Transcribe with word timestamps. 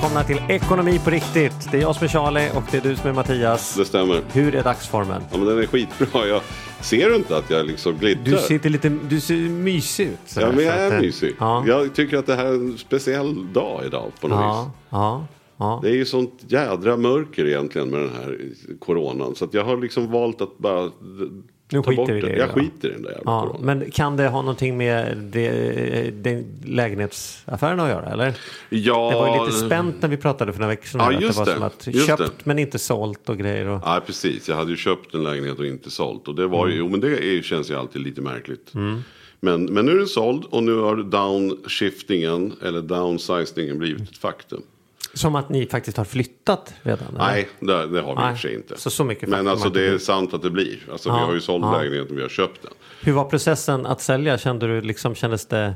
välkomna 0.00 0.24
till 0.24 0.40
Ekonomi 0.48 1.00
på 1.04 1.10
riktigt. 1.10 1.68
Det 1.70 1.76
är 1.76 1.80
jag 1.80 1.96
som 1.96 2.04
är 2.04 2.08
Charlie 2.08 2.50
och 2.54 2.62
det 2.70 2.76
är 2.76 2.80
du 2.80 2.96
som 2.96 3.10
är 3.10 3.14
Mattias. 3.14 3.74
Det 3.74 3.84
stämmer. 3.84 4.22
Hur 4.32 4.54
är 4.54 4.62
dagsformen? 4.62 5.22
Ja, 5.30 5.38
men 5.38 5.46
den 5.46 5.58
är 5.58 5.66
skitbra. 5.66 6.26
Jag 6.26 6.42
ser 6.80 7.10
du 7.10 7.16
inte 7.16 7.36
att 7.36 7.50
jag 7.50 7.66
liksom 7.66 7.98
glittrar? 7.98 8.24
Du 8.24 8.36
ser 8.36 8.68
lite 8.68 8.88
du 8.88 9.20
ser 9.20 9.36
mysig 9.36 10.06
ut. 10.06 10.18
sådär, 10.26 10.46
Ja, 10.46 10.52
men 10.52 10.64
jag 10.64 10.74
att, 10.74 10.80
är 10.80 10.94
eh, 10.94 11.00
mysig. 11.00 11.34
Ja, 11.38 11.64
Jag 11.66 11.94
tycker 11.94 12.16
att 12.16 12.26
det 12.26 12.34
här 12.34 12.44
är 12.46 12.52
en 12.54 12.78
speciell 12.78 13.52
dag 13.52 13.82
idag 13.86 14.12
på 14.20 14.28
något 14.28 14.38
ja, 14.40 14.62
vis. 14.64 14.72
ja, 14.90 15.26
ja. 15.56 15.80
Det 15.82 15.88
är 15.90 15.94
ju 15.94 16.04
sånt 16.04 16.44
jädra 16.48 16.96
mörker 16.96 17.46
egentligen 17.46 17.90
med 17.90 18.00
den 18.00 18.10
här 18.14 18.38
coronan. 18.78 19.34
Så 19.34 19.44
att 19.44 19.54
jag 19.54 19.64
har 19.64 19.76
liksom 19.76 20.12
valt 20.12 20.40
att 20.40 20.58
bara 20.58 20.90
Nu 21.72 21.82
ta 21.82 21.90
skiter 21.90 22.12
vi 22.12 22.18
i 22.18 22.20
det. 22.20 22.28
det, 22.28 22.36
Jag 22.36 22.48
ja. 22.48 22.52
skiter 22.52 22.88
i 22.88 22.92
den 22.92 23.02
där 23.02 23.10
jävla 23.10 23.22
Ja, 23.24 23.56
men 23.60 23.90
kan 23.90 24.16
det 24.16 24.28
ha 24.28 24.42
någonting 24.42 24.76
med 24.76 25.16
det, 25.16 26.10
den 26.22 26.44
lägenhetsaffären 26.64 27.80
att 27.80 27.88
göra 27.88 28.06
eller? 28.10 28.34
Ja, 28.68 29.10
Det 29.10 29.16
var 29.16 29.38
ju 29.38 29.46
lite 29.46 29.66
spänt 29.66 30.02
när 30.02 30.08
vi 30.08 30.16
pratade 30.16 30.52
för 30.52 30.60
några 30.60 30.70
veckor 30.70 30.86
sedan. 30.86 31.00
Ja, 31.00 31.12
just 31.20 31.32
det 31.32 31.38
var 31.38 31.46
det. 31.46 31.54
som 31.54 31.62
att 31.62 31.86
Just 31.86 32.06
köpt 32.06 32.18
det. 32.22 32.30
men 32.44 32.58
inte 32.58 32.78
sålt 32.78 33.28
och 33.28 33.38
grejer. 33.38 33.66
Och... 33.68 33.80
Ja, 33.84 34.00
precis. 34.06 34.48
Jag 34.48 34.56
hade 34.56 34.70
ju 34.70 34.76
köpt 34.76 35.14
en 35.14 35.22
lägenhet 35.24 35.58
och 35.58 35.66
inte 35.66 35.90
sålt. 35.90 36.28
Och 36.28 36.34
det 36.34 36.46
var 36.46 36.60
Mm. 36.64 36.72
ju, 36.72 36.78
jo 36.78 36.88
men 36.88 37.00
det 37.00 37.08
är, 37.38 37.42
känns 37.42 37.70
ju 37.70 37.74
alltid 37.74 38.02
lite 38.02 38.20
märkligt. 38.20 38.72
Men, 39.42 39.64
men 39.64 39.86
nu 39.86 39.92
är 39.92 39.96
den 39.96 40.06
såld 40.06 40.44
och 40.50 40.62
nu 40.62 40.74
har 40.78 40.96
downshiftingen 40.96 42.52
eller 42.62 42.82
downsizingen 42.82 43.78
blivit 43.78 44.02
ett 44.10 44.18
faktum. 44.18 44.62
Som 45.14 45.34
att 45.34 45.48
ni 45.48 45.66
faktiskt 45.66 45.96
har 45.96 46.04
flyttat 46.04 46.74
redan? 46.82 47.08
eller? 47.08 47.18
Nej, 47.18 47.48
det, 47.60 47.86
det 47.86 48.00
har 48.00 48.32
vi 48.32 48.38
sig 48.38 48.54
inte. 48.54 48.78
så- 48.78 48.90
så 48.90 49.04
mycket 49.04 49.28
Men 49.28 49.48
alltså 49.48 49.68
det 49.70 49.86
är 49.88 49.98
sant 49.98 50.34
att 50.34 50.42
det 50.42 50.50
blir. 50.50 50.78
Alltså 50.92 51.08
Ja, 51.08 51.14
vi 51.18 51.20
har 51.24 51.34
ju 51.34 51.40
sålt 51.40 51.64
ja. 51.64 51.78
lägenheten 51.82 52.16
vi 52.16 52.22
har 52.22 52.28
köpt 52.28 52.62
den. 52.62 52.72
Hur 53.02 53.12
var 53.12 53.24
processen 53.24 53.86
att 53.86 54.00
sälja? 54.00 54.38
Kände 54.38 54.66
du 54.66 54.80
liksom, 54.80 55.14
kändes 55.14 55.46
det... 55.46 55.74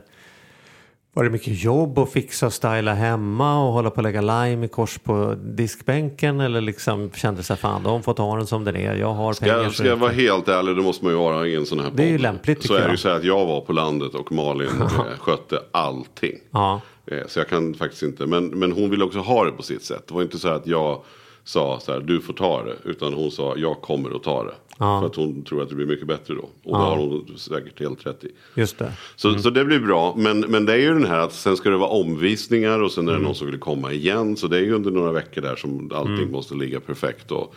Var 1.16 1.24
det 1.24 1.30
mycket 1.30 1.62
jobb 1.64 1.98
att 1.98 2.12
fixa 2.12 2.46
och 2.46 2.52
styla 2.52 2.94
hemma 2.94 3.66
och 3.66 3.72
hålla 3.72 3.90
på 3.90 3.96
och 3.96 4.02
lägga 4.02 4.20
lime 4.20 4.66
i 4.66 4.68
kors 4.68 4.98
på 4.98 5.34
diskbänken? 5.44 6.40
Eller 6.40 6.60
liksom 6.60 7.10
kände 7.14 7.42
sig 7.42 7.56
fan, 7.56 7.82
de 7.82 8.02
får 8.02 8.14
ta 8.14 8.36
den 8.36 8.46
som 8.46 8.64
den 8.64 8.76
är. 8.76 8.94
Jag 8.96 9.12
har 9.14 9.32
Ska, 9.32 9.44
pengar. 9.44 9.62
jag- 9.62 9.72
ska 9.74 9.86
jag 9.86 9.96
vara 9.96 10.12
helt 10.12 10.48
ärlig, 10.48 10.76
då 10.76 10.82
måste 10.82 11.04
man 11.04 11.12
ju 11.12 11.18
vara 11.18 11.46
i 11.46 11.54
en 11.54 11.66
sån 11.66 11.80
här 11.80 11.90
Det 11.94 12.02
är 12.02 12.06
ju 12.06 12.12
podd. 12.16 12.22
lämpligt, 12.22 12.60
tycker 12.60 12.68
Så 12.68 12.74
är 12.74 12.78
det 12.78 12.84
jag. 12.84 12.90
ju 12.92 12.96
så 12.96 13.08
här 13.08 13.16
att 13.16 13.24
jag 13.24 13.46
var 13.46 13.60
på 13.60 13.72
landet 13.72 14.14
och 14.14 14.32
Malin 14.32 14.68
eh, 14.82 15.18
skötte 15.18 15.60
allting. 15.72 16.34
Ja. 16.50 16.80
Eh, 17.06 17.26
så 17.26 17.38
jag 17.40 17.48
kan 17.48 17.74
faktiskt 17.74 18.02
inte. 18.02 18.26
Men, 18.26 18.46
men 18.46 18.72
hon 18.72 18.90
ville 18.90 19.04
också 19.04 19.18
ha 19.18 19.44
det 19.44 19.52
på 19.52 19.62
sitt 19.62 19.82
sätt. 19.82 20.06
Det 20.06 20.14
var 20.14 20.22
inte 20.22 20.38
så 20.38 20.48
att 20.48 20.66
jag 20.66 21.02
sa 21.44 21.80
så 21.80 21.92
här, 21.92 22.00
du 22.00 22.20
får 22.20 22.32
ta 22.32 22.62
det. 22.64 22.76
Utan 22.84 23.12
hon 23.14 23.30
sa, 23.30 23.54
jag 23.56 23.80
kommer 23.80 24.16
att 24.16 24.22
ta 24.22 24.44
det. 24.44 24.54
Ja. 24.78 25.00
För 25.00 25.06
att 25.06 25.16
hon 25.16 25.42
tror 25.44 25.62
att 25.62 25.68
det 25.68 25.74
blir 25.74 25.86
mycket 25.86 26.06
bättre 26.06 26.34
då. 26.34 26.48
Och 26.64 26.78
det 26.78 26.84
har 26.84 26.96
hon 26.96 27.38
säkert 27.38 27.80
helt 27.80 28.06
rätt 28.06 28.24
i. 28.24 28.28
Just 28.54 28.78
det. 28.78 28.92
Så, 29.16 29.38
så 29.38 29.50
det 29.50 29.64
blir 29.64 29.78
bra. 29.80 30.14
Men, 30.16 30.40
men 30.40 30.66
det 30.66 30.72
är 30.72 30.76
ju 30.78 30.88
den 30.88 31.04
här 31.06 31.18
att 31.18 31.32
sen 31.32 31.56
ska 31.56 31.70
det 31.70 31.76
vara 31.76 31.90
omvisningar 31.90 32.82
och 32.82 32.92
sen 32.92 33.04
är 33.08 33.12
det 33.12 33.16
Mm. 33.16 33.26
någon 33.26 33.34
som 33.34 33.46
vill 33.46 33.58
komma 33.60 33.92
igen. 33.92 34.36
Så 34.36 34.46
det 34.48 34.56
är 34.56 34.60
ju 34.60 34.72
under 34.74 34.90
några 34.90 35.12
veckor 35.12 35.40
där 35.42 35.56
som 35.56 35.90
allting 35.94 36.14
Mm. 36.14 36.30
måste 36.32 36.54
ligga 36.54 36.80
perfekt. 36.80 37.30
Och, 37.30 37.54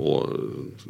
och, 0.00 0.28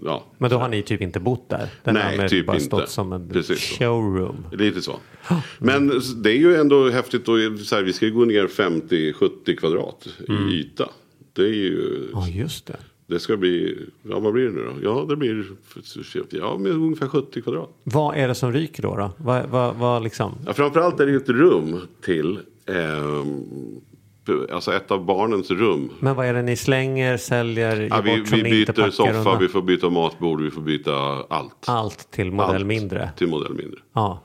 ja, 0.05 0.25
Men 0.39 0.51
då 0.51 0.57
har 0.59 0.69
ni 0.69 0.83
typ 0.83 1.01
inte 1.01 1.21
bott 1.21 1.49
där? 1.49 1.69
Den 1.85 1.95
Nej, 1.95 2.19
har 2.19 2.29
typ 2.29 2.47
bara 2.47 2.53
inte. 2.57 2.67
stått 2.67 2.89
som 2.89 3.13
en 3.13 3.29
Precis 3.29 3.61
så. 3.61 3.75
showroom. 3.85 4.37
Lite 4.53 4.83
så. 4.83 4.97
Men 5.59 6.01
det 6.23 6.31
är 6.31 6.37
ju 6.39 6.55
ändå 6.57 6.91
häftigt. 6.91 7.29
Och 7.29 7.37
så 7.65 7.75
här, 7.77 7.83
vi 7.83 7.93
ska 7.93 8.07
ju 8.07 8.13
gå 8.13 8.25
ner 8.25 8.47
50-70 8.47 9.57
kvadrat 9.57 10.09
Mm. 10.29 10.49
i 10.49 10.53
yta. 10.53 10.89
Det 11.37 11.43
är 11.43 11.55
ju... 11.55 12.09
Ja, 12.13 12.29
just 12.29 12.67
det. 12.67 12.77
Det 13.07 13.19
ska 13.21 13.37
bli... 13.37 13.79
Ja, 14.03 14.19
vad 14.19 14.33
blir 14.33 14.45
det 14.45 14.51
nu 14.51 14.65
då? 14.65 14.73
Ja, 14.83 15.07
det 15.09 15.17
blir... 15.17 15.45
Ja, 16.31 16.59
med 16.59 16.73
ungefär 16.73 17.09
70 17.09 17.43
kvadrat. 17.43 17.71
Vad 17.85 18.17
är 18.17 18.29
det 18.29 18.35
som 18.35 18.53
ryker 18.53 18.83
då? 18.83 18.97
då? 18.97 19.11
Vad, 19.17 19.47
vad, 19.49 19.75
vad 19.75 20.03
liksom? 20.03 20.33
Ja, 20.47 20.53
framförallt 20.53 21.01
är 21.01 21.07
det 21.07 21.13
ju 21.13 21.19
ett 21.19 21.29
rum 21.29 21.81
till... 22.05 22.39
ehm, 22.67 23.45
alltså 24.53 24.73
ett 24.73 24.91
av 24.91 25.05
barnens 25.05 25.51
rum. 25.51 25.91
Men 26.01 26.17
vad 26.17 26.27
är 26.27 26.35
det 26.35 26.43
ni 26.43 26.57
slänger, 26.57 27.17
säljer, 27.17 27.89
Ja, 27.91 28.01
vi, 28.01 28.19
bort 28.19 28.29
som 28.29 28.37
vi 28.37 28.43
ni 28.43 28.51
byter 28.51 28.91
soffa, 28.91 29.19
undan? 29.19 29.39
vi 29.41 29.49
får 29.49 29.63
byta 29.63 29.91
matbord, 29.91 30.41
vi 30.41 30.51
får 30.51 30.61
byta 30.63 30.95
allt. 31.29 31.65
Allt 31.67 32.11
till 32.11 32.33
modell 32.33 32.55
Allt 32.55 32.67
mindre? 32.67 33.11
Till 33.17 33.29
modell 33.29 33.55
mindre. 33.55 33.81
Ja. 33.93 34.25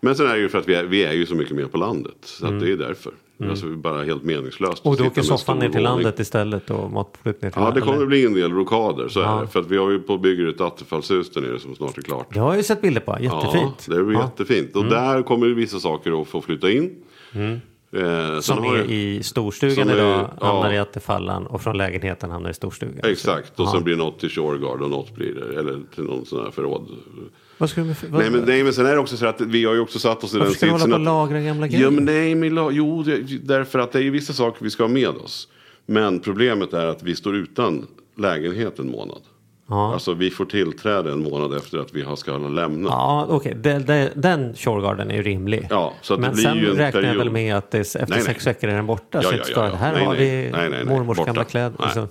Men 0.00 0.14
sen 0.16 0.26
är 0.26 0.34
det 0.34 0.40
ju 0.40 0.48
för 0.48 0.58
att 0.58 0.68
vi 0.68 0.74
är, 0.74 0.84
vi 0.84 1.04
är 1.04 1.12
ju 1.12 1.26
så 1.26 1.34
mycket 1.34 1.56
mer 1.56 1.64
på 1.66 1.78
landet. 1.78 2.16
Så 2.22 2.46
att 2.46 2.60
det 2.60 2.72
är 2.72 2.76
därför. 2.76 3.12
Alltså, 3.42 3.66
det 3.66 3.72
är 3.72 3.76
bara 3.76 4.02
helt 4.04 4.22
meningslöst. 4.22 4.84
Mm. 4.84 4.92
Och 4.92 4.96
då 4.98 5.04
sitta 5.04 5.06
åker 5.06 5.22
soffan 5.22 5.58
ner 5.58 5.68
till 5.68 5.82
landet 5.82 6.20
istället 6.20 6.70
och 6.70 6.90
matbordet 6.90 7.42
ner 7.42 7.50
till 7.50 7.62
Ja, 7.62 7.70
det 7.70 7.80
kommer 7.80 7.96
eller? 7.96 8.06
bli 8.06 8.24
en 8.26 8.34
del 8.34 8.52
rokader. 8.52 9.08
Så 9.08 9.20
Ja. 9.20 9.38
är 9.38 9.40
det. 9.42 9.48
För 9.48 9.60
att 9.60 9.66
vi 9.70 9.76
har 9.76 9.90
ju 9.90 9.98
på 9.98 10.18
bygger 10.18 10.46
ett 10.46 10.60
attefallshus 10.60 11.30
där 11.30 11.40
nere 11.40 11.58
som 11.58 11.74
snart 11.74 11.98
är 11.98 12.02
klart. 12.02 12.26
Det 12.34 12.40
har 12.40 12.48
jag 12.48 12.56
ju 12.56 12.62
sett 12.62 12.80
bilder 12.82 13.00
på, 13.00 13.16
jättefint. 13.20 13.86
Ja, 13.88 13.94
det 13.96 14.04
blir 14.04 14.16
Ja. 14.16 14.22
jättefint. 14.24 14.76
Och 14.76 14.84
där 14.84 15.22
kommer 15.22 15.46
vissa 15.46 15.80
saker 15.80 16.22
att 16.22 16.28
få 16.28 16.40
flytta 16.40 16.70
in. 16.70 16.90
Eh, 17.32 18.00
sen 18.00 18.42
Som 18.42 18.64
är 18.64 18.76
jag- 18.76 18.86
i 18.90 19.22
storstugan 19.22 19.74
som 19.74 19.88
är- 19.88 19.94
idag, 19.94 20.28
ja. 20.40 20.46
hamnar 20.46 20.72
i 20.72 20.78
attefallan 20.78 21.46
och 21.46 21.62
från 21.62 21.76
lägenheten 21.76 22.30
hamnar 22.30 22.50
i 22.50 22.54
storstugan. 22.54 23.00
Exakt, 23.10 23.60
och 23.60 23.66
Ja. 23.66 23.72
sen 23.72 23.84
blir 23.84 23.96
något 23.96 24.18
till 24.18 24.30
Shoreguard 24.30 24.82
och 24.82 24.90
något 24.90 25.14
blir 25.14 25.34
det, 25.34 25.60
eller 25.60 25.80
till 25.94 26.04
någon 26.04 26.24
sån 26.26 26.44
här 26.44 26.50
förråd. 26.50 26.88
Vad 27.58 27.70
ska 27.70 27.84
med, 27.84 27.96
vad, 28.10 28.20
Nej 28.20 28.30
men, 28.30 28.40
nej 28.40 28.62
men 28.64 28.72
sen 28.72 28.86
är 28.86 28.92
det 28.92 28.98
också 28.98 29.16
så 29.16 29.26
att 29.26 29.40
vi 29.40 29.64
har 29.64 29.74
ju 29.74 29.80
också 29.80 29.98
satt 29.98 30.24
oss 30.24 30.30
i 30.34 30.36
den 30.36 30.40
varför 30.46 30.54
ska 30.56 30.66
du 30.66 30.72
hålla 30.72 30.78
sitsen 30.84 30.90
på 31.04 31.10
och 31.10 31.20
att... 31.20 31.28
lagra 31.30 31.40
gamla 31.40 31.66
grejer? 31.66 31.84
Ja 31.84 31.90
men 31.90 32.04
nej 32.04 32.34
men 32.34 32.68
jo 32.72 33.02
det, 33.02 33.18
därför 33.42 33.78
att 33.78 33.92
det 33.92 33.98
är 33.98 34.02
ju 34.02 34.10
vissa 34.10 34.32
saker 34.32 34.64
vi 34.64 34.70
ska 34.70 34.82
ha 34.82 34.88
med 34.88 35.08
oss. 35.08 35.48
Men 35.86 36.20
problemet 36.20 36.72
är 36.72 36.86
att 36.86 37.02
vi 37.02 37.14
står 37.14 37.36
utan 37.36 37.86
lägenhet 38.18 38.78
en 38.78 38.90
månad. 38.90 39.20
Ja. 39.68 39.92
Alltså 39.92 40.14
vi 40.14 40.30
får 40.30 40.44
tillträde 40.44 41.12
en 41.12 41.22
månad 41.22 41.54
efter 41.56 41.78
att 41.78 41.94
vi 41.94 42.02
har 42.02 42.16
ska 42.16 42.32
ha 42.32 42.48
lämnat. 42.48 42.90
Ja, 42.92 43.26
okej. 43.30 43.54
Den, 43.56 43.84
den, 43.84 44.08
den 44.14 44.54
Shoregarden 44.54 45.10
är 45.10 45.14
ju 45.16 45.22
rimlig. 45.22 45.66
Ja, 45.70 45.94
så 46.02 46.14
att 46.14 46.20
det 46.20 46.26
Men 46.26 46.34
blir 46.34 46.44
sen 46.44 46.56
ju 46.58 46.70
en 46.70 46.76
räknar 46.76 46.84
jag 46.84 46.92
period. 47.10 47.18
väl 47.24 47.30
med 47.32 47.56
att 47.56 47.70
det, 47.70 47.78
är- 47.78 47.80
efter 47.80 48.06
Nej, 48.08 48.20
sex 48.22 48.44
nej. 48.46 48.54
veckor 48.54 48.70
är 48.70 48.74
den 48.76 48.86
borta. 48.86 49.18
Ja, 49.18 49.22
så 49.22 49.28
ja, 49.28 49.32
inte 49.32 49.44
ska, 49.44 49.60
ja, 49.60 49.66
ja. 49.68 49.74
Här 49.74 49.92
Nej, 49.92 50.04
har 50.04 50.14
nej. 50.14 50.50
vi 50.52 50.68
Nej, 50.70 50.84
mormors 50.84 51.16
Borta. 51.16 51.26
gamla 51.26 51.44
kläder. 51.44 52.08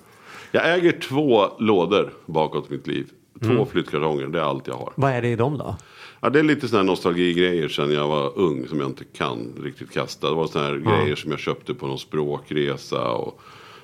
Jag 0.52 0.74
äger 0.74 0.92
två 1.00 1.46
lådor 1.60 2.14
bakåt 2.26 2.70
mitt 2.70 2.88
liv. 2.88 3.08
Två 3.44 3.52
Mm. 3.52 3.66
flyttkartonger, 3.66 4.28
det 4.28 4.40
är 4.40 4.44
allt 4.44 4.68
jag 4.68 4.74
har. 4.76 4.94
Vad 4.96 5.12
är 5.12 5.22
det 5.22 5.28
i 5.30 5.36
dem 5.36 5.58
då? 5.58 5.76
Ja, 6.22 6.30
det 6.30 6.40
är 6.40 6.44
lite 6.44 6.68
sådana 6.68 6.84
här 6.84 6.88
nostalgigrejer 6.88 7.68
sen 7.70 7.92
jag 7.92 8.08
var 8.08 8.32
ung 8.40 8.68
som 8.68 8.80
jag 8.80 8.90
inte 8.90 9.04
kan 9.18 9.48
riktigt 9.64 9.92
kasta. 9.92 10.30
Det 10.30 10.36
var 10.36 10.48
sådana 10.48 10.68
här 10.70 10.76
grejer 10.78 11.16
som 11.16 11.32
jag 11.32 11.40
köpte 11.40 11.74
på 11.74 11.88
någon 11.88 12.00
språkresa 12.00 13.10
och, 13.12 13.42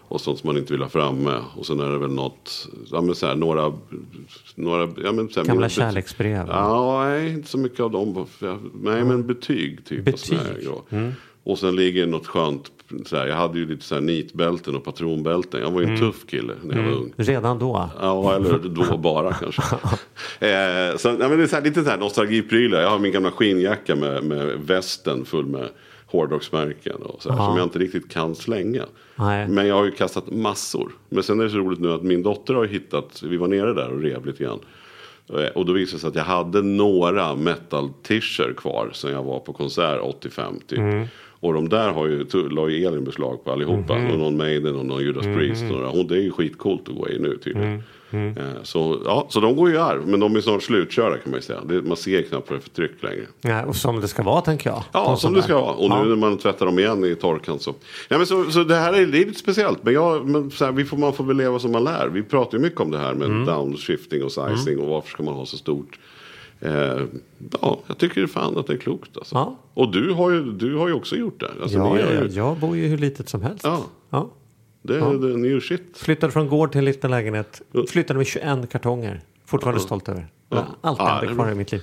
och 0.07 0.21
sånt 0.21 0.39
som 0.39 0.47
man 0.47 0.57
inte 0.57 0.73
vill 0.73 0.81
ha 0.81 0.89
framme. 0.89 1.33
Och 1.55 1.65
sen 1.65 1.79
är 1.79 1.89
det 1.91 1.97
väl 1.97 2.11
något, 2.11 2.67
ja 2.91 3.01
men 3.01 3.15
så 3.15 3.27
här, 3.27 3.35
några, 3.35 3.73
några 4.55 4.89
ja, 5.03 5.11
men 5.11 5.29
så 5.29 5.39
här, 5.39 5.47
Gamla 5.47 5.69
kärleksbrev? 5.69 6.47
Ja, 6.49 7.03
nej, 7.03 7.29
inte 7.33 7.47
så 7.49 7.57
mycket 7.57 7.79
av 7.79 7.91
dem. 7.91 8.25
Nej, 8.73 9.03
men 9.03 9.27
betyg 9.27 9.85
typ. 9.85 9.99
Och, 9.99 10.05
Betyg? 10.05 10.37
ja. 10.61 10.83
och 11.43 11.59
sen 11.59 11.75
ligger 11.75 12.07
något 12.07 12.27
skönt, 12.27 12.71
så 13.05 13.15
här, 13.17 13.27
jag 13.27 13.35
hade 13.35 13.59
ju 13.59 13.67
lite 13.67 13.83
så 13.85 13.95
här 13.95 14.01
nitbälten 14.01 14.75
och 14.75 14.83
patronbälten. 14.83 15.61
Jag 15.61 15.71
var 15.71 15.81
ju 15.81 15.87
en 15.87 15.99
tuff 15.99 16.25
kille 16.27 16.53
när 16.63 16.75
jag 16.77 16.83
var 16.83 16.91
ung. 16.91 17.13
Redan 17.17 17.59
då? 17.59 17.89
Ja, 18.01 18.35
eller 18.35 18.59
då 18.59 18.97
bara 19.03 19.33
kanske. 19.33 19.61
eh, 20.39 20.97
så, 20.97 21.07
ja, 21.07 21.29
men 21.29 21.37
det 21.37 21.43
är 21.43 21.47
så 21.47 21.55
här, 21.55 21.63
lite 21.63 21.83
så 21.83 21.89
här 21.89 21.97
nostalgiprylar. 21.97 22.81
Jag 22.81 22.89
har 22.89 22.99
min 22.99 23.11
gamla 23.11 23.31
skinnjacka 23.31 23.95
med, 23.95 24.23
med 24.23 24.47
västen 24.59 25.25
full 25.25 25.45
med 25.45 25.69
hårdrocksmärken 26.05 26.95
och 26.95 27.21
så 27.21 27.31
här, 27.31 27.37
som 27.45 27.57
jag 27.57 27.65
inte 27.65 27.79
riktigt 27.79 28.11
kan 28.11 28.35
slänga. 28.35 28.85
Nej. 29.15 29.47
Men 29.47 29.67
jag 29.67 29.75
har 29.75 29.85
ju 29.85 29.91
kastat 29.91 30.31
massor. 30.31 30.91
Men 31.09 31.23
sen 31.23 31.39
är 31.39 31.43
det 31.43 31.49
så 31.49 31.57
roligt 31.57 31.79
nu 31.79 31.93
att 31.93 32.03
min 32.03 32.23
dotter 32.23 32.53
har 32.53 32.65
hittat, 32.65 33.23
vi 33.23 33.37
var 33.37 33.47
nere 33.47 33.73
där 33.73 33.89
och 33.89 34.01
rev 34.01 34.25
lite 34.25 34.43
grann. 34.43 34.59
Eh, 35.33 35.35
Och 35.55 35.65
då 35.65 35.73
visade 35.73 35.95
det 35.97 35.99
sig 36.01 36.07
att 36.07 36.15
jag 36.15 36.23
hade 36.23 36.61
några 36.61 37.35
metal 37.35 37.89
tischer 38.03 38.53
kvar 38.57 38.89
sen 38.93 39.11
jag 39.11 39.23
var 39.23 39.39
på 39.39 39.53
konsert 39.53 39.99
85 40.03 40.59
typ. 40.67 40.79
Och 41.41 41.53
de 41.53 41.69
där 41.69 41.91
har 41.91 42.07
ju, 42.07 42.25
la 42.49 42.69
ju 42.69 42.85
Elin 42.85 43.03
beslag 43.03 43.43
på 43.43 43.51
allihopa. 43.51 43.93
Och 43.93 44.19
någon 44.19 44.37
Maiden 44.37 44.75
och 44.75 44.85
någon 44.85 45.01
Judas 45.03 45.23
Priest. 45.25 45.63
Och, 45.63 45.69
några. 45.71 45.89
och 45.89 46.05
det 46.05 46.15
är 46.15 46.21
ju 46.21 46.31
skitcoolt 46.31 46.89
att 46.89 46.95
gå 46.95 47.09
i 47.09 47.19
nu 47.19 47.37
tydligen. 47.43 47.83
Eh, 48.11 48.43
Så, 48.63 49.01
ja, 49.05 49.27
så 49.29 49.39
de 49.39 49.55
går 49.55 49.69
ju 49.69 49.75
i 49.75 49.77
arv. 49.77 50.07
Men 50.07 50.19
de 50.19 50.35
är 50.35 50.41
snart 50.41 50.63
slutkörda 50.63 51.17
kan 51.17 51.31
man 51.31 51.37
ju 51.37 51.41
säga. 51.41 51.59
Det, 51.65 51.81
man 51.81 51.97
ser 51.97 52.21
knappt 52.21 52.49
vad 52.49 52.59
det 52.59 52.61
är 52.61 52.63
för 52.63 52.69
tryck 52.69 53.03
längre. 53.03 53.25
Ja, 53.41 53.65
och 53.65 53.75
som 53.75 54.01
det 54.01 54.07
ska 54.07 54.23
vara 54.23 54.41
tänker 54.41 54.69
jag. 54.69 54.83
Ja, 54.91 55.15
som 55.15 55.33
det 55.33 55.41
ska 55.41 55.61
vara. 55.61 55.71
Och 55.73 55.89
nu 55.89 55.95
Ja. 55.95 56.03
när 56.03 56.15
man 56.15 56.37
tvättar 56.37 56.65
dem 56.65 56.79
igen 56.79 57.05
i 57.05 57.15
torkan 57.15 57.59
så. 57.59 57.73
Ja, 58.09 58.17
men 58.17 58.27
så, 58.27 58.43
så 58.51 58.63
det 58.63 58.75
här 58.75 58.93
är, 58.93 59.05
lite 59.05 59.39
speciellt. 59.39 59.83
Men, 59.83 59.93
jag, 59.93 60.29
men 60.29 60.51
så 60.51 60.65
här, 60.65 60.71
vi 60.71 60.85
får, 60.85 60.97
man 60.97 61.13
får 61.13 61.23
väl 61.23 61.37
leva 61.37 61.59
som 61.59 61.71
man 61.71 61.83
lär. 61.83 62.07
Vi 62.07 62.23
pratar 62.23 62.57
ju 62.57 62.61
mycket 62.63 62.81
om 62.81 62.91
det 62.91 62.97
här 62.97 63.13
med 63.13 63.27
Mm. 63.27 63.45
downshifting 63.45 64.23
och 64.23 64.31
sizing. 64.31 64.79
Och 64.79 64.87
varför 64.87 65.09
ska 65.09 65.23
man 65.23 65.33
ha 65.33 65.45
så 65.45 65.57
stort. 65.57 65.99
Eh, 66.61 66.71
ja, 67.61 67.79
jag 67.87 67.97
tycker 67.97 68.27
fan 68.27 68.57
att 68.57 68.67
det 68.67 68.73
är 68.73 68.77
klokt. 68.77 69.17
Alltså. 69.17 69.35
Ja. 69.35 69.55
Och 69.73 69.91
du 69.91 70.11
har, 70.11 70.31
ju, 70.31 70.51
du 70.51 70.75
har 70.75 70.87
ju 70.87 70.93
också 70.93 71.15
gjort 71.15 71.39
det. 71.39 71.51
Alltså, 71.61 71.77
Ja, 71.77 71.93
ni 71.93 71.99
ja, 71.99 72.05
har 72.07 72.13
ja, 72.13 72.21
ju, 72.23 72.27
jag 72.29 72.57
bor 72.57 72.77
ju 72.77 72.87
hur 72.87 72.97
litet 72.97 73.29
som 73.29 73.41
helst. 73.41 73.63
Ja. 73.63 73.83
Ja. 74.09 74.29
det 74.81 74.95
är 74.95 74.99
the 75.31 75.37
new 75.37 75.59
shit. 75.59 75.97
Flyttade 75.97 76.31
från 76.33 76.47
gård 76.47 76.71
till 76.71 76.79
en 76.79 76.85
liten 76.85 77.11
lägenhet. 77.11 77.61
Flyttade 77.89 78.17
med 78.17 78.27
21 78.27 78.69
kartonger. 78.71 79.21
Fortfarande 79.45 79.81
stolt 79.81 80.09
över. 80.09 80.27
Jag 80.49 80.65
Ja, 80.81 80.95
haft 80.97 81.21
det 81.27 81.33
kvar 81.33 81.51
i 81.51 81.55
mitt 81.55 81.71
liv. 81.71 81.81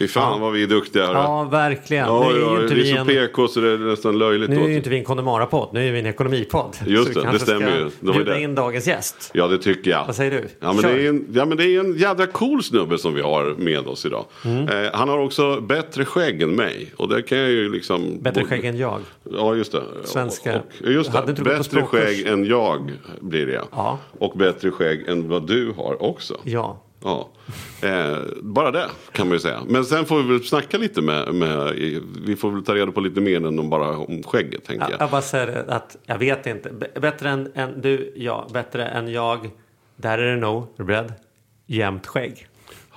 Fy 0.00 0.08
fan 0.08 0.40
vad 0.40 0.52
vi 0.52 0.62
är 0.62 0.66
duktiga. 0.66 1.02
Ja, 1.02 1.44
verkligen. 1.44 2.06
Ja, 2.06 2.30
nu 2.32 2.38
är 2.38 2.40
ja, 2.40 2.56
ju 2.56 2.62
inte 2.62 2.74
vi 2.74 2.90
är 2.90 2.94
så 2.94 3.00
en... 3.00 3.06
PK 3.06 3.48
så 3.48 3.60
det 3.60 3.70
är 3.70 3.78
nästan 3.78 4.18
löjligt. 4.18 4.50
Nu 4.50 4.64
är 4.64 4.68
ju 4.68 4.76
inte 4.76 4.90
vi 4.90 4.98
en 4.98 5.04
Connemara-podd, 5.04 5.68
nu 5.72 5.88
är 5.88 5.92
vi 5.92 5.98
en 5.98 6.06
ekonomipodd. 6.06 6.76
Just 6.86 7.14
det, 7.14 7.32
det 7.32 7.38
stämmer 7.38 7.76
ju. 7.76 7.90
Var 8.00 8.14
bjuda 8.14 8.38
in 8.38 8.54
dagens 8.54 8.86
gäst. 8.86 9.30
Ja, 9.34 9.46
det 9.46 9.58
tycker 9.58 9.90
jag. 9.90 10.06
Vad 10.06 10.16
säger 10.16 10.30
du? 10.30 10.48
Ja 10.60 10.72
men, 10.72 10.82
Kör. 10.82 10.94
det 10.94 11.06
är 11.06 11.08
en, 11.08 11.26
ja, 11.32 11.44
men 11.44 11.56
det 11.56 11.64
är 11.64 11.80
en 11.80 11.96
jädra 11.96 12.26
cool 12.26 12.62
snubbe 12.62 12.98
som 12.98 13.14
vi 13.14 13.22
har 13.22 13.54
med 13.58 13.86
oss 13.86 14.06
idag. 14.06 14.24
Mm. 14.44 14.68
Eh, 14.68 14.90
han 14.92 15.08
har 15.08 15.18
också 15.18 15.60
bättre 15.60 16.04
skägg 16.04 16.42
än 16.42 16.54
mig. 16.54 16.92
Och 16.96 17.08
det 17.08 17.22
kan 17.22 17.38
jag 17.38 17.50
ju 17.50 17.72
liksom... 17.72 18.18
Bättre 18.22 18.44
skägg 18.44 18.64
än 18.64 18.78
jag. 18.78 19.00
Ja, 19.32 19.54
just 19.54 19.72
det. 19.72 19.82
Svenska. 20.04 20.62
Och, 20.80 20.90
just 20.90 21.12
det. 21.12 21.42
Bättre 21.42 21.82
skägg 21.82 22.26
än 22.26 22.44
jag 22.44 22.92
blir 23.20 23.46
det. 23.46 23.62
Ja. 23.70 23.98
Och 24.18 24.38
bättre 24.38 24.70
skägg 24.70 25.08
än 25.08 25.28
vad 25.28 25.46
du 25.46 25.72
har 25.76 26.02
också. 26.02 26.40
Ja. 26.44 26.82
Ja, 27.04 27.28
eh, 27.82 28.16
bara 28.42 28.70
det 28.70 28.88
kan 29.12 29.26
man 29.28 29.34
ju 29.36 29.40
säga. 29.40 29.60
Men 29.66 29.84
sen 29.84 30.06
får 30.06 30.22
vi 30.22 30.28
väl 30.32 30.44
snacka 30.44 30.78
lite 30.78 31.02
med, 31.02 31.34
med 31.34 31.72
vi 32.24 32.36
får 32.36 32.50
väl 32.50 32.64
ta 32.64 32.74
reda 32.74 32.92
på 32.92 33.00
lite 33.00 33.20
mer 33.20 33.36
än 33.46 33.58
om 33.58 33.70
bara 33.70 33.96
om 33.96 34.22
skägget 34.22 34.64
tänker 34.64 34.84
Jag, 34.84 34.92
jag. 34.92 35.00
jag 35.00 35.10
bara 35.10 35.22
säger 35.22 35.64
att 35.70 35.96
jag 36.06 36.18
vet 36.18 36.46
inte. 36.46 36.70
B- 36.80 37.00
bättre 37.00 37.30
än, 37.30 37.52
än 37.54 37.80
du, 37.80 38.12
ja. 38.16 38.48
Bättre 38.52 38.86
än 38.86 39.12
jag. 39.12 39.50
Där 39.96 40.18
är 40.18 40.34
det 40.34 40.40
nog. 40.40 40.62
Är 40.62 40.66
du 40.76 40.84
beredd? 40.84 41.12
Jämnt 41.66 42.06
skägg. 42.06 42.46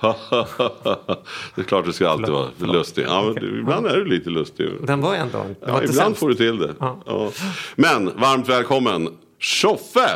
det 1.54 1.60
är 1.60 1.62
klart 1.62 1.84
du 1.84 1.92
ska 1.92 2.08
alltid 2.08 2.26
Förlåt, 2.26 2.40
vara 2.42 2.50
förlåt. 2.58 2.76
lustig. 2.76 3.04
Ja, 3.08 3.32
du, 3.40 3.60
ibland 3.60 3.86
är 3.86 3.96
du 3.96 4.04
lite 4.04 4.30
lustig. 4.30 4.68
Den 4.86 5.00
var 5.00 5.14
ändå... 5.14 5.38
Ja, 5.60 5.66
ibland 5.66 5.94
sämst. 5.94 6.20
får 6.20 6.28
du 6.28 6.34
till 6.34 6.58
det. 6.58 6.74
Ja. 6.80 7.30
Men 7.76 8.04
varmt 8.16 8.48
välkommen 8.48 9.08
Tjoffe! 9.38 10.08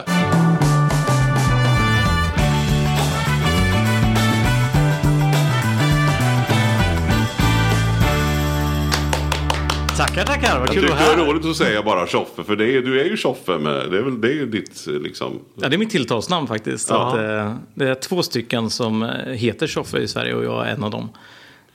Tackar, 9.98 10.24
tackar. 10.24 10.58
Vad 10.58 10.68
kul 10.70 10.82
tycker 10.82 10.94
att 10.94 10.98
det 10.98 11.04
vara 11.04 11.14
är 11.14 11.24
här. 11.24 11.32
roligt 11.32 11.46
att 11.46 11.56
säga 11.56 11.82
bara 11.82 12.06
Tjoffe. 12.06 12.44
För 12.44 12.56
det 12.56 12.76
är, 12.76 12.82
du 12.82 13.00
är 13.00 13.04
ju 13.04 13.16
Tjoffe. 13.16 13.58
Med, 13.58 13.90
det, 13.90 13.98
är 13.98 14.02
väl, 14.02 14.20
det 14.20 14.28
är 14.28 14.32
ju 14.32 14.46
ditt 14.46 14.86
liksom. 14.86 15.40
Ja, 15.54 15.68
det 15.68 15.76
är 15.76 15.78
mitt 15.78 15.90
tilltalsnamn 15.90 16.46
faktiskt. 16.46 16.90
Ja. 16.90 17.08
Att, 17.08 17.14
eh, 17.14 17.54
det 17.74 17.88
är 17.88 17.94
två 17.94 18.22
stycken 18.22 18.70
som 18.70 19.02
eh, 19.02 19.08
heter 19.32 19.66
Tjoffe 19.66 19.98
i 19.98 20.08
Sverige 20.08 20.34
och 20.34 20.44
jag 20.44 20.68
är 20.68 20.72
en 20.72 20.84
av 20.84 20.90
dem. 20.90 21.08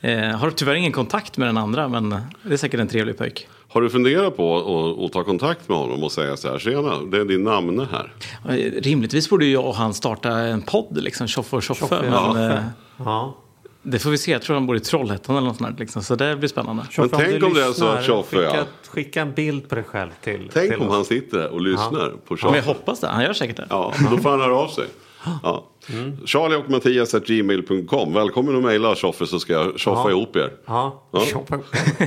Eh, 0.00 0.18
har 0.18 0.50
tyvärr 0.50 0.74
ingen 0.74 0.92
kontakt 0.92 1.36
med 1.36 1.48
den 1.48 1.56
andra 1.56 1.88
men 1.88 2.10
det 2.42 2.52
är 2.52 2.56
säkert 2.56 2.80
en 2.80 2.88
trevlig 2.88 3.18
pojk. 3.18 3.48
Har 3.68 3.80
du 3.80 3.90
funderat 3.90 4.36
på 4.36 5.04
att, 5.04 5.12
ta 5.12 5.24
kontakt 5.24 5.68
med 5.68 5.78
honom 5.78 6.04
och 6.04 6.12
säga 6.12 6.36
så 6.36 6.48
här. 6.48 6.58
Tjena, 6.58 7.02
det 7.10 7.20
är 7.20 7.24
din 7.24 7.44
namne 7.44 7.88
här. 7.92 8.12
Rimligtvis 8.80 9.30
borde 9.30 9.44
ju 9.44 9.52
jag 9.52 9.64
och 9.64 9.74
han 9.74 9.94
starta 9.94 10.30
en 10.30 10.62
podd, 10.62 10.98
liksom, 11.02 11.26
Tjoffe 11.26 11.56
och 11.56 11.62
Tjoffe. 11.62 11.80
Tjoffe, 11.80 12.02
Men 12.02 12.12
ja. 12.12 12.54
eh, 12.54 12.60
Ja. 12.96 13.34
Det 13.84 13.98
får 13.98 14.10
vi 14.10 14.18
se, 14.18 14.30
jag 14.32 14.42
tror 14.42 14.54
han 14.54 14.66
bor 14.66 14.76
i 14.76 14.80
Trollhättan 14.80 15.36
eller 15.36 15.46
något 15.48 15.56
sånt 15.56 15.76
där, 15.76 15.82
liksom, 15.84 16.02
så 16.02 16.14
det 16.14 16.36
blir 16.36 16.48
spännande. 16.48 16.82
Tjoffe, 16.90 17.16
tänk 17.16 17.44
om 17.44 17.54
det 17.54 17.60
är 17.60 17.64
så 17.64 17.68
lyssnar, 17.70 17.96
att 17.98 18.04
Tjoffe, 18.04 18.36
skicka, 18.36 18.56
ja. 18.56 18.64
skicka 18.88 19.20
en 19.22 19.32
bild 19.32 19.68
på 19.68 19.74
dig 19.74 19.84
själv 19.84 20.10
till 20.24 20.50
Tänk 20.52 20.70
till 20.72 20.80
om 20.80 20.88
oss. 20.88 20.94
han 20.94 21.04
sitter 21.04 21.38
där 21.38 21.48
och 21.48 21.60
lyssnar 21.60 22.08
på 22.08 22.14
Men 22.28 22.36
Tjoffe. 22.38 22.56
jag 22.56 22.62
hoppas 22.64 23.00
det, 23.00 23.06
han 23.08 23.22
gör 23.24 23.32
säkert 23.32 23.56
det. 23.56 23.66
Ja, 23.70 23.92
då 24.10 24.18
får 24.18 24.30
han 24.30 24.40
höra 24.40 24.56
av 24.56 24.68
sig. 24.68 24.84
Ja. 25.42 25.64
Mm. 25.92 26.26
Charlie 26.26 26.56
och 26.56 26.70
Mattias 26.70 27.14
at 27.14 27.26
gmail.com. 27.26 28.12
Välkommen 28.12 28.56
att 28.56 28.62
mejla 28.62 28.94
Tjoffe 28.94 29.26
så 29.26 29.40
ska 29.40 29.52
jag 29.52 29.80
tjoffa 29.80 30.00
Ja. 30.04 30.10
ihop 30.10 30.36
er. 30.36 30.52
Ja, 30.66 31.02
Ja. 31.10 31.22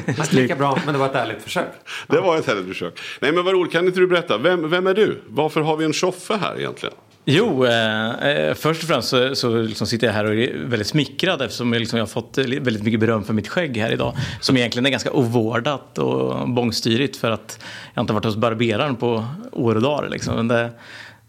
Inte 0.08 0.36
lika 0.36 0.56
bra, 0.56 0.80
men 0.86 0.94
det 0.94 1.00
var 1.00 1.06
ett 1.06 1.16
ärligt 1.16 1.42
försök. 1.42 1.68
Det 2.08 2.20
var 2.22 2.38
ett 2.38 2.46
härligt 2.48 2.68
försök. 2.68 3.00
Nej 3.20 3.32
men 3.32 3.46
vad 3.46 3.54
roligt, 3.54 3.72
kan 3.72 3.86
inte 3.88 4.00
du 4.00 4.08
berätta? 4.08 4.38
Vem, 4.38 4.70
vem 4.70 4.88
är 4.88 4.94
du? 4.94 5.22
Varför 5.28 5.62
har 5.62 5.78
vi 5.78 5.86
en 5.86 5.94
Tjoffe 5.94 6.34
här 6.42 6.60
egentligen? 6.60 6.96
Jo, 7.30 7.66
eh, 7.66 8.30
eh, 8.30 8.54
först 8.54 8.84
och 8.84 8.90
främst 8.90 9.10
så, 9.10 9.36
så 9.36 9.62
liksom 9.62 9.88
sitter 9.88 10.08
jag 10.08 10.14
här 10.14 10.26
och 10.26 10.36
är 10.36 10.58
väldigt 10.58 10.88
smickrad 10.88 11.42
eftersom 11.42 11.74
jag, 11.74 11.80
liksom, 11.80 11.98
jag 11.98 12.06
har 12.06 12.10
fått 12.10 12.38
väldigt 12.38 12.84
mycket 12.84 13.00
beröm 13.00 13.24
för 13.24 13.34
mitt 13.34 13.48
skägg 13.48 13.78
här 13.78 13.92
idag. 13.92 14.16
Som 14.42 14.58
egentligen 14.58 14.86
är 14.86 14.90
ganska 14.90 15.12
ovårdat 15.12 15.98
och 15.98 16.50
bångstyrigt 16.50 17.18
för 17.18 17.32
att 17.32 17.60
jag 17.94 18.04
inte 18.04 18.14
har 18.14 18.16
varit 18.16 18.26
hos 18.26 18.36
barberaren 18.36 18.96
på 18.96 19.26
år 19.52 19.76
och 19.76 19.82
dagar. 19.82 20.10
Liksom. 20.10 20.36
Men 20.36 20.48
det, 20.48 20.70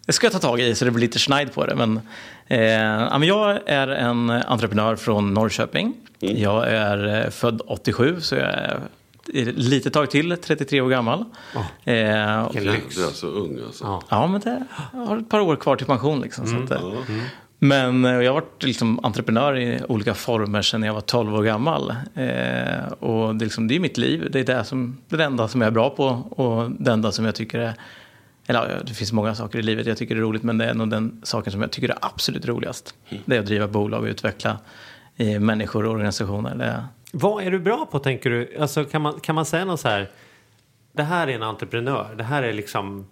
det 0.06 0.12
ska 0.12 0.26
jag 0.26 0.32
ta 0.32 0.38
tag 0.38 0.60
i 0.60 0.74
så 0.74 0.84
det 0.84 0.90
blir 0.90 1.00
lite 1.00 1.18
schneid 1.18 1.54
på 1.54 1.66
det. 1.66 1.74
Men, 1.74 2.00
eh, 2.46 3.24
jag 3.28 3.58
är 3.66 3.88
en 3.88 4.30
entreprenör 4.30 4.96
från 4.96 5.34
Norrköping. 5.34 5.94
Jag 6.18 6.68
är 6.68 7.24
eh, 7.24 7.30
född 7.30 7.62
87 7.66 8.20
så 8.20 8.34
jag 8.34 8.48
är 8.48 8.80
lite 9.34 9.90
tag 9.90 10.10
till, 10.10 10.36
33 10.36 10.80
år 10.80 10.88
gammal. 10.90 11.24
Eh, 11.84 12.40
och- 12.44 12.56
Vilken 12.56 12.72
lyx. 12.72 12.96
Du 12.96 13.04
är 13.04 13.10
så 13.10 13.26
ung 13.26 13.58
alltså. 13.66 13.84
Ja. 13.84 14.02
Ja, 14.08 14.26
men 14.26 14.40
det, 14.40 14.64
jag 14.92 15.00
har 15.00 15.16
ett 15.18 15.28
par 15.30 15.40
år 15.40 15.56
kvar 15.56 15.76
till 15.76 15.86
pension. 15.86 16.20
Liksom, 16.20 16.46
så 16.46 16.56
att, 16.56 16.70
eh, 16.70 16.92
Men 17.58 18.04
eh, 18.04 18.10
jag 18.12 18.32
har 18.32 18.40
varit 18.40 18.62
liksom, 18.62 19.04
entreprenör 19.04 19.56
i 19.58 19.80
olika 19.88 20.14
former 20.14 20.62
sedan 20.62 20.82
jag 20.82 20.94
var 20.94 21.00
12 21.00 21.34
år 21.34 21.42
gammal. 21.42 21.90
Eh, 22.14 22.92
och 23.00 23.34
det, 23.34 23.42
är 23.42 23.46
liksom, 23.46 23.68
det 23.68 23.76
är 23.76 23.80
mitt 23.80 23.98
liv. 23.98 24.28
Det 24.32 24.40
är 24.40 24.44
det, 24.44 24.64
som, 24.64 24.98
det 25.08 25.16
är 25.16 25.18
det 25.18 25.24
enda 25.24 25.48
som 25.48 25.60
jag 25.60 25.68
är 25.68 25.72
bra 25.72 25.90
på 25.90 26.04
och 26.30 26.70
det 26.78 26.92
enda 26.92 27.12
som 27.12 27.24
jag 27.24 27.34
tycker 27.34 27.58
är... 27.58 27.74
Eller 28.46 28.68
ja, 28.70 28.76
det 28.86 28.94
finns 28.94 29.12
många 29.12 29.34
saker 29.34 29.58
i 29.58 29.62
livet 29.62 29.86
jag 29.86 29.96
tycker 29.98 30.16
är 30.16 30.20
roligt 30.20 30.42
men 30.42 30.58
det 30.58 30.64
är 30.64 30.74
nog 30.74 30.90
den 30.90 31.20
saken 31.22 31.52
som 31.52 31.60
jag 31.60 31.70
tycker 31.70 31.88
är 31.88 31.98
absolut 32.00 32.46
roligast. 32.48 32.94
Det 33.24 33.36
är 33.36 33.40
att 33.40 33.46
driva 33.46 33.68
bolag 33.68 34.00
och 34.02 34.06
utveckla 34.08 34.58
eh, 35.16 35.40
människor 35.40 35.84
och 35.86 35.92
organisationer. 35.92 36.54
Det 36.54 36.64
är, 36.64 36.84
vad 37.12 37.44
är 37.44 37.50
du 37.50 37.58
bra 37.58 37.86
på 37.90 37.98
tänker 37.98 38.30
du? 38.30 38.56
Alltså, 38.60 38.84
kan, 38.84 39.02
man, 39.02 39.20
kan 39.20 39.34
man 39.34 39.44
säga 39.44 39.64
något 39.64 39.80
så 39.80 39.88
här? 39.88 40.10
Det 40.92 41.02
här 41.02 41.28
är 41.28 41.32
en 41.32 41.42
entreprenör. 41.42 42.14
Det 42.18 42.24
här 42.24 42.42
är 42.42 42.52
liksom 42.52 43.06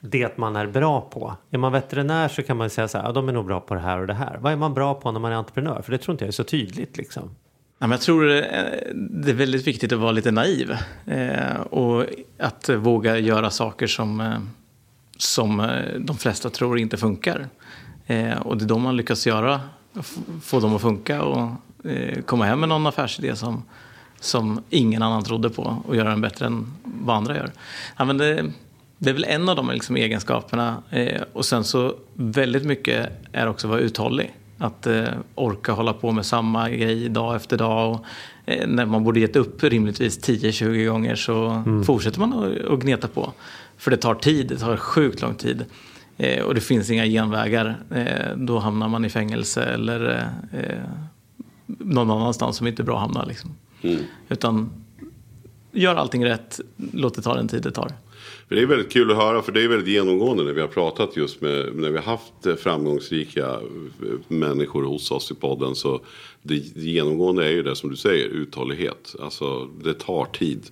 det 0.00 0.38
man 0.38 0.56
är 0.56 0.66
bra 0.66 1.00
på. 1.00 1.36
Är 1.50 1.58
man 1.58 1.72
veterinär 1.72 2.28
så 2.28 2.42
kan 2.42 2.56
man 2.56 2.70
säga 2.70 2.88
så 2.88 2.98
här. 2.98 3.04
Ja, 3.04 3.12
de 3.12 3.28
är 3.28 3.32
nog 3.32 3.46
bra 3.46 3.60
på 3.60 3.74
det 3.74 3.80
här 3.80 3.98
och 3.98 4.06
det 4.06 4.14
här. 4.14 4.38
Vad 4.40 4.52
är 4.52 4.56
man 4.56 4.74
bra 4.74 4.94
på 4.94 5.12
när 5.12 5.20
man 5.20 5.32
är 5.32 5.36
entreprenör? 5.36 5.82
För 5.82 5.92
det 5.92 5.98
tror 5.98 6.12
inte 6.12 6.24
jag 6.24 6.28
är 6.28 6.32
så 6.32 6.44
tydligt 6.44 6.96
liksom. 6.96 7.22
Ja, 7.78 7.86
men 7.86 7.90
jag 7.90 8.00
tror 8.00 8.30
eh, 8.30 8.42
det 8.94 9.30
är 9.30 9.34
väldigt 9.34 9.66
viktigt 9.66 9.92
att 9.92 9.98
vara 9.98 10.12
lite 10.12 10.30
naiv. 10.30 10.76
Eh, 11.06 11.60
och 11.60 12.06
att 12.38 12.68
våga 12.68 13.18
göra 13.18 13.50
saker 13.50 13.86
som, 13.86 14.20
eh, 14.20 14.38
som 15.16 15.70
de 15.98 16.16
flesta 16.16 16.50
tror 16.50 16.78
inte 16.78 16.96
funkar. 16.96 17.48
Och 18.40 18.56
det 18.56 18.64
är 18.64 18.68
då 18.68 18.78
man 18.78 18.96
lyckas 18.96 19.26
göra, 19.26 19.60
få 20.42 20.60
dem 20.60 20.74
att 20.74 20.82
funka 20.82 21.22
och 21.22 21.50
eh, 21.84 22.22
komma 22.22 22.44
hem 22.44 22.60
med 22.60 22.68
någon 22.68 22.86
affärsidé 22.86 23.36
som, 23.36 23.62
som 24.20 24.62
ingen 24.70 25.02
annan 25.02 25.24
trodde 25.24 25.50
på 25.50 25.82
och 25.86 25.96
göra 25.96 26.08
den 26.08 26.20
bättre 26.20 26.46
än 26.46 26.66
vad 26.84 27.16
andra 27.16 27.36
gör. 27.36 27.50
Ja, 27.96 28.04
men 28.04 28.18
det, 28.18 28.44
det 28.98 29.10
är 29.10 29.14
väl 29.14 29.24
en 29.24 29.48
av 29.48 29.56
de 29.56 29.70
liksom, 29.70 29.96
egenskaperna. 29.96 30.82
Eh, 30.90 31.22
och 31.32 31.44
sen 31.44 31.64
så 31.64 31.94
väldigt 32.14 32.64
mycket 32.64 33.08
är 33.32 33.46
också 33.46 33.66
att 33.66 33.70
vara 33.70 33.80
uthållig. 33.80 34.34
Att 34.58 34.86
eh, 34.86 35.04
orka 35.34 35.72
hålla 35.72 35.92
på 35.92 36.12
med 36.12 36.26
samma 36.26 36.70
grej 36.70 37.08
dag 37.08 37.36
efter 37.36 37.56
dag. 37.56 37.92
Och, 37.92 38.04
eh, 38.46 38.68
när 38.68 38.86
man 38.86 39.04
borde 39.04 39.20
gett 39.20 39.36
upp 39.36 39.64
rimligtvis 39.64 40.20
10-20 40.20 40.86
gånger 40.86 41.14
så 41.14 41.64
fortsätter 41.86 42.20
man 42.20 42.32
att, 42.32 42.64
att 42.64 42.80
gneta 42.80 43.08
på. 43.08 43.32
För 43.76 43.90
det 43.90 43.96
tar 43.96 44.14
tid, 44.14 44.48
det 44.48 44.56
tar 44.56 44.76
sjukt 44.76 45.22
lång 45.22 45.34
tid. 45.34 45.64
Eh, 46.16 46.42
och 46.42 46.54
det 46.54 46.60
finns 46.60 46.90
inga 46.90 47.06
genvägar. 47.06 47.76
Eh, 47.94 48.36
då 48.36 48.58
hamnar 48.58 48.88
man 48.88 49.04
i 49.04 49.08
fängelse 49.08 49.62
eller 49.62 50.30
någon 51.78 52.10
annanstans 52.10 52.56
som 52.56 52.66
inte 52.66 52.82
är 52.82 52.84
bra 52.84 52.94
att 52.94 53.02
hamna. 53.02 53.24
Liksom. 53.24 53.50
Utan 54.28 54.70
gör 55.72 55.94
allting 55.94 56.24
rätt, 56.24 56.60
låt 56.92 57.14
det 57.14 57.22
ta 57.22 57.34
den 57.34 57.48
tid 57.48 57.62
det 57.62 57.70
tar. 57.70 57.92
För 58.48 58.54
det 58.54 58.62
är 58.62 58.66
väldigt 58.66 58.92
kul 58.92 59.10
att 59.10 59.16
höra 59.16 59.42
för 59.42 59.52
det 59.52 59.64
är 59.64 59.68
väldigt 59.68 59.88
genomgående 59.88 60.44
när 60.44 60.52
vi 60.52 60.60
har 60.60 60.68
pratat 60.68 61.16
just 61.16 61.40
med 61.40 61.76
när 61.76 61.90
vi 61.90 61.96
har 61.96 62.04
haft 62.04 62.46
eh, 62.46 62.54
framgångsrika 62.54 63.46
eh, 63.46 63.58
människor 64.28 64.84
hos 64.84 65.10
oss 65.10 65.30
i 65.30 65.34
podden. 65.34 65.74
Så 65.74 66.00
det 66.42 66.54
genomgående 66.76 67.46
är 67.46 67.50
ju 67.50 67.62
det 67.62 67.76
som 67.76 67.90
du 67.90 67.96
säger, 67.96 68.28
uthållighet. 68.28 69.14
Alltså 69.22 69.68
det 69.84 69.94
tar 69.94 70.24
tid. 70.24 70.62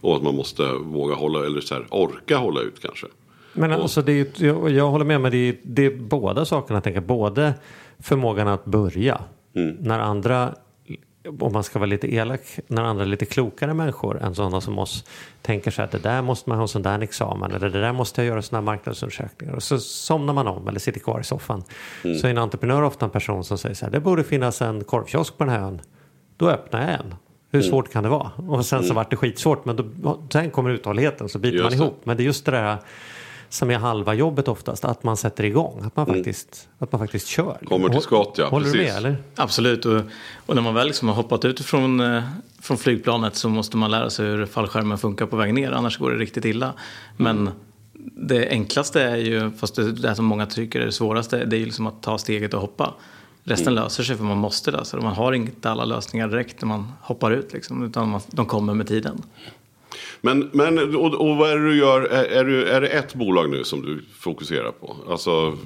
Och 0.00 0.16
att 0.16 0.22
man 0.22 0.34
måste 0.34 0.72
våga 0.72 1.14
hålla, 1.14 1.46
eller 1.46 1.60
så 1.60 1.74
här, 1.74 1.86
orka 1.90 2.36
hålla 2.36 2.60
ut 2.60 2.80
kanske. 2.82 3.06
Men 3.52 3.72
alltså 3.72 4.02
det 4.02 4.12
är, 4.12 4.44
jag, 4.46 4.70
jag 4.70 4.90
håller 4.90 5.04
med, 5.04 5.20
men 5.20 5.32
det 5.32 5.48
är, 5.48 5.56
det 5.62 5.86
är 5.86 5.96
båda 5.96 6.44
sakerna. 6.44 6.76
Jag 6.76 6.84
tänker. 6.84 7.00
Både 7.00 7.54
förmågan 7.98 8.48
att 8.48 8.64
börja. 8.64 9.20
När 9.80 9.98
andra, 9.98 10.54
om 11.40 11.52
man 11.52 11.64
ska 11.64 11.78
vara 11.78 11.86
lite 11.86 12.14
elak, 12.14 12.40
när 12.66 12.82
andra 12.82 13.04
lite 13.04 13.24
klokare 13.24 13.74
människor 13.74 14.22
än 14.22 14.34
sådana 14.34 14.60
som 14.60 14.78
oss 14.78 15.04
tänker 15.42 15.70
sig 15.70 15.84
att 15.84 15.90
det 15.90 15.98
där 15.98 16.22
måste 16.22 16.48
man 16.48 16.58
ha 16.58 16.62
en 16.62 16.68
sån 16.68 16.82
där 16.82 17.00
examen 17.00 17.52
eller 17.52 17.70
det 17.70 17.80
där 17.80 17.92
måste 17.92 18.20
jag 18.20 18.28
göra 18.28 18.42
sådana 18.42 18.60
här 18.60 18.76
marknadsundersökningar. 18.76 19.54
Och 19.54 19.62
så 19.62 19.78
somnar 19.78 20.34
man 20.34 20.46
om 20.46 20.68
eller 20.68 20.78
sitter 20.78 21.00
kvar 21.00 21.20
i 21.20 21.24
soffan. 21.24 21.64
Så 22.02 22.26
är 22.26 22.30
en 22.30 22.38
entreprenör 22.38 22.82
ofta 22.82 23.04
en 23.04 23.10
person 23.10 23.44
som 23.44 23.58
säger 23.58 23.74
så 23.74 23.84
här, 23.84 23.92
det 23.92 24.00
borde 24.00 24.24
finnas 24.24 24.62
en 24.62 24.84
korvkiosk 24.84 25.38
på 25.38 25.44
den 25.44 25.52
här 25.52 25.60
ön. 25.60 25.80
Då 26.36 26.48
öppnar 26.50 26.80
jag 26.80 26.90
en. 26.90 27.14
Hur 27.50 27.62
svårt 27.62 27.92
kan 27.92 28.02
det 28.02 28.08
vara? 28.08 28.30
Och 28.48 28.66
sen 28.66 28.84
så 28.84 28.94
vart 28.94 29.10
det 29.10 29.16
skitsvårt 29.16 29.64
men 29.64 29.76
då, 29.76 30.18
sen 30.32 30.50
kommer 30.50 30.70
uthålligheten 30.70 31.28
så 31.28 31.38
biter 31.38 31.56
Just 31.56 31.62
man 31.64 31.70
det. 31.70 31.76
ihop. 31.84 32.00
Men 32.04 32.16
det 32.16 32.22
är 32.22 32.24
just 32.24 32.44
det 32.46 32.52
där 32.52 32.78
som 33.52 33.70
är 33.70 33.78
halva 33.78 34.14
jobbet 34.14 34.48
oftast, 34.48 34.84
att 34.84 35.04
man 35.04 35.16
sätter 35.16 35.44
igång, 35.44 35.82
att 35.84 35.96
man 35.96 36.06
faktiskt, 36.06 36.68
att 36.78 36.92
man 36.92 36.98
faktiskt 36.98 37.26
kör. 37.26 37.58
Kommer 37.64 37.88
till 37.88 38.00
skott, 38.00 38.34
ja, 38.38 38.48
Håller 38.48 38.66
du 38.66 38.72
precis. 38.72 38.88
med 38.88 38.96
eller? 38.96 39.16
Absolut, 39.36 39.86
och, 39.86 40.00
och 40.46 40.54
när 40.54 40.62
man 40.62 40.74
väl 40.74 40.86
liksom 40.86 41.08
har 41.08 41.14
hoppat 41.14 41.44
ut 41.44 41.60
från, 41.60 42.00
eh, 42.00 42.22
från 42.60 42.78
flygplanet 42.78 43.36
så 43.36 43.48
måste 43.48 43.76
man 43.76 43.90
lära 43.90 44.10
sig 44.10 44.26
hur 44.26 44.46
fallskärmen 44.46 44.98
funkar 44.98 45.26
på 45.26 45.36
väg 45.36 45.54
ner, 45.54 45.72
annars 45.72 45.98
går 45.98 46.10
det 46.10 46.16
riktigt 46.16 46.44
illa. 46.44 46.72
Men 47.16 47.50
det 48.16 48.48
enklaste 48.48 49.02
är 49.02 49.16
ju, 49.16 49.50
fast 49.50 49.74
det, 49.74 49.92
det 49.92 50.14
som 50.14 50.24
många 50.24 50.46
tycker 50.46 50.80
är 50.80 50.86
det 50.86 50.92
svåraste, 50.92 51.44
det 51.44 51.56
är 51.56 51.60
ju 51.60 51.64
liksom 51.64 51.86
att 51.86 52.02
ta 52.02 52.18
steget 52.18 52.54
och 52.54 52.60
hoppa. 52.60 52.94
Resten 53.44 53.74
löser 53.74 54.02
sig 54.02 54.16
för 54.16 54.24
man 54.24 54.38
måste 54.38 54.70
lösa 54.70 54.96
det. 54.96 55.02
Man 55.02 55.14
har 55.14 55.32
inte 55.32 55.70
alla 55.70 55.84
lösningar 55.84 56.28
direkt 56.28 56.60
när 56.60 56.68
man 56.68 56.92
hoppar 57.00 57.30
ut. 57.30 57.52
Liksom, 57.52 57.82
utan 57.82 58.08
man, 58.08 58.20
de 58.30 58.46
kommer 58.46 58.74
med 58.74 58.88
tiden. 58.88 59.22
Men, 60.20 60.50
men 60.52 60.96
och, 60.96 61.14
och 61.14 61.36
vad 61.36 61.50
är 61.50 61.56
det 61.56 61.68
du 61.68 61.76
gör? 61.76 62.02
Är, 62.02 62.24
är, 62.24 62.44
du, 62.44 62.68
är 62.68 62.80
det 62.80 62.88
ett 62.88 63.14
bolag 63.14 63.50
nu 63.50 63.64
som 63.64 63.82
du 63.82 64.04
fokuserar 64.18 64.70
på? 64.70 64.96
Alltså, 65.08 65.58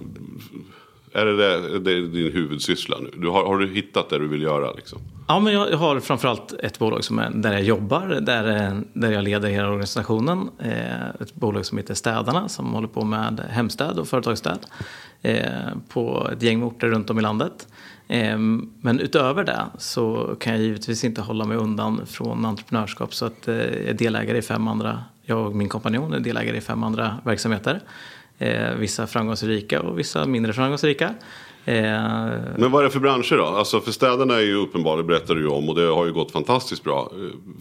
är 1.13 1.27
det, 1.27 1.37
det, 1.37 1.79
det 1.79 1.93
är 1.93 2.01
din 2.01 2.33
huvudsyssla 2.33 2.97
nu? 3.01 3.11
Du 3.17 3.29
har, 3.29 3.47
har 3.47 3.59
du 3.59 3.75
hittat 3.75 4.11
det 4.11 4.19
du 4.19 4.29
vill 4.29 4.43
göra? 4.43 4.73
Liksom? 4.73 4.99
Ja, 5.29 5.41
men 5.41 5.53
jag 5.53 5.77
har 5.77 6.01
framförallt 6.01 6.53
ett 6.53 6.79
bolag 6.79 7.05
som 7.05 7.19
är, 7.19 7.31
där 7.31 7.53
jag 7.53 7.63
jobbar, 7.63 8.07
där, 8.21 8.73
där 8.93 9.13
jag 9.13 9.25
leder 9.25 9.49
hela 9.49 9.69
organisationen. 9.69 10.51
Eh, 10.59 11.09
ett 11.21 11.35
bolag 11.35 11.67
som 11.67 11.79
heter 11.79 11.95
Städarna 11.95 12.49
som 12.49 12.73
håller 12.73 12.89
på 12.89 13.05
med 13.05 13.41
hemstäd 13.51 13.99
och 13.99 14.09
företagsstäd 14.09 14.59
eh, 15.23 15.41
på 15.89 16.31
ett 16.33 16.43
gäng 16.43 16.63
orter 16.63 16.89
runt 16.89 17.11
om 17.11 17.19
i 17.19 17.23
landet. 17.23 17.69
Eh, 18.09 18.39
men 18.81 19.01
utöver 19.01 19.45
det 19.45 19.67
så 19.79 20.37
kan 20.41 20.53
jag 20.53 20.63
givetvis 20.63 21.05
inte 21.05 21.21
hålla 21.21 21.45
mig 21.45 21.57
undan 21.57 22.07
från 22.07 22.45
entreprenörskap 22.45 23.15
så 23.15 23.27
att 23.27 23.43
jag 23.45 23.57
är 23.57 23.93
delägare 23.93 24.39
i 24.39 24.43
fem 24.43 24.69
andra, 24.69 25.05
jag 25.23 25.47
och 25.47 25.57
min 25.57 25.69
kompanjon 25.69 26.13
är 26.13 26.21
delägare 26.21 26.57
i 26.57 26.61
fem 26.61 26.83
andra 26.83 27.17
verksamheter. 27.25 27.81
Vissa 28.79 29.07
framgångsrika 29.07 29.83
och 29.83 29.99
vissa 29.99 30.27
mindre 30.27 30.53
framgångsrika. 30.53 31.15
Men 31.65 32.71
vad 32.71 32.81
är 32.81 32.85
det 32.85 32.91
för 32.91 33.01
branscher 33.01 33.37
då? 33.37 33.45
Alltså 33.45 33.81
för 33.81 33.93
städerna 33.93 34.35
är 34.35 34.41
ju 34.41 34.55
uppenbarligen, 34.55 35.07
berättar 35.07 35.35
du 35.35 35.41
ju 35.41 35.49
om, 35.49 35.69
och 35.69 35.75
det 35.75 35.87
har 35.87 36.07
ju 36.07 36.13
gått 36.13 36.33
fantastiskt 36.33 36.85
bra 36.85 37.13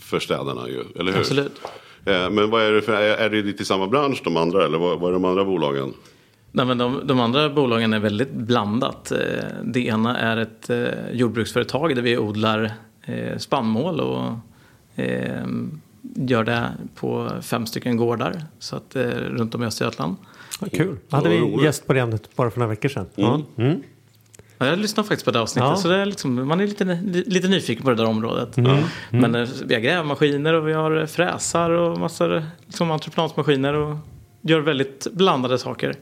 för 0.01 0.19
städerna 0.19 0.69
ju, 0.69 0.83
eller 0.99 1.11
hur? 1.11 1.19
Absolut. 1.19 1.61
Men 2.05 2.49
vad 2.49 2.63
är 2.63 2.71
det 2.71 2.81
för, 2.81 2.93
är 2.93 3.29
det 3.29 3.41
lite 3.41 3.63
i 3.63 3.65
samma 3.65 3.87
bransch 3.87 4.21
de 4.23 4.37
andra, 4.37 4.65
eller 4.65 4.77
vad, 4.77 4.99
vad 4.99 5.09
är 5.09 5.13
de 5.13 5.25
andra 5.25 5.45
bolagen? 5.45 5.93
Nej, 6.55 6.65
men 6.65 6.77
de, 6.77 7.07
de, 7.07 7.19
andra 7.19 7.49
bolagen 7.49 7.93
är 7.93 7.99
väldigt 7.99 8.31
blandat. 8.31 9.11
Det 9.63 9.85
ena 9.85 10.17
är 10.17 10.37
ett 10.37 10.69
jordbruksföretag 11.11 11.95
där 11.95 12.01
vi 12.01 12.17
odlar 12.17 12.71
spannmål 13.37 13.99
och 13.99 14.33
gör 16.15 16.43
det 16.43 16.71
på 16.95 17.29
fem 17.41 17.65
stycken 17.65 17.97
gårdar 17.97 18.41
så 18.59 18.75
att, 18.75 18.95
runt 19.29 19.55
om 19.55 19.63
i 19.63 19.65
Östergötland. 19.65 20.15
Ja, 20.61 20.67
kul. 20.73 20.97
Ja, 21.09 21.17
hade 21.17 21.29
vi 21.29 21.63
gäst 21.63 21.87
på 21.87 21.93
det 21.93 21.99
ämnet 21.99 22.35
bara 22.35 22.51
för 22.51 22.59
några 22.59 22.69
veckor 22.69 22.89
sedan. 22.89 23.05
Mm. 23.15 23.41
Mm. 23.57 23.83
Ja, 24.57 24.65
jag 24.65 24.79
lyssnade 24.79 25.07
faktiskt 25.07 25.25
på 25.25 25.31
det 25.31 25.41
avsnittet 25.41 25.69
ja. 25.69 25.75
så 25.75 25.87
det 25.87 25.95
är 25.95 26.05
liksom, 26.05 26.47
man 26.47 26.61
är 26.61 26.67
lite, 26.67 26.99
lite 27.25 27.47
nyfiken 27.47 27.83
på 27.83 27.89
det 27.89 27.95
där 27.95 28.05
området. 28.05 28.57
Mm. 28.57 28.83
Men 29.09 29.47
vi 29.65 29.73
har 29.73 29.81
grävmaskiner 29.81 30.53
och 30.53 30.67
vi 30.67 30.73
har 30.73 31.05
fräsar 31.05 31.69
och 31.69 31.99
massor 31.99 32.43
liksom, 32.65 32.91
entreprenadmaskiner 32.91 33.73
och 33.73 33.97
gör 34.47 34.59
väldigt 34.59 35.07
blandade 35.11 35.57
saker. 35.57 35.95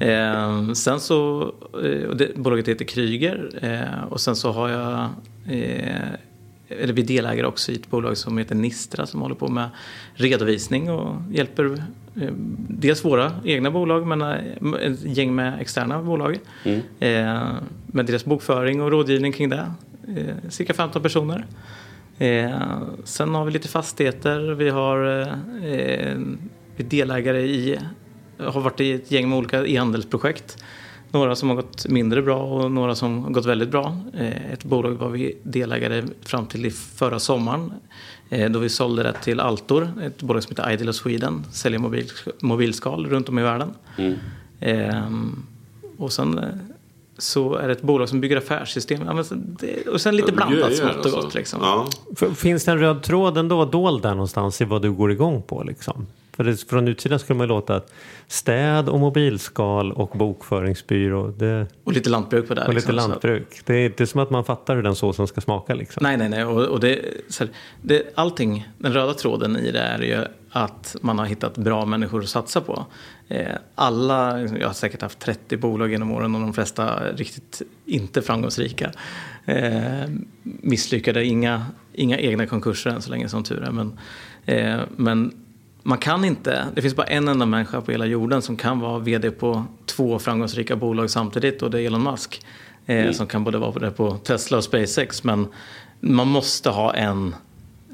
Eh, 0.00 0.72
sen 0.72 1.00
så, 1.00 1.42
eh, 1.84 2.10
det, 2.10 2.36
bolaget 2.36 2.68
heter 2.68 2.84
Kryger 2.84 3.50
eh, 3.62 4.12
och 4.12 4.20
sen 4.20 4.36
så 4.36 4.52
har 4.52 4.68
jag 4.68 5.08
eller 6.68 6.92
vi 6.92 7.02
delägare 7.02 7.46
också 7.46 7.72
i 7.72 7.74
ett 7.74 7.90
bolag 7.90 8.16
som 8.16 8.38
heter 8.38 8.54
Nistra 8.54 9.06
som 9.06 9.20
håller 9.20 9.34
på 9.34 9.48
med 9.48 9.68
redovisning 10.14 10.90
och 10.90 11.16
hjälper 11.30 11.64
eh, 12.20 12.32
dels 12.68 13.04
våra 13.04 13.32
egna 13.44 13.70
bolag 13.70 14.06
men 14.06 14.22
ett 14.74 15.04
gäng 15.04 15.34
med 15.34 15.60
externa 15.60 16.02
bolag. 16.02 16.38
Mm. 16.64 16.80
Eh, 17.00 17.48
med 17.86 18.06
deras 18.06 18.24
bokföring 18.24 18.82
och 18.82 18.90
rådgivning 18.90 19.32
kring 19.32 19.48
det. 19.48 19.72
Eh, 20.08 20.50
cirka 20.50 20.74
15 20.74 21.02
personer. 21.02 21.46
sen 23.04 23.34
har 23.34 23.44
vi 23.44 23.50
lite 23.50 23.68
fastigheter. 23.68 24.40
Vi 24.40 24.70
har 24.70 25.22
eh, 25.22 26.16
vi 26.76 26.84
är 26.84 26.88
delägare 26.88 27.40
i, 27.40 27.78
har 28.38 28.60
varit 28.60 28.80
i 28.80 28.92
ett 28.92 29.10
gäng 29.10 29.28
med 29.28 29.38
olika 29.38 29.66
e-handelsprojekt. 29.66 30.58
Några 31.10 31.36
som 31.36 31.48
har 31.48 31.56
gått 31.56 31.88
mindre 31.88 32.22
bra 32.22 32.42
och 32.42 32.70
några 32.70 32.94
som 32.94 33.24
har 33.24 33.30
gått 33.30 33.46
väldigt 33.46 33.68
bra. 33.68 33.98
Eh, 34.14 34.52
ett 34.52 34.64
bolag 34.64 34.90
var 34.90 35.08
vi 35.08 35.38
delägare 35.42 36.04
fram 36.22 36.46
till 36.46 36.72
förra 36.72 37.18
sommaren. 37.18 37.72
Eh, 38.30 38.50
då 38.50 38.58
vi 38.58 38.68
sålde 38.68 39.02
det 39.02 39.12
till 39.12 39.40
Altor, 39.40 39.90
ett 40.02 40.22
bolag 40.22 40.42
som 40.42 40.50
heter 40.50 40.72
Ideal 40.72 40.88
of 40.88 40.94
Sweden. 40.94 41.44
Säljer 41.52 41.78
mobil, 41.78 42.10
mobilskal 42.40 43.06
runt 43.06 43.28
om 43.28 43.38
i 43.38 43.42
världen. 43.42 43.70
Mm. 43.98 44.14
Ehm, 44.60 45.46
och 45.96 46.12
sen 46.12 46.38
eh, 46.38 46.44
så 47.18 47.54
är 47.54 47.66
det 47.66 47.72
ett 47.72 47.82
bolag 47.82 48.08
som 48.08 48.20
bygger 48.20 48.36
affärssystem. 48.36 49.22
Och 49.92 50.00
sen 50.00 50.16
lite 50.16 50.32
blandat 50.32 50.76
smått 50.76 50.96
och 50.96 51.02
gott. 51.02 51.24
Alltså. 51.24 51.38
Liksom. 51.38 51.60
Ja. 51.62 51.88
Finns 52.34 52.64
det 52.64 52.72
en 52.72 52.78
röd 52.78 53.02
tråd 53.02 53.38
ändå 53.38 53.64
dold 53.64 54.02
där 54.02 54.10
någonstans 54.10 54.60
i 54.60 54.64
vad 54.64 54.82
du 54.82 54.92
går 54.92 55.12
igång 55.12 55.42
på? 55.42 55.62
Liksom? 55.62 56.06
För 56.36 56.44
det, 56.44 56.68
från 56.68 56.88
utsidan 56.88 57.18
skulle 57.18 57.36
man 57.36 57.48
låta 57.48 57.76
att 57.76 57.92
städ 58.26 58.88
och 58.88 59.00
mobilskal 59.00 59.92
och 59.92 60.18
bokföringsbyrå. 60.18 61.28
Det, 61.30 61.66
och 61.84 61.92
lite 61.92 62.10
lantbruk 62.10 62.48
på 62.48 62.54
det. 62.54 62.66
Och 62.66 62.74
lite 62.74 62.92
liksom, 62.92 63.10
lantbruk. 63.10 63.60
Det 63.64 63.74
är 63.74 63.86
inte 63.86 64.06
som 64.06 64.20
att 64.20 64.30
man 64.30 64.44
fattar 64.44 64.76
hur 64.76 64.82
den 64.82 64.94
såsen 64.94 65.26
ska 65.26 65.40
smaka. 65.40 65.74
Liksom. 65.74 66.02
Nej, 66.02 66.16
nej, 66.16 66.28
nej. 66.28 66.44
Och, 66.44 66.64
och 66.64 66.80
det, 66.80 67.04
här, 67.38 67.48
det, 67.82 68.12
allting, 68.14 68.68
den 68.78 68.92
röda 68.92 69.14
tråden 69.14 69.56
i 69.56 69.70
det 69.70 69.80
är 69.80 70.02
ju 70.02 70.24
att 70.50 70.96
man 71.00 71.18
har 71.18 71.26
hittat 71.26 71.58
bra 71.58 71.84
människor 71.84 72.22
att 72.22 72.28
satsa 72.28 72.60
på. 72.60 72.86
Eh, 73.28 73.46
alla, 73.74 74.40
jag 74.40 74.66
har 74.66 74.74
säkert 74.74 75.02
haft 75.02 75.18
30 75.18 75.56
bolag 75.56 75.90
genom 75.90 76.10
åren 76.12 76.34
och 76.34 76.40
de 76.40 76.52
flesta 76.52 77.12
riktigt 77.12 77.62
inte 77.86 78.22
framgångsrika. 78.22 78.92
Eh, 79.44 80.10
misslyckade, 80.42 81.24
inga, 81.24 81.66
inga 81.92 82.18
egna 82.18 82.46
konkurser 82.46 82.90
än 82.90 83.02
så 83.02 83.10
länge 83.10 83.28
som 83.28 83.44
tur 83.44 83.62
är. 83.62 83.70
Men, 83.70 83.98
eh, 84.44 84.80
men 84.96 85.45
man 85.86 85.98
kan 85.98 86.24
inte, 86.24 86.66
det 86.74 86.82
finns 86.82 86.94
bara 86.94 87.06
en 87.06 87.28
enda 87.28 87.46
människa 87.46 87.80
på 87.80 87.92
hela 87.92 88.06
jorden 88.06 88.42
som 88.42 88.56
kan 88.56 88.80
vara 88.80 88.98
vd 88.98 89.30
på 89.30 89.64
två 89.86 90.18
framgångsrika 90.18 90.76
bolag 90.76 91.10
samtidigt 91.10 91.62
och 91.62 91.70
det 91.70 91.80
är 91.80 91.86
Elon 91.86 92.02
Musk. 92.02 92.46
Eh, 92.86 93.00
mm. 93.00 93.14
Som 93.14 93.26
kan 93.26 93.44
både 93.44 93.58
vara 93.58 93.78
det 93.78 93.90
på 93.90 94.16
Tesla 94.16 94.56
och 94.56 94.64
SpaceX. 94.64 95.24
Men 95.24 95.48
man 96.00 96.28
måste 96.28 96.70
ha 96.70 96.94
en 96.94 97.34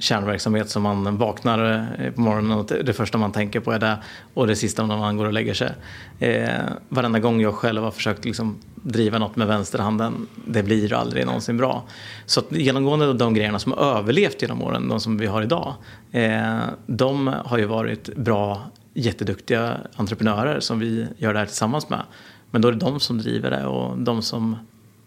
kärnverksamhet 0.02 0.70
som 0.70 0.82
man 0.82 1.16
vaknar 1.16 1.88
eh, 1.98 2.10
på 2.10 2.20
morgonen 2.20 2.58
och 2.58 2.64
det 2.64 2.92
första 2.92 3.18
man 3.18 3.32
tänker 3.32 3.60
på 3.60 3.72
är 3.72 3.78
det 3.78 3.98
och 4.34 4.46
det 4.46 4.56
sista 4.56 4.86
när 4.86 4.96
man 4.96 5.16
går 5.16 5.26
och 5.26 5.32
lägger 5.32 5.54
sig. 5.54 5.72
Eh, 6.18 6.48
varenda 6.88 7.18
gång 7.18 7.40
jag 7.40 7.54
själv 7.54 7.82
har 7.82 7.90
försökt 7.90 8.24
liksom 8.24 8.58
driva 8.74 9.18
något 9.18 9.36
med 9.36 9.46
vänsterhanden, 9.46 10.26
det 10.46 10.62
blir 10.62 10.92
aldrig 10.92 11.26
någonsin 11.26 11.56
bra. 11.56 11.82
Så 12.26 12.40
att 12.40 12.52
genomgående 12.52 13.12
de 13.12 13.34
grejerna 13.34 13.58
som 13.58 13.72
har 13.72 13.98
överlevt 13.98 14.42
genom 14.42 14.62
åren, 14.62 14.88
de 14.88 15.00
som 15.00 15.18
vi 15.18 15.26
har 15.26 15.42
idag, 15.42 15.74
eh, 16.12 16.60
de 16.86 17.34
har 17.44 17.58
ju 17.58 17.64
varit 17.64 18.16
bra, 18.16 18.62
jätteduktiga 18.94 19.76
entreprenörer 19.96 20.60
som 20.60 20.78
vi 20.78 21.06
gör 21.16 21.32
det 21.32 21.38
här 21.38 21.46
tillsammans 21.46 21.88
med. 21.88 22.02
Men 22.50 22.62
då 22.62 22.68
är 22.68 22.72
det 22.72 22.78
de 22.78 23.00
som 23.00 23.18
driver 23.18 23.50
det 23.50 23.66
och 23.66 23.98
de 23.98 24.22
som, 24.22 24.56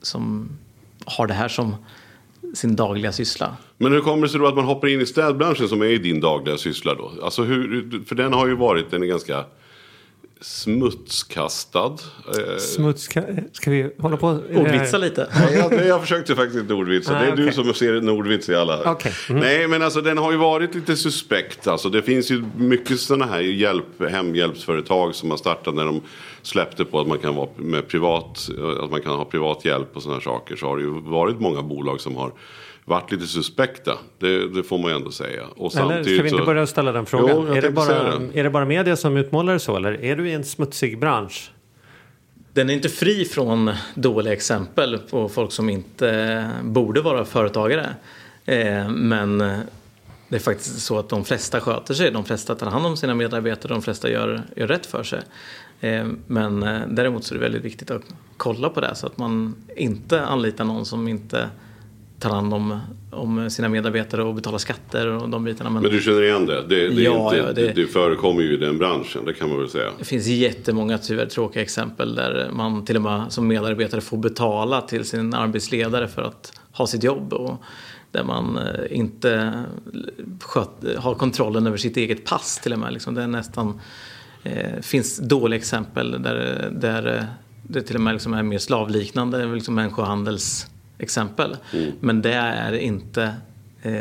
som 0.02 0.50
har 1.06 1.28
det 1.28 1.34
här 1.34 1.48
som 1.48 1.76
sin 2.54 2.76
dagliga 2.76 3.12
syssla. 3.12 3.58
Men 3.78 3.92
hur 3.92 4.02
kommer 4.02 4.22
det 4.22 4.30
sig 4.30 4.40
då 4.40 4.48
att 4.48 4.56
man 4.56 4.66
hoppar 4.66 4.88
in 4.88 5.02
i 5.02 5.06
städbranschen 5.06 5.70
som 5.70 5.82
är 5.82 5.98
din 5.98 6.20
dagliga 6.20 6.58
syssla 6.58 6.96
då? 6.96 7.12
Alltså 7.24 7.44
hur, 7.44 8.04
för 8.08 8.16
den 8.16 8.34
har 8.34 8.48
ju 8.48 8.56
varit, 8.56 8.92
den 8.92 9.04
är 9.04 9.08
ganska 9.08 9.46
smutskastad. 10.42 11.98
Smutska... 12.58 13.24
Ska 13.52 13.72
vi 13.72 13.92
hålla 14.00 14.18
på? 14.18 14.28
Ordvitsa 14.56 14.98
lite? 14.98 15.30
Nej, 15.36 15.58
jag, 15.58 15.88
jag 15.88 16.02
försökte 16.02 16.36
faktiskt 16.36 16.60
inte 16.60 16.74
ordvitsa. 16.74 17.18
Ah, 17.18 17.20
det 17.20 17.28
är 17.28 17.34
okay. 17.34 17.46
du 17.46 17.52
som 17.52 17.74
ser 17.74 17.94
en 17.94 18.10
ordvits 18.10 18.50
i 18.50 18.56
alla. 18.56 18.92
Okay. 18.92 19.12
Mm. 19.30 19.42
Nej, 19.42 19.68
men 19.68 19.82
alltså 19.82 20.02
den 20.02 20.18
har 20.18 20.32
ju 20.32 20.38
varit 20.38 20.76
lite 20.76 20.96
suspekt. 20.96 21.68
Alltså, 21.68 21.90
det 21.90 22.02
finns 22.02 22.32
ju 22.32 22.44
mycket 22.58 23.00
sådana 23.00 23.26
här 23.26 23.40
hjälp, 23.40 24.10
hemhjälpsföretag 24.10 25.16
som 25.16 25.30
har 25.30 25.38
startat 25.38 25.76
när 25.76 25.86
de 25.86 26.02
släppte 26.46 26.86
på 26.86 27.00
att 27.00 27.08
man 27.08 27.20
kan 27.20 27.36
vara 27.36 27.50
med 27.56 27.88
privat, 27.88 28.50
att 28.84 28.92
man 28.92 29.02
kan 29.02 29.16
ha 29.16 29.26
privat 29.26 29.66
hjälp 29.66 29.96
och 29.96 30.04
sådana 30.04 30.22
saker. 30.22 30.56
Så 30.56 30.68
har 30.68 30.78
det 30.78 30.84
ju 30.84 30.90
varit 30.90 31.40
många 31.40 31.62
bolag 31.62 32.02
som 32.02 32.16
har 32.16 32.32
varit 32.86 33.12
lite 33.12 33.28
suspekta. 33.28 33.98
Det, 34.20 34.48
det, 34.48 34.64
får 34.64 34.78
man 34.78 34.90
ju 34.90 34.96
ändå 34.96 35.12
säga. 35.12 35.44
Och 35.56 35.76
eller 35.76 36.04
ska 36.04 36.24
vi 36.24 36.30
inte 36.30 36.46
börja 36.46 36.68
ställa 36.68 36.92
den 36.92 37.06
frågan? 37.06 37.46
Jo, 37.48 37.54
är, 37.54 37.62
det 37.62 37.72
bara, 37.72 38.18
det. 38.18 38.40
är 38.40 38.44
det 38.44 38.50
bara 38.50 38.66
media 38.66 38.96
som 38.96 39.18
utmålar 39.18 39.54
det 39.54 39.60
så 39.60 39.76
eller 39.76 40.04
är 40.04 40.16
du 40.16 40.30
i 40.30 40.34
en 40.34 40.44
smutsig 40.44 41.00
bransch? 41.00 41.52
Den 42.54 42.70
är 42.70 42.74
inte 42.74 42.90
fri 42.90 43.26
från 43.26 43.72
dåliga 43.96 44.34
exempel 44.34 44.98
på 44.98 45.30
folk 45.30 45.52
som 45.52 45.70
inte 45.70 46.50
borde 46.64 47.02
vara 47.02 47.26
företagare. 47.26 47.96
Eh, 48.46 48.90
men 48.90 49.44
det 50.30 50.36
är 50.36 50.40
faktiskt 50.40 50.80
så 50.80 51.00
att 51.00 51.10
de 51.10 51.26
flesta 51.26 51.62
sköter 51.62 51.94
sig, 51.94 52.12
de 52.12 52.26
flesta 52.26 52.56
tar 52.56 52.68
hand 52.68 52.86
om 52.86 52.98
sina 52.98 53.16
medarbetare, 53.16 53.74
de 53.74 53.82
flesta 53.82 54.10
gör, 54.10 54.44
gör 54.56 54.68
rätt 54.68 54.86
för 54.86 55.04
sig. 55.04 55.22
Eh, 55.86 56.06
men 56.28 56.64
eh, 56.64 56.82
däremot 56.90 57.24
så 57.24 57.34
är 57.34 57.38
det 57.38 57.44
väldigt 57.44 57.66
viktigt 57.66 57.92
att 57.92 58.04
kolla 58.38 58.70
på 58.70 58.82
det 58.82 58.96
så 58.96 59.08
att 59.08 59.18
man 59.18 59.56
inte 59.76 60.26
anlitar 60.26 60.66
någon 60.66 60.86
som 60.86 61.08
inte 61.08 61.50
tar 62.20 62.30
hand 62.30 62.54
om, 62.54 62.80
om 63.12 63.50
sina 63.50 63.70
medarbetare 63.70 64.24
och 64.24 64.36
betalar 64.36 64.58
skatter 64.58 65.08
och 65.08 65.30
de 65.30 65.44
bitarna. 65.44 65.70
Men, 65.70 65.82
men 65.82 65.92
du 65.92 66.02
känner 66.02 66.22
igen 66.22 66.46
det? 66.46 66.62
Det, 66.68 66.90
det, 66.90 67.02
ja, 67.02 67.24
inte, 67.24 67.38
ja, 67.38 67.54
det, 67.54 67.74
det 67.74 67.88
förekommer 67.88 68.42
ju 68.42 68.54
i 68.54 68.58
den 68.58 68.78
branschen, 68.78 69.26
det 69.26 69.34
kan 69.34 69.50
man 69.50 69.60
väl 69.60 69.70
säga. 69.70 69.90
Det 70.00 70.06
finns 70.06 70.28
jättemånga 70.28 70.98
tyvärr 70.98 71.26
tråkiga 71.26 71.64
exempel 71.64 72.16
där 72.16 72.50
man 72.54 72.86
till 72.86 72.96
och 72.96 73.02
med 73.02 73.26
som 73.30 73.48
medarbetare 73.48 74.02
får 74.02 74.18
betala 74.18 74.82
till 74.82 75.06
sin 75.06 75.34
arbetsledare 75.34 76.08
för 76.08 76.22
att 76.22 76.60
ha 76.72 76.88
sitt 76.88 77.04
jobb. 77.04 77.34
Och 77.34 77.64
där 78.12 78.24
man 78.24 78.58
eh, 78.58 78.98
inte 78.98 79.64
sköt, 80.42 80.70
har 80.98 81.16
kontrollen 81.16 81.68
över 81.68 81.78
sitt 81.78 81.98
eget 81.98 82.26
pass 82.26 82.60
till 82.64 82.74
och 82.74 82.80
med. 82.80 82.94
Liksom. 82.94 83.16
Det 83.16 83.24
är 83.24 83.28
nästan, 83.28 83.80
eh, 84.46 84.82
finns 84.82 85.18
dåliga 85.18 85.60
exempel 85.60 86.12
där, 86.12 86.70
där 86.72 87.28
det 87.68 87.82
till 87.82 87.96
och 87.96 88.02
med 88.02 88.14
liksom 88.14 88.34
är 88.34 88.44
mer 88.44 88.58
slavliknande 88.58 89.46
liksom 89.46 89.76
människohandelsexempel. 89.76 91.58
Mm. 91.74 91.92
Men 92.00 92.22
det 92.22 92.34
är 92.34 92.74
inte 92.74 93.24
eh, 93.82 93.92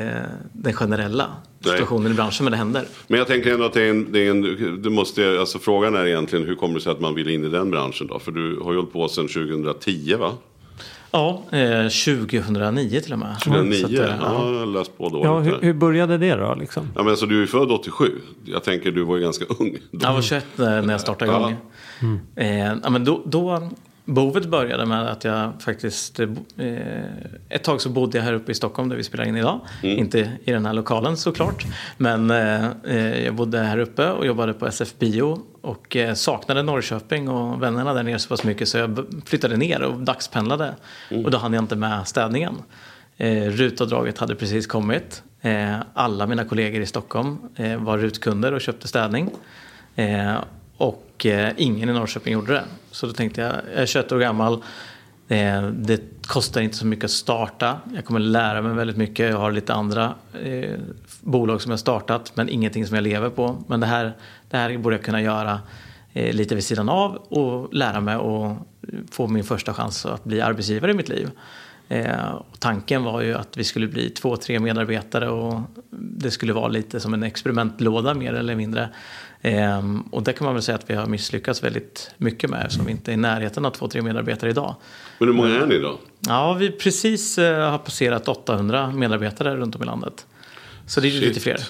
den 0.53 0.73
generella 0.73 1.31
situationen 1.65 2.13
i 2.13 2.15
branschen, 2.15 2.45
men 2.45 2.51
det 2.51 2.57
händer. 2.57 2.85
Men 3.07 3.19
jag 3.19 3.27
tänker 3.27 3.53
ändå 3.53 3.65
att 3.65 3.73
det 3.73 3.83
är 3.83 3.91
en, 3.91 4.13
det 4.13 4.27
är 4.27 4.31
en 4.31 4.83
det 4.83 4.91
måste, 4.91 5.41
alltså 5.41 5.59
frågan 5.59 5.95
är 5.95 6.07
egentligen 6.07 6.47
hur 6.47 6.55
kommer 6.55 6.75
det 6.75 6.81
sig 6.81 6.93
att 6.93 7.01
man 7.01 7.15
vill 7.15 7.29
in 7.29 7.45
i 7.45 7.49
den 7.49 7.71
branschen 7.71 8.07
då? 8.07 8.19
För 8.19 8.33
du 8.33 8.61
har 8.61 8.73
ju 8.73 8.79
hållit 8.79 8.93
på 8.93 9.09
sedan 9.09 9.29
2010 9.29 10.15
va? 10.15 10.33
Ja, 11.15 11.43
eh, 11.51 11.89
2009 11.89 13.01
till 13.01 13.13
och 13.13 13.19
med. 13.19 13.41
2009? 13.41 13.75
Så 13.81 13.87
att, 13.87 13.93
ja, 13.93 14.03
eh, 14.03 14.15
ja. 14.21 14.53
jag 14.53 14.59
har 14.59 14.67
läst 14.67 14.99
på 14.99 15.09
då. 15.09 15.21
Ja, 15.25 15.39
hur, 15.39 15.59
hur 15.61 15.73
började 15.73 16.19
det 16.19 16.35
då? 16.35 16.55
Liksom? 16.55 16.89
Ja, 16.95 17.03
men 17.03 17.11
alltså, 17.11 17.27
du 17.27 17.37
är 17.37 17.41
ju 17.41 17.47
född 17.47 17.71
87. 17.71 18.21
Jag 18.45 18.65
tänker 18.65 18.91
du 18.91 19.05
var 19.05 19.17
ju 19.17 19.23
ganska 19.23 19.45
ung. 19.59 19.77
då. 19.91 20.07
Jag 20.07 20.13
var 20.13 20.23
21 20.23 20.47
när 20.57 20.83
när 20.83 20.95
jag 20.95 21.01
startade 21.01 21.31
igång. 21.33 21.57
Eh, 22.37 22.59
ja, 22.59 22.91
men 22.91 23.05
då, 23.05 23.23
då, 23.25 23.71
behovet 24.05 24.47
började 24.47 24.87
med 24.87 25.07
att 25.09 25.25
jag 25.25 25.53
faktiskt... 25.63 26.21
Eh, 26.21 26.29
ett 27.49 27.65
tag 27.65 27.81
så 27.81 27.89
bodde 27.89 28.19
jag 28.19 28.25
här 28.25 28.33
uppe 28.33 28.53
i 28.53 28.55
Stockholm 28.55 28.89
där 28.89 28.97
vi 28.97 29.05
spelar 29.05 29.25
in 29.25 29.37
idag. 29.37 29.61
Inte 29.83 30.19
i 30.45 30.53
den 30.53 30.67
här 30.67 30.73
lokalen 30.73 31.17
såklart. 31.17 31.65
Men 31.97 32.31
eh, 32.31 32.67
eh, 32.85 33.25
jag 33.25 33.35
bodde 33.35 33.59
här 33.59 33.79
uppe 33.79 34.11
och 34.11 34.27
jobbade 34.27 34.53
på 34.53 34.67
SF 34.67 34.99
Bio. 34.99 35.41
Och 35.61 35.97
eh, 35.97 36.15
saknade 36.15 36.63
Norrköping 36.63 37.29
och 37.29 37.63
vännerna 37.63 37.95
där 37.95 38.03
nere 38.03 38.19
så 38.19 38.29
pass 38.29 38.45
mycket 38.45 38.69
så 38.69 38.79
jag 38.79 39.07
flyttade 39.27 39.57
ner 39.57 39.83
och 39.83 40.01
dagspendlade. 40.01 40.75
Och 41.25 41.31
då 41.31 41.39
hann 41.39 41.53
jag 41.53 41.63
inte 41.63 41.77
med 41.77 42.09
städningen. 42.09 42.55
Eh, 43.17 43.43
rutavdraget 43.43 44.19
hade 44.19 44.35
precis 44.35 44.67
kommit. 44.67 45.23
Eh, 45.41 45.77
alla 45.95 46.27
mina 46.27 46.45
kollegor 46.45 46.83
i 46.83 46.87
Stockholm 46.87 47.39
eh, 47.57 47.77
var 47.77 47.99
rutkunder 47.99 48.53
och 48.53 48.61
köpte 48.61 48.89
städning. 48.89 49.31
Och 50.77 51.27
eh, 51.27 51.53
ingen 51.57 51.89
i 51.89 51.93
Norrköping 51.93 52.33
gjorde 52.33 52.53
det. 52.53 52.65
Så 52.91 53.07
då 53.07 53.13
tänkte 53.13 53.41
jag, 53.41 53.53
jag 53.73 53.83
är 53.83 53.87
21 53.87 54.13
år 54.13 54.19
gammal. 54.19 54.63
Eh, 55.29 55.63
det 55.63 56.01
kostar 56.27 56.61
inte 56.61 56.77
så 56.77 56.87
mycket 56.87 57.05
att 57.05 57.11
starta. 57.11 57.81
Jag 57.95 58.05
kommer 58.05 58.21
lära 58.21 58.63
mig 58.63 58.75
väldigt 58.75 58.97
mycket. 58.97 59.31
Jag 59.31 59.39
har 59.39 59.53
lite 59.53 59.75
andra 59.75 60.15
eh, 60.43 60.79
bolag 61.21 61.63
som 61.63 61.71
jag 61.71 61.81
startat 61.81 62.33
men 62.35 62.49
ingenting 62.49 62.87
som 62.87 62.95
jag 62.95 63.03
lever 63.03 63.31
på. 63.31 63.65
Men 63.67 63.81
det 63.81 63.87
här, 63.87 64.13
det 64.51 64.57
här 64.57 64.79
borde 64.79 64.97
jag 64.97 65.05
kunna 65.05 65.23
göra 65.23 65.61
eh, 66.13 66.35
lite 66.35 66.55
vid 66.55 66.65
sidan 66.65 66.89
av 66.89 67.17
och 67.17 67.75
lära 67.75 68.01
mig 68.01 68.17
och 68.17 68.57
få 69.11 69.27
min 69.29 69.45
första 69.45 69.75
chans 69.75 70.07
att 70.07 70.25
bli 70.25 70.41
arbetsgivare 70.41 70.91
i 70.91 70.95
mitt 70.95 71.09
liv. 71.09 71.31
Eh, 71.89 72.31
och 72.31 72.61
tanken 72.61 73.05
var 73.05 73.21
ju 73.21 73.35
att 73.35 73.57
vi 73.57 73.65
skulle 73.65 73.87
bli 73.89 74.11
två, 74.11 74.37
tre 74.37 74.61
medarbetare 74.61 75.29
och 75.29 75.61
det 75.91 76.31
skulle 76.31 76.53
vara 76.53 76.69
lite 76.69 77.01
som 77.01 77.15
en 77.15 77.23
experimentlåda 77.23 78.15
mer 78.15 78.33
eller 78.33 78.55
mindre. 78.55 78.89
Eh, 79.45 79.83
och 80.11 80.23
det 80.23 80.33
kan 80.33 80.45
man 80.45 80.55
väl 80.55 80.63
säga 80.63 80.77
att 80.79 80.91
vi 80.91 80.95
har 80.95 81.07
misslyckats 81.07 81.65
väldigt 81.65 82.11
mycket 82.17 82.51
med 82.51 82.63
eftersom 82.65 82.87
vi 82.87 82.93
inte 82.93 83.11
är 83.11 83.13
i 83.13 83.17
närheten 83.17 83.65
av 83.65 83.71
två, 83.71 83.89
tre 83.89 84.03
medarbetare 84.03 84.51
idag. 84.51 84.75
Men 85.19 85.29
hur 85.29 85.35
många 85.35 85.49
är 85.49 85.67
ni 85.67 85.79
då? 85.79 85.99
Ja, 86.21 86.53
vi 86.53 86.71
precis 86.71 87.39
eh, 87.39 87.71
har 87.71 87.79
passerat 87.79 88.29
800 88.29 88.93
medarbetare 88.93 89.57
runt 89.57 89.77
om 89.77 89.83
i 89.83 89.87
landet. 89.87 90.27
Så 90.87 91.01
det 91.01 91.09
är 91.09 91.11
ju 91.11 91.21
lite 91.21 91.41
fler. 91.41 91.61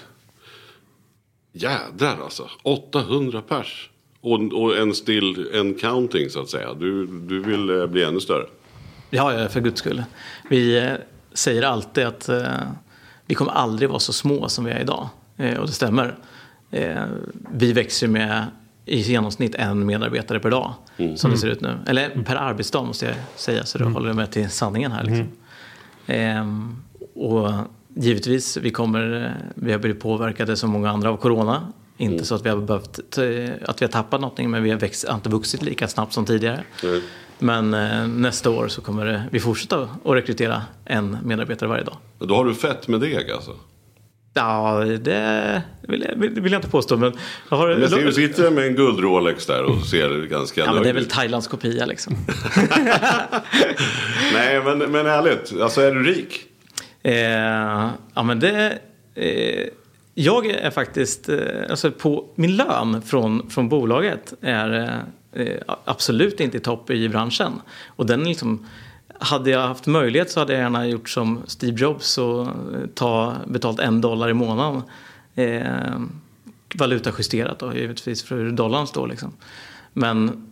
Jädrar 1.52 2.18
alltså. 2.22 2.50
800 2.62 3.42
pers. 3.48 3.90
Och, 4.20 4.52
och 4.52 4.76
en 4.76 4.94
still, 4.94 5.50
en 5.52 5.74
counting 5.74 6.30
så 6.30 6.40
att 6.40 6.50
säga. 6.50 6.74
Du, 6.74 7.06
du 7.06 7.40
vill 7.40 7.80
eh, 7.80 7.86
bli 7.86 8.04
ännu 8.04 8.20
större. 8.20 8.46
Ja, 9.10 9.34
ja, 9.34 9.48
för 9.48 9.60
guds 9.60 9.80
skull. 9.80 10.04
Vi 10.50 10.78
eh, 10.78 10.92
säger 11.32 11.62
alltid 11.62 12.06
att 12.06 12.28
eh, 12.28 12.46
vi 13.26 13.34
kommer 13.34 13.52
aldrig 13.52 13.88
vara 13.88 14.00
så 14.00 14.12
små 14.12 14.48
som 14.48 14.64
vi 14.64 14.70
är 14.70 14.80
idag. 14.80 15.08
Eh, 15.36 15.58
och 15.58 15.66
det 15.66 15.72
stämmer. 15.72 16.16
Eh, 16.74 17.04
vi 17.52 17.72
växer 17.72 18.08
med 18.08 18.44
i 18.86 18.96
genomsnitt 19.00 19.54
en 19.54 19.86
medarbetare 19.86 20.40
per 20.40 20.50
dag. 20.50 20.74
Som 21.16 21.30
det 21.30 21.36
ser 21.38 21.48
ut 21.48 21.60
nu. 21.60 21.78
Eller 21.86 22.08
per 22.26 22.36
arbetsdag 22.36 22.82
måste 22.82 23.06
jag 23.06 23.14
säga. 23.36 23.64
Så 23.64 23.78
då 23.78 23.84
håller 23.84 24.06
jag 24.06 24.16
med 24.16 24.30
till 24.30 24.50
sanningen 24.50 24.92
här. 24.92 25.02
Liksom. 25.02 25.26
Ehm, 26.06 26.76
och 27.14 27.50
givetvis, 27.94 28.56
vi, 28.56 28.70
kommer, 28.70 29.24
eh, 29.24 29.30
vi 29.54 29.72
har 29.72 29.78
blivit 29.78 30.02
påverkade 30.02 30.56
som 30.56 30.70
många 30.70 30.90
andra 30.90 31.10
av 31.10 31.16
corona. 31.16 31.72
Inte 31.96 32.24
så 32.24 32.34
att 32.34 32.44
vi 32.46 32.48
har 32.50 32.56
behövt, 32.56 33.10
t- 33.10 33.50
att 33.66 33.82
vi 33.82 33.84
har 33.86 33.92
tappat 33.92 34.20
någonting 34.20 34.50
men 34.50 34.62
vi 34.62 34.70
har, 34.70 34.78
växt, 34.78 35.04
inte 35.10 35.28
vuxit 35.28 35.62
lika 35.62 35.88
snabbt 35.88 36.12
som 36.12 36.24
tidigare. 36.26 36.62
Nej. 36.82 37.02
Men 37.38 37.74
eh, 37.74 38.06
nästa 38.08 38.50
år 38.50 38.68
så 38.68 38.80
kommer 38.80 39.28
vi 39.30 39.40
fortsätta 39.40 39.82
att 39.82 40.14
rekrytera 40.14 40.62
en 40.84 41.18
medarbetare 41.24 41.68
varje 41.68 41.84
dag. 41.84 41.96
Då 42.18 42.34
har 42.34 42.44
du 42.44 42.54
fett 42.54 42.88
med 42.88 43.00
deg 43.00 43.30
alltså. 43.30 43.50
Ja, 44.34 44.84
det 45.00 45.62
vill 45.88 46.06
jag, 46.08 46.16
vill, 46.16 46.40
vill 46.40 46.52
jag 46.52 46.58
inte 46.58 46.70
påstå. 46.70 46.96
Men 46.96 47.12
jag 47.48 47.56
har, 47.56 47.86
ser 47.88 48.04
du 48.04 48.12
sitter 48.12 48.50
med 48.50 48.66
en 48.66 48.74
guld 48.74 49.00
Rolex 49.00 49.46
där 49.46 49.62
och 49.62 49.86
ser 49.86 50.26
ganska 50.26 50.60
ja, 50.60 50.72
men 50.72 50.82
det 50.82 50.88
är 50.88 50.92
väl. 50.92 51.06
Thailands 51.06 51.48
kopia 51.48 51.86
liksom. 51.86 52.14
Nej 54.32 54.62
men, 54.64 54.78
men 54.78 55.06
ärligt, 55.06 55.60
alltså 55.60 55.80
är 55.80 55.94
du 55.94 56.02
rik? 56.02 56.40
Eh, 57.02 57.90
ja, 58.14 58.22
men 58.22 58.40
det... 58.40 58.78
Eh, 59.14 59.68
jag 60.14 60.46
är 60.46 60.70
faktiskt... 60.70 61.28
Eh, 61.28 61.38
alltså 61.70 61.90
på 61.90 62.28
min 62.34 62.56
lön 62.56 63.02
från, 63.02 63.50
från 63.50 63.68
bolaget 63.68 64.34
är 64.40 65.00
eh, 65.32 65.46
absolut 65.84 66.40
inte 66.40 66.56
i 66.56 66.60
topp 66.60 66.90
i 66.90 67.08
branschen. 67.08 67.52
Och 67.86 68.06
den 68.06 68.24
liksom... 68.24 68.66
Hade 69.24 69.50
jag 69.50 69.68
haft 69.68 69.86
möjlighet 69.86 70.30
så 70.30 70.40
hade 70.40 70.52
jag 70.52 70.62
gärna 70.62 70.86
gjort 70.86 71.08
som 71.08 71.42
Steve 71.46 71.80
Jobs 71.80 72.18
och 72.18 72.42
eh, 72.42 72.50
ta 72.94 73.34
betalt 73.46 73.80
en 73.80 74.00
dollar 74.00 74.28
i 74.28 74.34
månaden. 74.34 74.82
Eh, 75.34 76.00
valutajusterat 76.74 77.58
då, 77.58 77.74
givetvis 77.74 78.22
för 78.22 78.36
hur 78.36 78.52
dollarn 78.52 78.86
står 78.86 79.08
liksom. 79.08 79.32
Men 79.92 80.46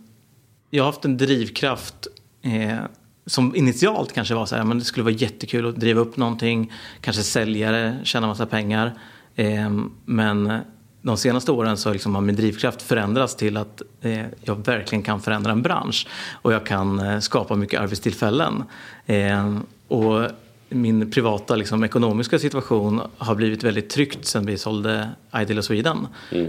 jag 0.69 0.83
har 0.83 0.91
haft 0.91 1.05
en 1.05 1.17
drivkraft 1.17 2.07
eh, 2.41 2.79
som 3.25 3.55
initialt 3.55 4.13
kanske 4.13 4.33
var 4.33 4.45
så 4.45 4.55
här, 4.55 4.63
men 4.63 4.79
det 4.79 4.85
skulle 4.85 5.03
vara 5.03 5.13
jättekul 5.13 5.69
att 5.69 5.75
driva 5.75 6.01
upp 6.01 6.17
någonting, 6.17 6.73
kanske 7.01 7.23
sälja 7.23 7.71
det, 7.71 7.97
tjäna 8.03 8.27
massa 8.27 8.45
pengar. 8.45 8.93
Eh, 9.35 9.71
men 10.05 10.59
de 11.03 11.17
senaste 11.17 11.51
åren 11.51 11.77
så 11.77 11.93
liksom 11.93 12.15
har 12.15 12.21
min 12.21 12.35
drivkraft 12.35 12.81
förändrats 12.81 13.35
till 13.35 13.57
att 13.57 13.81
eh, 14.01 14.25
jag 14.41 14.65
verkligen 14.65 15.03
kan 15.03 15.21
förändra 15.21 15.51
en 15.51 15.61
bransch 15.61 16.07
och 16.41 16.53
jag 16.53 16.65
kan 16.65 16.99
eh, 16.99 17.19
skapa 17.19 17.55
mycket 17.55 17.81
arbetstillfällen. 17.81 18.63
Eh, 19.05 19.57
och 19.87 20.27
min 20.69 21.11
privata 21.11 21.55
liksom, 21.55 21.83
ekonomiska 21.83 22.39
situation 22.39 23.01
har 23.17 23.35
blivit 23.35 23.63
väldigt 23.63 23.89
tryckt 23.89 24.25
sen 24.25 24.45
vi 24.45 24.57
sålde 24.57 25.09
Ideal 25.41 25.57
och 25.57 25.65
Sweden. 25.65 26.07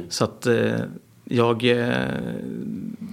Så 0.08 0.24
att 0.24 0.46
eh, 0.46 0.74
jag 1.24 1.64
eh, 1.64 1.88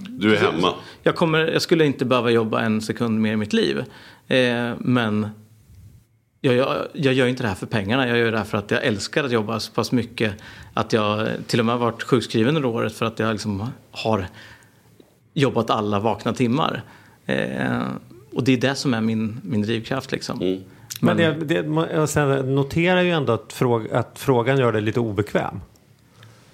Du 0.08 0.36
är 0.36 0.40
hemma. 0.40 0.74
jag, 1.02 1.16
kommer, 1.16 1.38
jag 1.38 1.62
skulle 1.62 1.84
inte 1.84 2.04
behöva 2.04 2.30
jobba 2.30 2.60
en 2.60 2.80
sekund 2.80 3.20
mer 3.20 3.32
i 3.32 3.36
mitt 3.36 3.52
liv. 3.52 3.84
Eh, 4.28 4.72
men 4.78 5.28
jag, 6.44 6.54
jag, 6.54 6.86
jag 6.92 7.14
gör 7.14 7.26
inte 7.26 7.42
det 7.42 7.48
här 7.48 7.54
för 7.54 7.66
pengarna. 7.66 8.08
Jag 8.08 8.18
gör 8.18 8.32
det 8.32 8.38
här 8.38 8.44
för 8.44 8.58
att 8.58 8.70
jag 8.70 8.84
älskar 8.84 9.24
att 9.24 9.32
jobba 9.32 9.60
så 9.60 9.72
pass 9.72 9.92
mycket. 9.92 10.32
Att 10.74 10.92
jag 10.92 11.28
till 11.46 11.58
och 11.60 11.66
med 11.66 11.74
har 11.74 11.80
varit 11.80 12.02
sjukskriven 12.02 12.56
under 12.56 12.68
året 12.68 12.92
för 12.92 13.06
att 13.06 13.18
jag 13.18 13.32
liksom 13.32 13.68
har 13.90 14.26
jobbat 15.34 15.70
alla 15.70 15.98
vakna 16.00 16.32
timmar. 16.32 16.82
Eh, 17.26 17.82
och 18.32 18.44
det 18.44 18.52
är 18.52 18.56
det 18.56 18.74
som 18.74 18.94
är 18.94 19.00
min, 19.00 19.40
min 19.44 19.62
drivkraft. 19.62 20.12
Liksom. 20.12 20.38
Men 21.00 21.16
det, 21.16 21.30
det, 21.44 21.62
man- 21.68 21.88
jag 22.14 22.44
noterar 22.46 23.00
ju 23.02 23.10
ändå 23.10 23.32
att, 23.32 23.52
fråga, 23.52 23.98
att 23.98 24.18
frågan 24.18 24.58
gör 24.58 24.72
dig 24.72 24.82
lite 24.82 25.00
obekväm. 25.00 25.60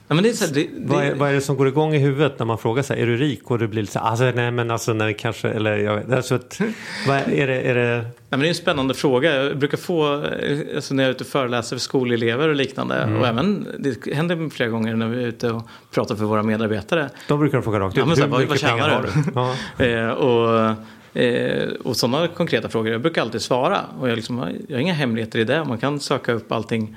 Ja, 0.09 0.14
men 0.14 0.25
det 0.25 0.31
är 0.31 0.33
så 0.33 0.44
här, 0.44 0.55
det, 0.55 0.61
det, 0.61 0.94
Vad 0.94 1.05
är, 1.05 1.14
vad 1.14 1.29
är 1.31 1.35
det 1.35 1.40
som 1.40 1.57
går 1.57 1.68
igång 1.68 1.94
i 1.94 1.99
huvudet 1.99 2.38
när 2.38 2.47
man 2.47 2.59
frågar 2.59 2.83
sig, 2.83 3.03
är 3.03 3.07
du 3.07 3.16
rik? 3.16 3.51
Och 3.51 3.59
du 3.59 3.68
blir 3.68 3.85
så 3.85 3.99
här, 3.99 4.07
alltså, 4.07 4.33
nej 4.35 4.51
men 4.51 4.71
alltså 4.71 4.94
det 4.94 5.14
kanske, 5.14 5.49
eller 5.49 5.77
jag 5.77 6.12
alltså, 6.12 6.35
att, 6.35 6.61
vad 7.09 7.16
är, 7.16 7.47
det, 7.47 7.61
är 7.61 7.75
det, 7.75 7.97
Nej, 7.97 8.12
men 8.31 8.40
det 8.40 8.47
är 8.47 8.49
en 8.49 8.55
spännande 8.55 8.94
fråga. 8.94 9.44
Jag 9.44 9.59
brukar 9.59 9.77
få, 9.79 10.25
eh, 10.25 10.59
alltså 10.77 10.94
när 10.94 11.03
jag 11.03 11.09
är 11.09 11.14
ute 11.14 11.25
och 11.25 11.31
föreläser 11.31 11.77
för 11.77 11.81
skolelever 11.81 12.49
och 12.49 12.55
liknande. 12.55 13.18
Och 13.21 13.27
även, 13.27 13.66
det 13.79 14.14
händer 14.14 14.51
flera 14.51 14.71
gånger 14.71 14.97
när 14.97 15.09
vi 15.09 15.23
är 15.23 15.27
ute 15.27 15.51
och 15.51 15.62
pratar 15.90 16.14
för 16.16 16.25
våra 16.25 16.42
medarbetare. 16.42 17.11
de 17.29 17.40
brukar 17.40 17.59
de 17.59 17.62
fråga 17.64 17.81
rakt 17.81 17.94
ut, 17.94 17.99
Ja, 17.99 18.07
men 18.07 18.16
så 18.16 18.23
här, 18.23 18.29
hur 18.29 18.33
vad, 18.33 18.40
vad 18.40 18.51
mycket 18.51 18.68
pengar 18.68 18.88
har 18.88 19.03
du? 19.03 19.11
Ja. 19.35 19.85
eh, 19.85 20.11
och 20.11 20.77
eh, 21.23 21.68
och 21.85 21.97
sådana 21.97 22.29
konkreta 22.29 22.68
frågor, 22.68 22.92
jag 22.92 23.01
brukar 23.01 23.23
alltid 23.23 23.42
svara. 23.42 23.81
Och 24.01 24.09
jag, 24.09 24.16
liksom, 24.16 24.38
jag 24.68 24.77
har 24.77 24.81
inga 24.81 24.92
hemligheter 24.92 25.38
i 25.38 25.44
det. 25.44 25.64
Man 25.64 25.79
kan 25.79 26.01
söka 26.01 26.33
upp 26.33 26.53
allting 26.53 26.97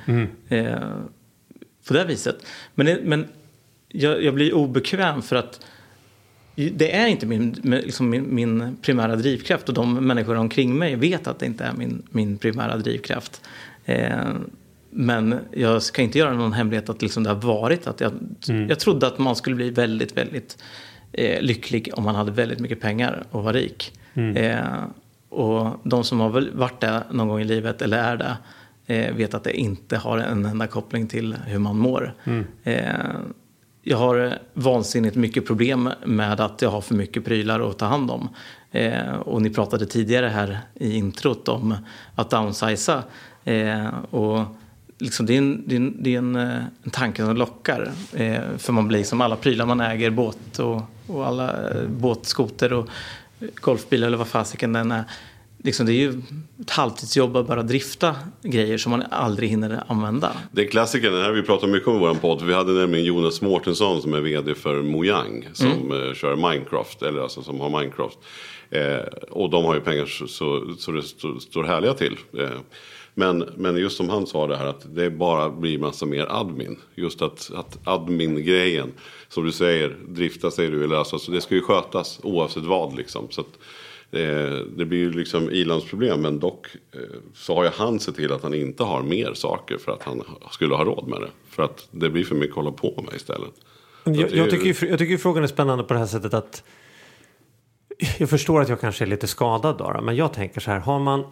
eh, 0.49 0.75
på 1.87 1.93
det 1.93 2.05
viset. 2.05 2.45
Men, 2.75 2.85
det, 2.85 2.99
men 3.03 3.27
jag, 3.87 4.23
jag 4.23 4.33
blir 4.33 4.53
obekväm 4.53 5.21
för 5.21 5.35
att 5.35 5.65
det 6.55 6.95
är 6.95 7.07
inte 7.07 7.25
min, 7.25 7.51
liksom 7.63 8.09
min, 8.09 8.35
min 8.35 8.77
primära 8.81 9.15
drivkraft 9.15 9.69
och 9.69 9.75
de 9.75 9.93
människor 9.93 10.35
omkring 10.35 10.77
mig 10.77 10.95
vet 10.95 11.27
att 11.27 11.39
det 11.39 11.45
inte 11.45 11.63
är 11.63 11.73
min, 11.73 12.03
min 12.09 12.37
primära 12.37 12.77
drivkraft. 12.77 13.41
Eh, 13.85 14.33
men 14.89 15.35
jag 15.51 15.81
ska 15.83 16.01
inte 16.01 16.19
göra 16.19 16.33
någon 16.33 16.53
hemlighet 16.53 16.89
att 16.89 17.01
liksom 17.01 17.23
det 17.23 17.29
har 17.29 17.41
varit 17.41 17.87
att 17.87 18.01
jag, 18.01 18.13
jag 18.69 18.79
trodde 18.79 19.07
att 19.07 19.17
man 19.17 19.35
skulle 19.35 19.55
bli 19.55 19.69
väldigt, 19.69 20.17
väldigt 20.17 20.63
eh, 21.11 21.41
lycklig 21.41 21.89
om 21.93 22.03
man 22.03 22.15
hade 22.15 22.31
väldigt 22.31 22.59
mycket 22.59 22.81
pengar 22.81 23.23
och 23.31 23.43
var 23.43 23.53
rik. 23.53 23.93
Eh, 24.35 24.83
och 25.29 25.79
de 25.83 26.03
som 26.03 26.19
har 26.19 26.49
varit 26.53 26.79
där 26.79 27.03
någon 27.11 27.27
gång 27.27 27.41
i 27.41 27.43
livet 27.43 27.81
eller 27.81 27.97
är 27.97 28.17
det 28.17 28.37
eh, 28.91 29.15
vet 29.15 29.33
att 29.33 29.43
det 29.43 29.53
inte 29.53 29.97
har 29.97 30.17
en 30.17 30.45
enda 30.45 30.67
koppling 30.67 31.07
till 31.07 31.35
hur 31.45 31.59
man 31.59 31.77
mår. 31.77 32.13
Eh, 32.63 32.83
jag 33.83 33.97
har 33.97 34.37
vansinnigt 34.53 35.15
mycket 35.15 35.47
problem 35.47 35.89
med 36.05 36.39
att 36.39 36.61
jag 36.61 36.69
har 36.69 36.81
för 36.81 36.95
mycket 36.95 37.25
prylar 37.25 37.69
att 37.69 37.77
ta 37.77 37.85
hand 37.85 38.11
om. 38.11 38.29
Eh, 38.71 39.13
och 39.13 39.41
ni 39.41 39.49
pratade 39.49 39.85
tidigare 39.85 40.27
här 40.27 40.59
i 40.73 40.95
introt 40.95 41.47
om 41.47 41.75
att 42.15 42.29
downsiza. 42.29 43.03
Eh, 43.43 43.87
och 44.09 44.45
liksom 44.97 45.25
det 45.25 45.33
är 45.33 45.37
en, 45.37 45.63
det 45.67 45.75
är 45.75 45.77
en, 45.77 46.03
det 46.03 46.13
är 46.15 46.17
en, 46.17 46.35
eh, 46.35 46.63
en 46.83 46.91
tanke 46.91 47.25
som 47.25 47.37
lockar. 47.37 47.91
Eh, 48.13 48.41
för 48.57 48.73
man 48.73 48.87
blir 48.87 49.03
som 49.03 49.21
alla 49.21 49.35
prylar 49.35 49.65
man 49.65 49.81
äger, 49.81 50.09
båt 50.09 50.59
och, 50.59 50.81
och 51.07 51.27
alla 51.27 51.69
eh, 51.69 51.87
båtskoter 51.87 52.73
och 52.73 52.89
golfbilar 53.55 54.07
eller 54.07 54.17
vad 54.17 54.27
fasiken 54.27 54.73
den 54.73 54.91
är. 54.91 55.03
Liksom 55.63 55.85
det 55.85 55.91
är 55.91 55.95
ju 55.95 56.21
ett 56.61 56.69
halvtidsjobb 56.69 57.37
att 57.37 57.47
bara 57.47 57.63
drifta 57.63 58.15
grejer 58.43 58.77
som 58.77 58.89
man 58.89 59.03
aldrig 59.11 59.49
hinner 59.49 59.83
använda. 59.87 60.31
Det 60.51 60.61
är 60.61 60.67
klassikern, 60.67 61.13
det 61.13 61.23
här 61.23 61.31
vi 61.31 61.41
pratar 61.41 61.67
mycket 61.67 61.87
om 61.87 61.95
i 61.95 61.99
vår 61.99 62.13
podd. 62.13 62.41
Vi 62.41 62.53
hade 62.53 62.71
nämligen 62.71 63.05
Jonas 63.05 63.41
Mårtensson 63.41 64.01
som 64.01 64.13
är 64.13 64.21
vd 64.21 64.55
för 64.55 64.81
Mojang. 64.81 65.47
Som 65.53 65.91
mm. 65.91 66.15
kör 66.15 66.35
Minecraft, 66.35 67.01
eller 67.01 67.21
alltså 67.21 67.43
som 67.43 67.59
har 67.59 67.79
Minecraft. 67.79 68.17
Eh, 68.69 69.29
och 69.29 69.49
de 69.49 69.65
har 69.65 69.75
ju 69.75 69.81
pengar 69.81 70.05
så, 70.05 70.27
så, 70.27 70.73
så 70.77 70.91
det 70.91 71.03
står, 71.03 71.39
står 71.39 71.63
härliga 71.63 71.93
till. 71.93 72.17
Eh, 72.37 72.49
men, 73.13 73.49
men 73.55 73.77
just 73.77 73.97
som 73.97 74.09
han 74.09 74.27
sa 74.27 74.47
det 74.47 74.57
här 74.57 74.65
att 74.65 74.95
det 74.95 75.09
bara 75.09 75.49
blir 75.49 75.79
massa 75.79 76.05
mer 76.05 76.27
admin. 76.29 76.79
Just 76.95 77.21
att, 77.21 77.51
att 77.55 77.79
admin-grejen, 77.83 78.91
som 79.27 79.45
du 79.45 79.51
säger, 79.51 79.97
drifta 80.07 80.51
säger 80.51 80.71
du, 80.71 80.83
eller 80.83 80.95
alltså, 80.95 81.19
så 81.19 81.31
det 81.31 81.41
ska 81.41 81.55
ju 81.55 81.61
skötas 81.61 82.19
oavsett 82.23 82.63
vad 82.63 82.95
liksom. 82.95 83.27
Så 83.29 83.41
att, 83.41 83.47
eh, 83.47 83.53
det 84.77 84.85
blir 84.85 84.99
ju 84.99 85.11
liksom 85.11 85.49
ilandsproblem 85.49 86.21
men 86.21 86.39
dock 86.39 86.67
eh, 86.93 86.99
så 87.33 87.55
har 87.55 87.63
ju 87.63 87.69
han 87.69 87.99
sett 87.99 88.15
till 88.15 88.31
att 88.31 88.43
han 88.43 88.53
inte 88.53 88.83
har 88.83 89.03
mer 89.03 89.33
saker 89.33 89.77
för 89.77 89.91
att 89.91 90.03
han 90.03 90.23
skulle 90.51 90.75
ha 90.75 90.83
råd 90.83 91.07
med 91.07 91.21
det. 91.21 91.29
För 91.49 91.63
att 91.63 91.87
det 91.91 92.09
blir 92.09 92.23
för 92.23 92.35
mycket 92.35 92.51
att 92.51 92.55
hålla 92.55 92.71
på 92.71 93.03
med 93.05 93.15
istället. 93.15 93.53
Jag, 94.03 94.31
jag, 94.31 94.49
tycker, 94.49 94.65
ju, 94.65 94.89
jag 94.89 94.99
tycker 94.99 95.17
frågan 95.17 95.43
är 95.43 95.47
spännande 95.47 95.83
på 95.83 95.93
det 95.93 95.99
här 95.99 96.07
sättet 96.07 96.33
att 96.33 96.63
jag 98.17 98.29
förstår 98.29 98.61
att 98.61 98.69
jag 98.69 98.81
kanske 98.81 99.03
är 99.03 99.07
lite 99.07 99.27
skadad 99.27 99.77
då, 99.77 99.99
men 100.03 100.15
jag 100.15 100.33
tänker 100.33 100.61
så 100.61 100.71
här. 100.71 100.79
Har 100.79 100.99
man, 100.99 101.25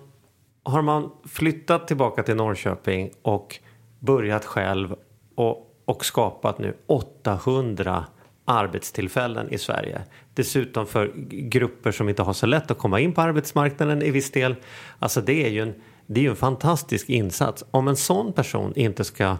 har 0.64 0.82
man 0.82 1.12
flyttat 1.28 1.88
tillbaka 1.88 2.24
till 2.24 2.36
Norrköping 2.36 3.12
och 3.22 3.60
börjat 4.00 4.46
själv 4.46 4.96
och, 5.36 5.82
och 5.86 6.06
skapat 6.06 6.60
nu 6.60 6.78
800 6.88 8.06
arbetstillfällen 8.50 9.54
i 9.54 9.58
Sverige. 9.58 10.02
Dessutom 10.34 10.88
för 10.88 11.12
grupper 11.30 11.92
som 11.92 12.10
inte 12.10 12.24
har 12.24 12.34
så 12.34 12.46
lätt 12.46 12.72
att 12.72 12.78
komma 12.78 13.00
in 13.00 13.14
på 13.14 13.22
arbetsmarknaden 13.22 14.02
i 14.02 14.12
viss 14.12 14.32
del. 14.32 14.56
Alltså 15.00 15.22
det 15.22 15.46
är 15.46 15.50
ju 15.50 15.62
en, 15.62 15.74
det 16.06 16.26
är 16.26 16.30
en 16.30 16.36
fantastisk 16.36 17.10
insats. 17.10 17.66
Om 17.72 17.88
en 17.88 17.96
sån 17.96 18.34
person 18.34 18.74
inte 18.76 19.04
ska 19.04 19.38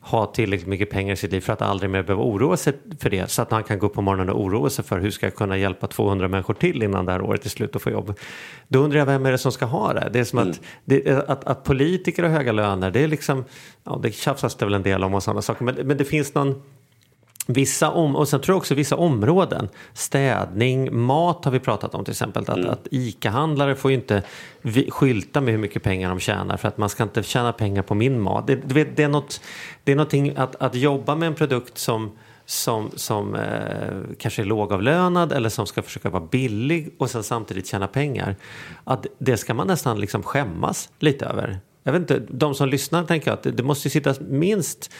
ha 0.00 0.26
tillräckligt 0.26 0.68
mycket 0.68 0.90
pengar 0.90 1.12
i 1.12 1.16
sitt 1.16 1.32
liv 1.32 1.40
för 1.40 1.52
att 1.52 1.62
aldrig 1.62 1.90
mer 1.90 2.02
behöva 2.02 2.22
oroa 2.22 2.56
sig 2.56 2.72
för 3.00 3.10
det. 3.10 3.30
Så 3.30 3.42
att 3.42 3.50
han 3.50 3.64
kan 3.64 3.78
gå 3.78 3.86
upp 3.86 3.94
på 3.94 4.02
morgonen 4.02 4.30
och 4.30 4.40
oroa 4.40 4.70
sig 4.70 4.84
för 4.84 4.98
hur 4.98 5.10
ska 5.10 5.26
jag 5.26 5.34
kunna 5.34 5.56
hjälpa 5.56 5.86
200 5.86 6.28
människor 6.28 6.54
till 6.54 6.82
innan 6.82 7.06
det 7.06 7.12
här 7.12 7.22
året 7.22 7.44
är 7.44 7.48
slut 7.48 7.76
och 7.76 7.82
få 7.82 7.90
jobb. 7.90 8.18
Då 8.68 8.78
undrar 8.78 8.98
jag 8.98 9.06
vem 9.06 9.26
är 9.26 9.32
det 9.32 9.38
som 9.38 9.52
ska 9.52 9.64
ha 9.64 9.92
det? 9.92 10.10
Det 10.12 10.20
är 10.20 10.24
som 10.24 10.38
mm. 10.38 10.50
att, 10.50 10.60
det, 10.84 11.28
att, 11.28 11.44
att, 11.44 11.64
politiker 11.64 12.22
har 12.22 12.30
höga 12.30 12.52
löner, 12.52 12.90
det 12.90 13.00
är 13.00 13.08
liksom, 13.08 13.44
ja 13.84 14.00
det 14.02 14.12
tjafsas 14.12 14.54
det 14.54 14.64
väl 14.64 14.74
en 14.74 14.82
del 14.82 15.04
om 15.04 15.14
och 15.14 15.22
sådana 15.22 15.42
saker. 15.42 15.64
Men, 15.64 15.74
men 15.74 15.96
det 15.96 16.04
finns 16.04 16.34
någon 16.34 16.62
Vissa 17.46 17.90
om, 17.90 18.16
och 18.16 18.28
sen 18.28 18.40
tror 18.40 18.54
jag 18.54 18.58
också 18.58 18.74
vissa 18.74 18.96
områden. 18.96 19.68
Städning, 19.92 21.00
mat 21.00 21.44
har 21.44 21.52
vi 21.52 21.60
pratat 21.60 21.94
om 21.94 22.04
till 22.04 22.12
exempel. 22.12 22.42
Att, 22.42 22.58
mm. 22.58 22.70
att 22.70 22.86
ICA-handlare 22.90 23.74
får 23.74 23.90
ju 23.90 23.96
inte 23.96 24.22
skylta 24.88 25.40
med 25.40 25.52
hur 25.52 25.58
mycket 25.58 25.82
pengar 25.82 26.08
de 26.08 26.20
tjänar 26.20 26.56
för 26.56 26.68
att 26.68 26.78
man 26.78 26.88
ska 26.88 27.02
inte 27.02 27.22
tjäna 27.22 27.52
pengar 27.52 27.82
på 27.82 27.94
min 27.94 28.20
mat. 28.20 28.46
Det, 28.46 28.54
du 28.54 28.74
vet, 28.74 28.96
det, 28.96 29.02
är, 29.02 29.08
något, 29.08 29.40
det 29.84 29.92
är 29.92 29.96
någonting 29.96 30.32
att, 30.36 30.56
att 30.56 30.74
jobba 30.74 31.14
med 31.14 31.26
en 31.26 31.34
produkt 31.34 31.78
som 31.78 32.10
som, 32.50 32.90
som 32.96 33.34
eh, 33.34 34.16
kanske 34.18 34.42
är 34.42 34.46
lågavlönad 34.46 35.32
eller 35.32 35.48
som 35.48 35.66
ska 35.66 35.82
försöka 35.82 36.10
vara 36.10 36.26
billig 36.30 36.94
och 36.98 37.10
sen 37.10 37.22
samtidigt 37.22 37.66
tjäna 37.66 37.86
pengar. 37.86 38.36
Att 38.84 39.06
det 39.18 39.36
ska 39.36 39.54
man 39.54 39.66
nästan 39.66 40.00
liksom 40.00 40.22
skämmas 40.22 40.88
lite 40.98 41.26
över. 41.26 41.58
Jag 41.82 41.92
vet 41.92 42.00
inte, 42.00 42.22
de 42.28 42.54
som 42.54 42.68
lyssnar 42.68 43.04
tänker 43.04 43.30
jag 43.30 43.34
att 43.34 43.42
det, 43.42 43.50
det 43.50 43.62
måste 43.62 43.90
sitta 43.90 44.14
minst 44.20 44.90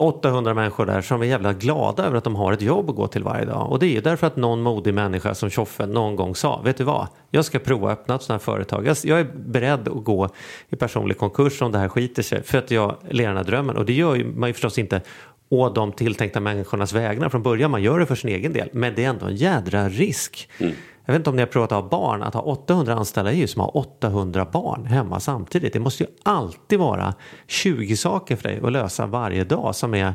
800 0.00 0.54
människor 0.54 0.86
där 0.86 1.00
som 1.00 1.22
är 1.22 1.26
jävla 1.26 1.52
glada 1.52 2.04
över 2.04 2.16
att 2.16 2.24
de 2.24 2.36
har 2.36 2.52
ett 2.52 2.62
jobb 2.62 2.90
att 2.90 2.96
gå 2.96 3.06
till 3.06 3.22
varje 3.22 3.44
dag. 3.44 3.70
Och 3.70 3.78
det 3.78 3.86
är 3.86 3.90
ju 3.90 4.00
därför 4.00 4.26
att 4.26 4.36
någon 4.36 4.62
modig 4.62 4.94
människa 4.94 5.34
som 5.34 5.50
Tjoffe 5.50 5.86
någon 5.86 6.16
gång 6.16 6.34
sa, 6.34 6.60
vet 6.64 6.76
du 6.76 6.84
vad, 6.84 7.08
jag 7.30 7.44
ska 7.44 7.58
prova 7.58 7.92
att 7.92 7.98
öppna 7.98 8.14
ett 8.14 8.22
sådant 8.22 8.42
här 8.42 8.52
företag. 8.52 8.96
Jag, 9.04 9.20
är 9.20 9.24
beredd 9.34 9.88
att 9.88 10.04
gå 10.04 10.28
i 10.68 10.76
personlig 10.76 11.18
konkurs 11.18 11.62
om 11.62 11.72
det 11.72 11.78
här 11.78 11.88
skiter 11.88 12.22
sig 12.22 12.42
för 12.42 12.58
att 12.58 12.70
jag 12.70 12.96
lever 13.08 13.28
den 13.28 13.36
här 13.36 13.44
drömmen. 13.44 13.76
Och 13.76 13.84
det 13.84 13.92
gör 13.92 14.14
ju 14.14 14.24
man 14.24 14.48
ju 14.48 14.52
förstås 14.52 14.78
inte 14.78 15.00
å 15.48 15.68
de 15.68 15.92
tilltänkta 15.92 16.40
människornas 16.40 16.92
vägnar 16.92 17.28
från 17.28 17.42
början. 17.42 17.70
Man 17.70 17.82
gör 17.82 17.98
det 17.98 18.06
för 18.06 18.14
sin 18.14 18.30
egen 18.30 18.52
del. 18.52 18.68
Men 18.72 18.94
det 18.94 19.04
är 19.04 19.08
ändå 19.08 19.26
en 19.26 19.36
jädra 19.36 19.88
risk. 19.88 20.48
Mm. 20.58 20.72
Jag 21.10 21.12
vet 21.12 21.20
inte 21.20 21.30
om 21.30 21.36
ni 21.36 21.42
har 21.42 21.46
provat 21.46 21.72
att 21.72 21.82
ha 21.82 21.88
barn. 21.88 22.22
Att 22.22 22.34
ha 22.34 22.40
800 22.40 22.94
anställda 22.94 23.32
är 23.32 23.36
ju 23.36 23.46
som 23.46 23.62
att 23.62 23.74
ha 23.74 23.80
800 23.80 24.46
barn 24.52 24.86
hemma 24.86 25.20
samtidigt. 25.20 25.72
Det 25.72 25.80
måste 25.80 26.04
ju 26.04 26.10
alltid 26.22 26.78
vara 26.78 27.14
20 27.46 27.96
saker 27.96 28.36
för 28.36 28.42
dig 28.42 28.60
att 28.64 28.72
lösa 28.72 29.06
varje 29.06 29.44
dag 29.44 29.74
som 29.74 29.94
är 29.94 30.14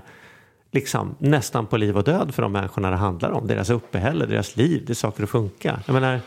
liksom 0.72 1.16
nästan 1.20 1.66
på 1.66 1.78
liv 1.78 1.98
och 1.98 2.04
död 2.04 2.36
för 2.36 2.42
de 2.42 2.52
människorna 2.52 2.90
det 2.90 2.96
handlar 2.96 3.32
om. 3.32 3.48
Deras 3.48 3.70
uppehälle, 3.70 4.26
deras 4.26 4.56
liv, 4.56 4.84
det 4.88 4.94
är 4.94 4.96
saker 4.96 5.24
att 5.24 5.30
funka. 5.30 5.80
Jag 5.86 5.94
menar, 5.94 6.20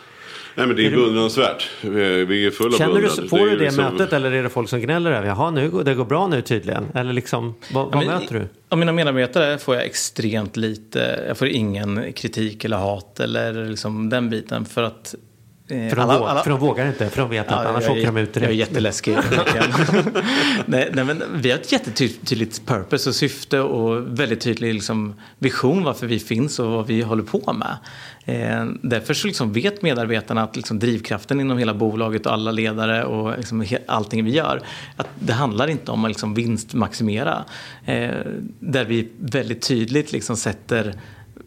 Nej 0.58 0.66
men 0.66 0.76
det 0.76 0.86
är, 0.86 0.86
är 0.86 0.96
beundransvärt. 0.96 1.70
Vi 1.80 2.46
är 2.46 2.50
fulla 2.50 2.78
Känner 2.78 3.00
du, 3.00 3.28
Får 3.28 3.38
det 3.38 3.44
du 3.44 3.56
det 3.56 3.64
liksom... 3.64 3.84
mötet 3.84 4.12
eller 4.12 4.32
är 4.32 4.42
det 4.42 4.48
folk 4.48 4.68
som 4.68 4.80
gnäller 4.80 5.10
över? 5.10 5.26
Jaha, 5.26 5.50
nu, 5.50 5.70
det 5.84 5.94
går 5.94 6.04
bra 6.04 6.26
nu 6.26 6.42
tydligen. 6.42 6.86
Eller 6.94 7.12
liksom, 7.12 7.54
vad, 7.72 7.86
ja, 7.86 7.90
vad 7.92 8.06
men, 8.06 8.20
möter 8.20 8.34
du? 8.34 8.48
Av 8.68 8.78
mina 8.78 8.92
medarbetare 8.92 9.58
får 9.58 9.74
jag 9.74 9.84
extremt 9.84 10.56
lite. 10.56 11.24
Jag 11.28 11.38
får 11.38 11.48
ingen 11.48 12.12
kritik 12.12 12.64
eller 12.64 12.76
hat 12.76 13.20
eller 13.20 13.68
liksom 13.68 14.08
den 14.08 14.30
biten. 14.30 14.64
För 14.64 14.82
att 14.82 15.14
för 15.68 15.96
de, 15.96 16.00
alla, 16.00 16.28
alla, 16.28 16.42
för 16.42 16.50
de 16.50 16.60
vågar 16.60 16.86
inte, 16.86 17.10
för 17.10 17.20
de 17.20 17.30
vet 17.30 17.46
att 17.46 17.64
ja, 17.64 17.68
annars 17.68 17.88
åker 17.88 18.06
de 18.06 18.16
ut 18.16 18.34
direkt. 18.34 18.36
Jag 18.36 18.52
är 18.52 18.58
jätteläskig. 18.58 19.16
nej, 20.66 20.90
nej, 20.94 21.04
men 21.04 21.22
vi 21.34 21.50
har 21.50 21.58
ett 21.58 21.72
jättetydligt 21.72 22.66
purpose 22.66 23.08
och 23.08 23.14
syfte 23.14 23.60
och 23.60 24.18
väldigt 24.20 24.40
tydlig 24.40 24.74
liksom, 24.74 25.14
vision 25.38 25.84
varför 25.84 26.06
vi 26.06 26.18
finns 26.18 26.58
och 26.58 26.70
vad 26.70 26.86
vi 26.86 27.02
håller 27.02 27.22
på 27.22 27.52
med. 27.52 27.76
Eh, 28.24 28.66
därför 28.82 29.14
så 29.14 29.26
liksom 29.26 29.52
vet 29.52 29.82
medarbetarna 29.82 30.42
att 30.42 30.56
liksom 30.56 30.78
drivkraften 30.78 31.40
inom 31.40 31.58
hela 31.58 31.74
bolaget 31.74 32.26
och 32.26 32.32
alla 32.32 32.50
ledare 32.50 33.04
och 33.04 33.36
liksom 33.36 33.66
allting 33.86 34.24
vi 34.24 34.30
gör, 34.30 34.62
att 34.96 35.08
det 35.18 35.32
handlar 35.32 35.68
inte 35.68 35.90
om 35.90 36.04
att 36.04 36.10
liksom 36.10 36.34
vinstmaximera. 36.34 37.44
Eh, 37.84 38.10
där 38.60 38.84
vi 38.84 39.08
väldigt 39.18 39.62
tydligt 39.62 40.12
liksom 40.12 40.36
sätter 40.36 40.94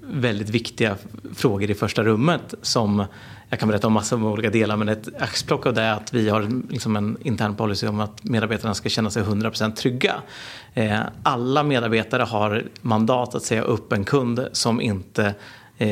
väldigt 0.01 0.49
viktiga 0.49 0.95
frågor 1.35 1.71
i 1.71 1.73
första 1.73 2.03
rummet 2.03 2.53
som 2.61 3.05
jag 3.51 3.59
kan 3.59 3.69
berätta 3.69 3.87
om 3.87 3.93
massor 3.93 4.17
av 4.17 4.27
olika 4.27 4.49
delar 4.49 4.77
men 4.77 4.89
ett 4.89 5.09
axplock 5.19 5.65
av 5.65 5.73
det 5.73 5.81
är 5.81 5.93
att 5.93 6.13
vi 6.13 6.29
har 6.29 6.69
liksom 6.69 6.95
en 6.95 7.17
intern 7.21 7.55
policy 7.55 7.87
om 7.87 7.99
att 7.99 8.23
medarbetarna 8.23 8.73
ska 8.73 8.89
känna 8.89 9.09
sig 9.09 9.23
100% 9.23 9.75
trygga. 9.75 10.15
Eh, 10.73 10.99
alla 11.23 11.63
medarbetare 11.63 12.23
har 12.23 12.63
mandat 12.81 13.35
att 13.35 13.43
säga 13.43 13.61
upp 13.61 13.93
en 13.93 14.03
kund 14.03 14.47
som 14.51 14.81
inte 14.81 15.33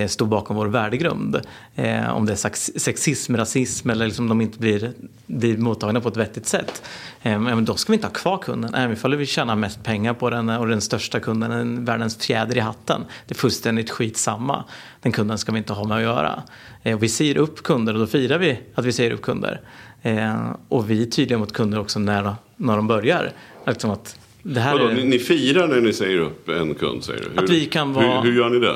står 0.07 0.25
bakom 0.25 0.55
vår 0.55 0.67
värdegrund. 0.67 1.41
Eh, 1.75 2.09
om 2.09 2.25
det 2.25 2.31
är 2.31 2.79
sexism, 2.79 3.35
rasism 3.35 3.89
eller 3.89 4.05
liksom 4.05 4.29
de 4.29 4.41
inte 4.41 4.59
blir, 4.59 4.91
blir 5.25 5.57
mottagna 5.57 6.01
på 6.01 6.09
ett 6.09 6.17
vettigt 6.17 6.45
sätt. 6.45 6.83
Eh, 7.21 7.39
men 7.39 7.65
då 7.65 7.75
ska 7.75 7.91
vi 7.91 7.95
inte 7.95 8.07
ha 8.07 8.13
kvar 8.13 8.37
kunden. 8.37 8.73
Även 8.73 8.93
ifall 8.93 9.15
vi 9.15 9.25
tjänar 9.25 9.55
mest 9.55 9.83
pengar 9.83 10.13
på 10.13 10.29
den 10.29 10.49
och 10.49 10.67
den 10.67 10.81
största 10.81 11.19
kunden 11.19 11.51
är 11.51 11.85
världens 11.85 12.17
fjäder 12.17 12.57
i 12.57 12.59
hatten. 12.59 13.05
Det 13.27 13.33
är 13.33 13.35
fullständigt 13.35 13.89
skitsamma. 13.89 14.63
Den 15.01 15.11
kunden 15.11 15.37
ska 15.37 15.51
vi 15.51 15.57
inte 15.57 15.73
ha 15.73 15.87
med 15.87 15.97
att 15.97 16.03
göra. 16.03 16.43
Eh, 16.83 16.99
vi 16.99 17.09
säger 17.09 17.37
upp 17.37 17.63
kunder 17.63 17.93
och 17.93 17.99
då 17.99 18.07
firar 18.07 18.37
vi 18.37 18.59
att 18.75 18.85
vi 18.85 18.91
säger 18.91 19.11
upp 19.11 19.21
kunder. 19.21 19.61
Eh, 20.01 20.51
och 20.69 20.89
vi 20.89 21.01
är 21.01 21.05
tydliga 21.05 21.39
mot 21.39 21.53
kunder 21.53 21.79
också 21.79 21.99
när, 21.99 22.35
när 22.55 22.75
de 22.75 22.87
börjar. 22.87 23.31
Liksom 23.67 23.91
att 23.91 24.19
det 24.43 24.59
här 24.59 24.73
Vadå, 24.73 24.87
är... 24.87 24.93
ni, 24.93 25.03
ni 25.03 25.19
firar 25.19 25.67
när 25.67 25.81
ni 25.81 25.93
säger 25.93 26.19
upp 26.19 26.49
en 26.49 26.75
kund 26.75 27.03
säger 27.03 27.19
du? 27.19 27.29
Hur, 27.29 27.43
att 27.43 27.49
vi 27.49 27.65
kan 27.65 27.93
vara... 27.93 28.21
hur, 28.21 28.31
hur 28.31 28.37
gör 28.37 28.49
ni 28.49 28.59
det? 28.59 28.75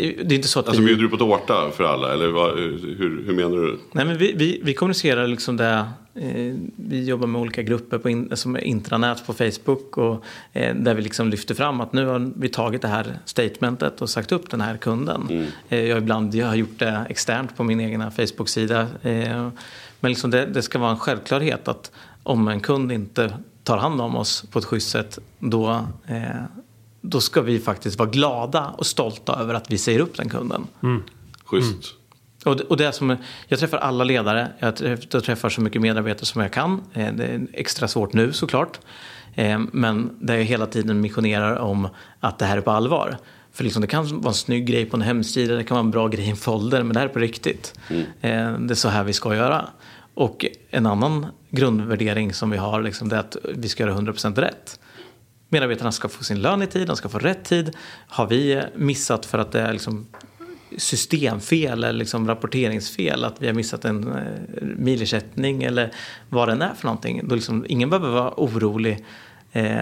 Det 0.00 0.34
är 0.34 0.36
inte 0.36 0.48
så 0.48 0.60
att 0.60 0.68
alltså 0.68 0.82
vi... 0.82 0.86
bjuder 0.86 1.02
du 1.02 1.08
på 1.08 1.16
tårta 1.16 1.70
för 1.70 1.84
alla 1.84 2.12
eller 2.12 2.28
vad, 2.28 2.58
hur, 2.58 3.22
hur 3.26 3.32
menar 3.32 3.56
du? 3.56 3.78
Nej 3.92 4.04
men 4.04 4.18
vi, 4.18 4.32
vi, 4.32 4.60
vi 4.64 4.74
kommunicerar 4.74 5.26
liksom 5.26 5.56
det. 5.56 5.84
Eh, 6.14 6.54
vi 6.76 7.04
jobbar 7.04 7.26
med 7.26 7.40
olika 7.40 7.62
grupper 7.62 7.98
på 7.98 8.10
in, 8.10 8.36
som 8.36 8.56
är 8.56 8.60
intranät 8.60 9.26
på 9.26 9.32
Facebook 9.32 9.98
och 9.98 10.24
eh, 10.52 10.74
där 10.74 10.94
vi 10.94 11.02
liksom 11.02 11.28
lyfter 11.28 11.54
fram 11.54 11.80
att 11.80 11.92
nu 11.92 12.06
har 12.06 12.32
vi 12.36 12.48
tagit 12.48 12.82
det 12.82 12.88
här 12.88 13.18
statementet 13.24 14.02
och 14.02 14.10
sagt 14.10 14.32
upp 14.32 14.50
den 14.50 14.60
här 14.60 14.76
kunden. 14.76 15.26
Mm. 15.30 15.46
Eh, 15.68 15.84
jag 15.84 15.98
ibland 15.98 16.34
jag 16.34 16.46
har 16.46 16.54
gjort 16.54 16.78
det 16.78 17.06
externt 17.08 17.56
på 17.56 17.64
min 17.64 17.80
egna 17.80 18.10
Facebook-sida. 18.10 18.86
Eh, 19.02 19.48
men 20.00 20.10
liksom 20.10 20.30
det, 20.30 20.46
det 20.46 20.62
ska 20.62 20.78
vara 20.78 20.90
en 20.90 20.98
självklarhet 20.98 21.68
att 21.68 21.92
om 22.22 22.48
en 22.48 22.60
kund 22.60 22.92
inte 22.92 23.32
tar 23.64 23.78
hand 23.78 24.00
om 24.00 24.16
oss 24.16 24.44
på 24.50 24.58
ett 24.58 24.64
schysst 24.64 24.90
sätt 24.90 25.18
då 25.38 25.86
eh, 26.06 26.44
då 27.00 27.20
ska 27.20 27.40
vi 27.40 27.60
faktiskt 27.60 27.98
vara 27.98 28.10
glada 28.10 28.66
och 28.66 28.86
stolta 28.86 29.40
över 29.40 29.54
att 29.54 29.70
vi 29.70 29.78
säger 29.78 30.00
upp 30.00 30.16
den 30.16 30.28
kunden. 30.28 30.66
Mm. 30.82 31.02
Schysst. 31.44 31.72
Mm. 31.72 32.00
Och, 32.44 32.60
och 32.60 32.76
det 32.76 32.92
som, 32.92 33.16
jag 33.48 33.58
träffar 33.58 33.78
alla 33.78 34.04
ledare, 34.04 34.48
jag 34.58 34.76
träffar 35.24 35.48
så 35.48 35.60
mycket 35.60 35.82
medarbetare 35.82 36.26
som 36.26 36.42
jag 36.42 36.52
kan. 36.52 36.82
Eh, 36.92 37.12
det 37.12 37.24
är 37.24 37.46
extra 37.52 37.88
svårt 37.88 38.12
nu 38.12 38.32
såklart. 38.32 38.80
Eh, 39.34 39.60
men 39.72 40.10
där 40.20 40.36
jag 40.36 40.44
hela 40.44 40.66
tiden 40.66 41.00
missionerar 41.00 41.56
om 41.56 41.88
att 42.20 42.38
det 42.38 42.44
här 42.44 42.56
är 42.56 42.60
på 42.60 42.70
allvar. 42.70 43.16
För 43.52 43.64
liksom 43.64 43.82
det 43.82 43.88
kan 43.88 44.20
vara 44.20 44.28
en 44.28 44.34
snygg 44.34 44.66
grej 44.66 44.86
på 44.86 44.96
en 44.96 45.02
hemsida, 45.02 45.54
det 45.54 45.64
kan 45.64 45.74
vara 45.74 45.84
en 45.84 45.90
bra 45.90 46.08
grej 46.08 46.24
i 46.24 46.30
en 46.30 46.36
folder, 46.36 46.82
men 46.82 46.94
det 46.94 47.00
här 47.00 47.06
är 47.06 47.12
på 47.12 47.18
riktigt. 47.18 47.74
Mm. 47.88 48.02
Eh, 48.02 48.60
det 48.60 48.72
är 48.72 48.76
så 48.76 48.88
här 48.88 49.04
vi 49.04 49.12
ska 49.12 49.34
göra. 49.34 49.66
Och 50.14 50.46
en 50.70 50.86
annan 50.86 51.26
grundvärdering 51.50 52.32
som 52.32 52.50
vi 52.50 52.56
har 52.56 52.82
liksom, 52.82 53.08
det 53.08 53.16
är 53.16 53.20
att 53.20 53.36
vi 53.54 53.68
ska 53.68 53.82
göra 53.82 53.94
100% 53.94 54.40
rätt. 54.40 54.80
Medarbetarna 55.52 55.92
ska 55.92 56.08
få 56.08 56.24
sin 56.24 56.42
lön 56.42 56.62
i 56.62 56.66
tid, 56.66 56.86
de 56.86 56.96
ska 56.96 57.08
få 57.08 57.18
rätt 57.18 57.44
tid. 57.44 57.76
Har 58.08 58.26
vi 58.26 58.62
missat 58.76 59.26
för 59.26 59.38
att 59.38 59.52
det 59.52 59.60
är 59.60 59.72
liksom 59.72 60.06
systemfel 60.76 61.84
eller 61.84 61.92
liksom 61.92 62.28
rapporteringsfel, 62.28 63.24
att 63.24 63.42
vi 63.42 63.46
har 63.46 63.54
missat 63.54 63.84
en 63.84 64.12
eh, 64.12 64.66
milersättning 64.76 65.62
eller 65.62 65.92
vad 66.28 66.48
den 66.48 66.62
är 66.62 66.74
för 66.74 66.84
någonting. 66.84 67.28
Då 67.28 67.34
liksom, 67.34 67.64
ingen 67.68 67.90
behöver 67.90 68.08
vara 68.10 68.34
orolig 68.36 69.04
eh, 69.52 69.74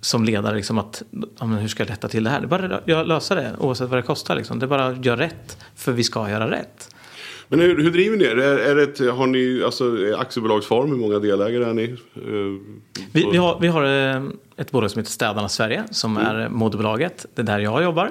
som 0.00 0.24
ledare 0.24 0.56
liksom 0.56 0.78
att 0.78 1.02
ja, 1.38 1.46
hur 1.46 1.68
ska 1.68 1.82
jag 1.82 1.90
rätta 1.90 2.08
till 2.08 2.24
det 2.24 2.30
här? 2.30 2.40
Det 2.40 2.46
är 2.46 2.48
bara 2.48 3.00
att 3.00 3.08
lösa 3.08 3.34
det 3.34 3.56
oavsett 3.58 3.88
vad 3.88 3.98
det 3.98 4.02
kostar. 4.02 4.36
Liksom. 4.36 4.58
Det 4.58 4.66
är 4.66 4.68
bara 4.68 4.86
att 4.86 5.04
göra 5.04 5.20
rätt 5.20 5.58
för 5.74 5.92
vi 5.92 6.04
ska 6.04 6.30
göra 6.30 6.50
rätt. 6.50 6.94
Men 7.48 7.60
hur, 7.60 7.82
hur 7.82 7.90
driver 7.90 8.16
ni 8.16 8.24
er? 8.24 8.36
Är, 8.36 8.58
är 8.58 8.74
det 8.74 8.82
ett, 8.82 8.98
har 9.16 9.26
ni 9.26 9.62
alltså, 9.64 9.96
aktiebolagsform? 10.18 10.90
Hur 10.90 10.96
många 10.96 11.18
delägare 11.18 11.64
är 11.64 11.74
ni? 11.74 11.84
Eh, 11.84 13.00
vi, 13.12 13.28
vi, 13.32 13.36
har, 13.36 13.58
vi 13.60 13.68
har 13.68 13.84
eh, 13.84 14.22
ett 14.56 14.70
bolag 14.70 14.90
som 14.90 14.98
heter 14.98 15.12
Städarna 15.12 15.48
Sverige 15.48 15.84
som 15.90 16.16
mm. 16.16 16.36
är 16.36 16.48
moderbolaget. 16.48 17.26
Det 17.34 17.42
är 17.42 17.46
där 17.46 17.58
jag 17.58 17.82
jobbar. 17.82 18.10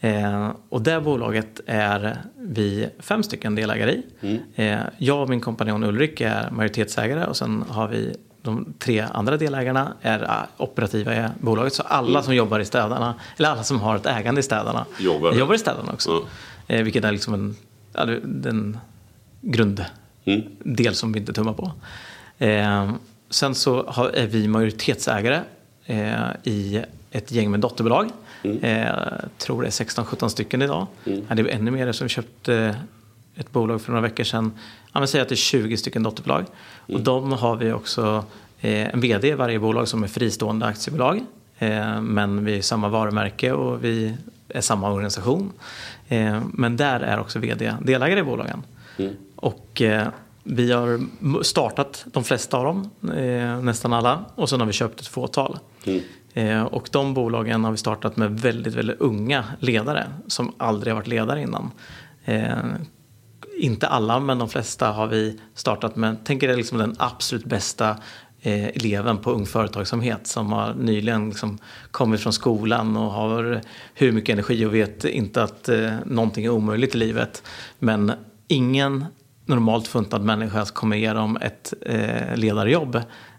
Eh, 0.00 0.50
och 0.68 0.82
det 0.82 1.00
bolaget 1.00 1.60
är 1.66 2.16
vi 2.36 2.88
fem 2.98 3.22
stycken 3.22 3.54
delägare 3.54 3.90
i. 3.92 4.02
Mm. 4.20 4.38
Eh, 4.54 4.86
jag 4.98 5.22
och 5.22 5.28
min 5.28 5.40
kompanjon 5.40 5.84
Ulrik 5.84 6.20
är 6.20 6.50
majoritetsägare 6.50 7.24
och 7.24 7.36
sen 7.36 7.64
har 7.68 7.88
vi 7.88 8.16
de 8.42 8.74
tre 8.78 9.04
andra 9.12 9.36
delägarna 9.36 9.92
är 10.02 10.22
eh, 10.22 10.62
operativa 10.62 11.16
i 11.16 11.28
bolaget. 11.40 11.72
Så 11.72 11.82
alla 11.82 12.10
mm. 12.10 12.22
som 12.22 12.34
jobbar 12.34 12.60
i 12.60 12.64
städerna, 12.64 13.14
eller 13.36 13.48
alla 13.48 13.62
som 13.62 13.80
har 13.80 13.96
ett 13.96 14.06
ägande 14.06 14.40
i 14.40 14.42
städerna, 14.42 14.86
jobbar, 14.98 15.32
jobbar 15.32 15.54
i 15.54 15.58
städerna 15.58 15.92
också. 15.92 16.10
Mm. 16.10 16.24
Eh, 16.66 16.82
vilket 16.82 17.04
är 17.04 17.12
liksom 17.12 17.34
en, 17.34 17.56
ja, 17.98 18.06
den 18.24 18.78
grunddel 19.40 19.86
mm. 20.24 20.94
som 20.94 21.12
vi 21.12 21.20
inte 21.20 21.32
tummar 21.32 21.52
på. 21.52 21.72
Eh, 22.38 22.92
sen 23.30 23.54
så 23.54 23.86
har, 23.86 24.08
är 24.08 24.26
vi 24.26 24.48
majoritetsägare 24.48 25.40
eh, 25.86 26.14
i 26.44 26.82
ett 27.10 27.32
gäng 27.32 27.50
med 27.50 27.60
dotterbolag. 27.60 28.10
Mm. 28.42 28.58
Eh, 28.64 28.94
tror 29.38 29.62
det 29.62 29.68
är 29.68 29.70
16-17 29.70 30.28
stycken 30.28 30.62
idag. 30.62 30.86
Mm. 31.04 31.24
Ja, 31.28 31.34
det 31.34 31.42
är 31.42 31.46
ännu 31.46 31.70
mer 31.70 31.92
som 31.92 32.04
vi 32.04 32.08
köpte 32.08 32.76
ett 33.34 33.52
bolag 33.52 33.82
för 33.82 33.92
några 33.92 34.02
veckor 34.02 34.24
sedan. 34.24 34.52
Ja, 34.92 35.00
men 35.00 35.08
säg 35.08 35.20
att 35.20 35.28
det 35.28 35.34
är 35.34 35.36
20 35.36 35.76
stycken 35.76 36.02
dotterbolag. 36.02 36.44
Mm. 36.88 36.98
Och 36.98 37.00
de 37.00 37.32
har 37.32 37.56
vi 37.56 37.72
också 37.72 38.24
eh, 38.60 38.94
en 38.94 39.00
vd 39.00 39.28
i 39.28 39.32
varje 39.32 39.58
bolag 39.58 39.88
som 39.88 40.02
är 40.02 40.08
fristående 40.08 40.66
aktiebolag. 40.66 41.20
Eh, 41.58 42.00
men 42.00 42.44
vi 42.44 42.58
är 42.58 42.62
samma 42.62 42.88
varumärke 42.88 43.52
och 43.52 43.84
vi 43.84 44.16
är 44.48 44.60
samma 44.60 44.92
organisation. 44.92 45.52
Eh, 46.08 46.40
men 46.52 46.76
där 46.76 47.00
är 47.00 47.20
också 47.20 47.38
vd 47.38 47.74
delägare 47.82 48.20
i 48.20 48.22
bolagen. 48.22 48.62
Mm. 48.96 49.14
Och 49.36 49.82
eh, 49.82 50.08
vi 50.42 50.72
har 50.72 51.00
startat 51.42 52.06
de 52.12 52.24
flesta 52.24 52.56
av 52.56 52.64
dem, 52.64 52.90
eh, 53.16 53.60
nästan 53.60 53.92
alla. 53.92 54.24
Och 54.34 54.48
sen 54.48 54.60
har 54.60 54.66
vi 54.66 54.72
köpt 54.72 55.00
ett 55.00 55.06
fåtal. 55.06 55.58
Mm. 56.34 56.66
Och 56.66 56.88
de 56.92 57.14
bolagen 57.14 57.64
har 57.64 57.70
vi 57.70 57.76
startat 57.76 58.16
med 58.16 58.40
väldigt, 58.40 58.74
väldigt 58.74 59.00
unga 59.00 59.44
ledare 59.58 60.06
som 60.26 60.52
aldrig 60.56 60.92
har 60.94 61.00
varit 61.00 61.08
ledare 61.08 61.42
innan. 61.42 61.70
Inte 63.58 63.88
alla, 63.88 64.20
men 64.20 64.38
de 64.38 64.48
flesta 64.48 64.90
har 64.90 65.06
vi 65.06 65.40
startat 65.54 65.96
med, 65.96 66.24
tänker 66.24 66.46
det 66.46 66.52
är 66.52 66.56
liksom 66.56 66.78
den 66.78 66.96
absolut 66.98 67.44
bästa 67.44 67.96
Eh, 68.42 68.68
eleven 68.68 69.18
på 69.18 69.30
Ung 69.30 69.46
Företagsamhet 69.46 70.26
som 70.26 70.52
har 70.52 70.74
nyligen 70.74 71.28
liksom 71.28 71.58
kommit 71.90 72.20
från 72.20 72.32
skolan 72.32 72.96
och 72.96 73.12
har 73.12 73.60
hur 73.94 74.12
mycket 74.12 74.32
energi 74.32 74.64
och 74.66 74.74
vet 74.74 75.04
inte 75.04 75.42
att 75.42 75.68
eh, 75.68 75.90
någonting 76.06 76.44
är 76.44 76.50
omöjligt 76.50 76.94
i 76.94 76.98
livet. 76.98 77.42
Men 77.78 78.12
ingen 78.48 79.04
normalt 79.46 79.88
funtad 79.88 80.24
människa 80.24 80.64
kommer 80.64 80.96
ge 80.96 81.12
dem 81.12 81.38
ett 81.40 81.74
eh, 81.80 82.36
ledarjobb 82.36 82.96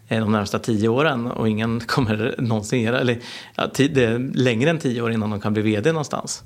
eh, 0.08 0.20
de 0.20 0.32
närmsta 0.32 0.58
tio 0.58 0.88
åren 0.88 1.26
och 1.26 1.48
ingen 1.48 1.80
kommer 1.80 2.34
någonsin 2.38 2.82
göra, 2.82 3.00
eller 3.00 3.18
ja, 3.54 3.70
det 3.76 4.04
är 4.04 4.18
längre 4.34 4.70
än 4.70 4.78
tio 4.78 5.02
år 5.02 5.12
innan 5.12 5.30
de 5.30 5.40
kan 5.40 5.52
bli 5.52 5.62
vd 5.62 5.92
någonstans. 5.92 6.44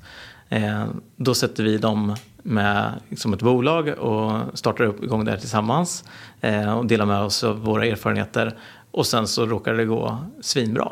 Eh, 0.49 0.85
då 1.15 1.33
sätter 1.33 1.63
vi 1.63 1.77
dem 1.77 2.15
med 2.43 2.91
som 3.15 3.33
ett 3.33 3.41
bolag 3.41 3.87
och 3.87 4.57
startar 4.57 4.83
upp 4.83 5.03
igång 5.03 5.25
det 5.25 5.31
här 5.31 5.37
tillsammans 5.37 6.03
eh, 6.41 6.77
och 6.77 6.85
delar 6.85 7.05
med 7.05 7.21
oss 7.21 7.43
av 7.43 7.59
våra 7.59 7.85
erfarenheter 7.85 8.57
och 8.91 9.05
sen 9.05 9.27
så 9.27 9.45
råkar 9.45 9.73
det 9.73 9.85
gå 9.85 10.17
svinbra. 10.41 10.91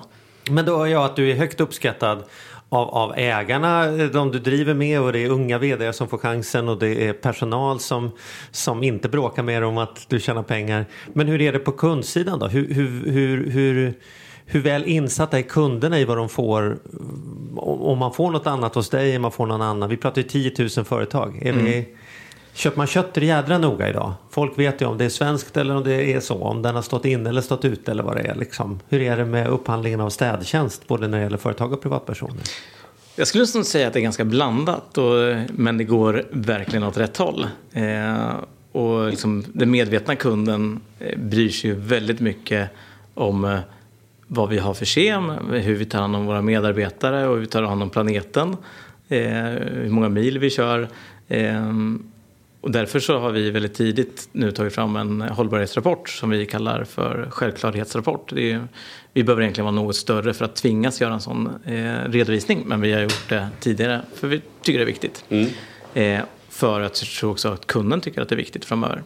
Men 0.50 0.66
då 0.66 0.78
hör 0.78 0.86
jag 0.86 1.06
att 1.06 1.16
du 1.16 1.32
är 1.32 1.36
högt 1.36 1.62
uppskattad 1.62 2.24
av, 2.70 2.90
av 2.90 3.14
ägarna, 3.16 3.88
de 4.08 4.32
du 4.32 4.40
driver 4.40 4.74
med 4.74 5.02
och 5.02 5.14
det 5.14 5.20
är 5.20 5.30
unga 5.30 5.58
vd 5.58 5.94
som 5.94 6.08
får 6.08 6.18
chansen 6.18 6.70
och 6.70 6.80
det 6.80 7.08
är 7.08 7.14
personal 7.14 7.80
som, 7.80 8.12
som 8.52 8.84
inte 8.84 9.10
bråkar 9.10 9.44
med 9.44 9.64
om 9.64 9.78
att 9.78 10.06
du 10.10 10.20
tjänar 10.20 10.44
pengar. 10.44 10.86
Men 11.14 11.28
hur 11.28 11.42
är 11.42 11.54
det 11.54 11.60
på 11.60 11.72
kundsidan 11.72 12.40
då? 12.40 12.48
Hur, 12.48 12.74
hur, 12.74 13.12
hur, 13.12 13.50
hur, 13.52 13.94
hur 14.46 14.62
väl 14.62 14.86
insatta 14.86 15.38
är 15.38 15.42
kunderna 15.42 16.00
i 16.00 16.06
vad 16.06 16.18
de 16.18 16.30
får? 16.30 16.78
Om 17.58 17.98
man 17.98 18.14
får 18.14 18.32
något 18.32 18.48
annat 18.48 18.76
hos 18.76 18.90
dig 18.90 19.16
än 19.16 19.22
man 19.22 19.32
får 19.32 19.46
någon 19.46 19.62
annan. 19.62 19.90
Vi 19.90 19.98
pratar 19.98 20.22
ju 20.22 20.28
10 20.28 20.52
000 20.60 20.86
företag. 20.86 21.40
Är 21.42 21.54
mm. 21.54 21.66
vi, 21.66 21.88
Köper 22.54 22.78
man 22.78 22.88
kött 22.88 23.18
är 23.18 23.22
det 23.22 23.28
jädra 23.28 23.58
noga 23.58 23.90
idag. 23.90 24.14
Folk 24.30 24.60
vet 24.60 24.82
ju 24.82 24.86
om 24.86 24.98
det 24.98 25.06
är 25.06 25.10
svenskt 25.10 25.58
eller 25.58 25.76
om 25.76 25.84
det 25.84 26.14
är 26.14 26.20
så. 26.20 26.44
Om 26.44 26.62
den 26.62 26.76
har 26.76 26.82
stått 26.82 27.06
in 27.06 27.28
eller 27.28 27.42
stått 27.42 27.66
ut 27.66 27.90
eller 27.90 28.04
vad 28.04 28.16
det 28.16 28.22
är. 28.22 28.36
Liksom. 28.36 28.80
Hur 28.90 29.02
är 29.02 29.18
det 29.18 29.26
med 29.26 29.48
upphandlingen 29.48 30.02
av 30.02 30.10
städtjänst 30.10 30.88
både 30.88 31.08
när 31.08 31.18
det 31.18 31.24
gäller 31.24 31.38
företag 31.38 31.74
och 31.74 31.82
privatpersoner? 31.82 32.42
Jag 33.16 33.28
skulle 33.28 33.46
nog 33.56 33.66
säga 33.66 33.88
att 33.88 33.94
det 33.94 34.00
är 34.00 34.02
ganska 34.02 34.26
blandat. 34.26 34.98
Och, 34.98 35.36
men 35.50 35.78
det 35.78 35.84
går 35.84 36.24
verkligen 36.32 36.84
åt 36.84 36.98
rätt 36.98 37.18
håll. 37.18 37.48
Eh, 37.72 38.34
och 38.72 39.10
liksom, 39.10 39.44
den 39.54 39.72
medvetna 39.72 40.16
kunden 40.16 40.80
eh, 41.00 41.20
bryr 41.20 41.50
sig 41.50 41.70
ju 41.70 41.76
väldigt 41.76 42.20
mycket 42.20 42.70
om 43.14 43.46
eh, 43.46 43.60
vad 44.34 44.50
vi 44.50 44.58
har 44.58 44.74
för 44.74 44.86
kem, 44.86 45.30
hur 45.52 45.76
vi 45.76 45.86
tar 45.86 46.00
hand 46.00 46.16
om 46.16 46.26
våra 46.26 46.42
medarbetare 46.42 47.28
och 47.28 47.34
hur 47.34 47.42
vi 47.42 47.48
tar 47.48 47.64
hand 47.64 47.84
om 47.84 47.90
planeten. 47.90 48.58
Eh, 49.10 49.24
hur 49.84 49.90
många 49.90 50.10
mil 50.10 50.40
vi 50.40 50.50
kör. 50.50 50.88
Eh, 51.28 51.72
och 52.62 52.72
därför 52.72 53.00
så 53.00 53.20
har 53.20 53.32
vi 53.32 53.52
väldigt 53.52 53.74
tidigt 53.74 54.30
nu 54.32 54.52
tagit 54.52 54.76
fram 54.76 54.96
en 54.96 55.22
hållbarhetsrapport 55.22 56.10
som 56.10 56.30
vi 56.30 56.46
kallar 56.46 56.84
för 56.84 57.28
självklarhetsrapport. 57.30 58.32
Är, 58.32 58.68
vi 59.14 59.24
behöver 59.24 59.42
egentligen 59.42 59.66
vara 59.66 59.76
något 59.76 59.96
större 59.96 60.34
för 60.34 60.46
att 60.46 60.56
tvingas 60.56 61.02
göra 61.02 61.14
en 61.14 61.22
sån 61.22 61.50
eh, 61.66 62.10
redovisning 62.10 62.64
men 62.66 62.82
vi 62.82 62.94
har 62.94 63.02
gjort 63.02 63.30
det 63.30 63.48
tidigare 63.60 64.02
för 64.16 64.28
vi 64.28 64.42
tycker 64.62 64.80
det 64.80 64.84
är 64.84 64.86
viktigt. 64.86 65.26
Mm. 65.30 65.50
Eh, 65.94 66.26
för 66.50 66.82
att 66.82 67.02
jag 67.02 67.10
tror 67.10 67.32
också 67.32 67.50
att 67.50 67.68
kunden 67.68 68.02
tycker 68.02 68.22
att 68.22 68.30
det 68.30 68.36
är 68.36 68.38
viktigt 68.38 68.66
framöver. 68.66 69.04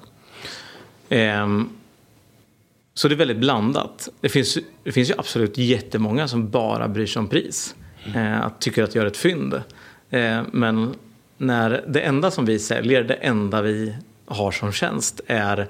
Så 2.97 3.07
det 3.07 3.15
är 3.15 3.17
väldigt 3.17 3.37
blandat. 3.37 4.09
Det 4.21 4.29
finns, 4.29 4.57
det 4.83 4.91
finns 4.91 5.09
ju 5.09 5.13
absolut 5.17 5.57
jättemånga 5.57 6.27
som 6.27 6.49
bara 6.49 6.87
bryr 6.87 7.05
sig 7.05 7.19
om 7.19 7.27
pris. 7.27 7.75
Eh, 8.15 8.45
att 8.45 8.61
tycker 8.61 8.83
att 8.83 8.95
göra 8.95 9.07
ett 9.07 9.17
fynd. 9.17 9.61
Eh, 10.09 10.41
men 10.51 10.95
när 11.37 11.83
det 11.87 12.01
enda 12.01 12.31
som 12.31 12.45
vi 12.45 12.59
säljer, 12.59 13.03
det 13.03 13.13
enda 13.13 13.61
vi 13.61 13.95
har 14.25 14.51
som 14.51 14.71
tjänst 14.71 15.21
är 15.27 15.67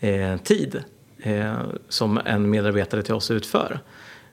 eh, 0.00 0.36
tid 0.36 0.82
eh, 1.22 1.54
som 1.88 2.20
en 2.24 2.50
medarbetare 2.50 3.02
till 3.02 3.14
oss 3.14 3.30
utför. 3.30 3.80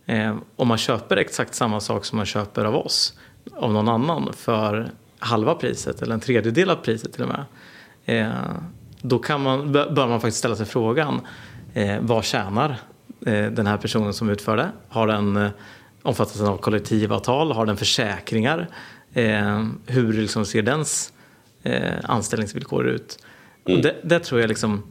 Eh, 0.06 0.36
om 0.56 0.68
man 0.68 0.78
köper 0.78 1.18
exakt 1.18 1.56
samma 1.56 1.80
sak 1.80 2.06
som 2.06 2.18
man 2.18 2.26
köper 2.26 2.66
av 2.66 2.76
oss, 2.76 3.14
av 3.56 3.74
någon 3.74 3.88
annan 3.90 4.34
för 4.34 4.90
halva 5.20 5.56
priset 5.56 6.02
eller 6.02 6.14
en 6.14 6.20
tredjedel 6.20 6.70
av 6.70 6.76
priset 6.76 7.14
till 7.14 7.24
och 7.24 7.30
med. 7.30 7.46
Eh, 8.06 8.32
då 9.02 9.20
kan 9.20 9.42
man, 9.42 9.72
bör 9.72 10.08
man 10.08 10.22
faktiskt 10.22 10.38
ställa 10.38 10.56
sig 10.56 10.66
frågan, 10.66 11.22
eh, 11.78 11.98
vad 12.02 12.26
tjänar 12.26 12.70
eh, 13.26 13.46
den 13.46 13.68
här 13.68 13.78
personen 13.78 14.14
som 14.14 14.30
utför 14.30 14.58
det? 14.58 14.72
Har 14.90 15.08
den 15.08 15.50
omfattas 16.02 16.42
av 16.42 16.58
kollektivavtal? 16.58 17.52
Har 17.52 17.66
den 17.66 17.78
försäkringar? 17.78 18.68
Eh, 19.14 19.66
hur 19.86 20.14
liksom 20.14 20.46
ser 20.46 20.62
dens 20.62 21.14
eh, 21.64 21.94
anställningsvillkor 22.04 22.88
ut? 22.88 23.20
Mm. 23.66 23.82
Det, 23.82 23.96
det, 24.04 24.20
tror 24.20 24.42
jag 24.42 24.48
liksom 24.48 24.84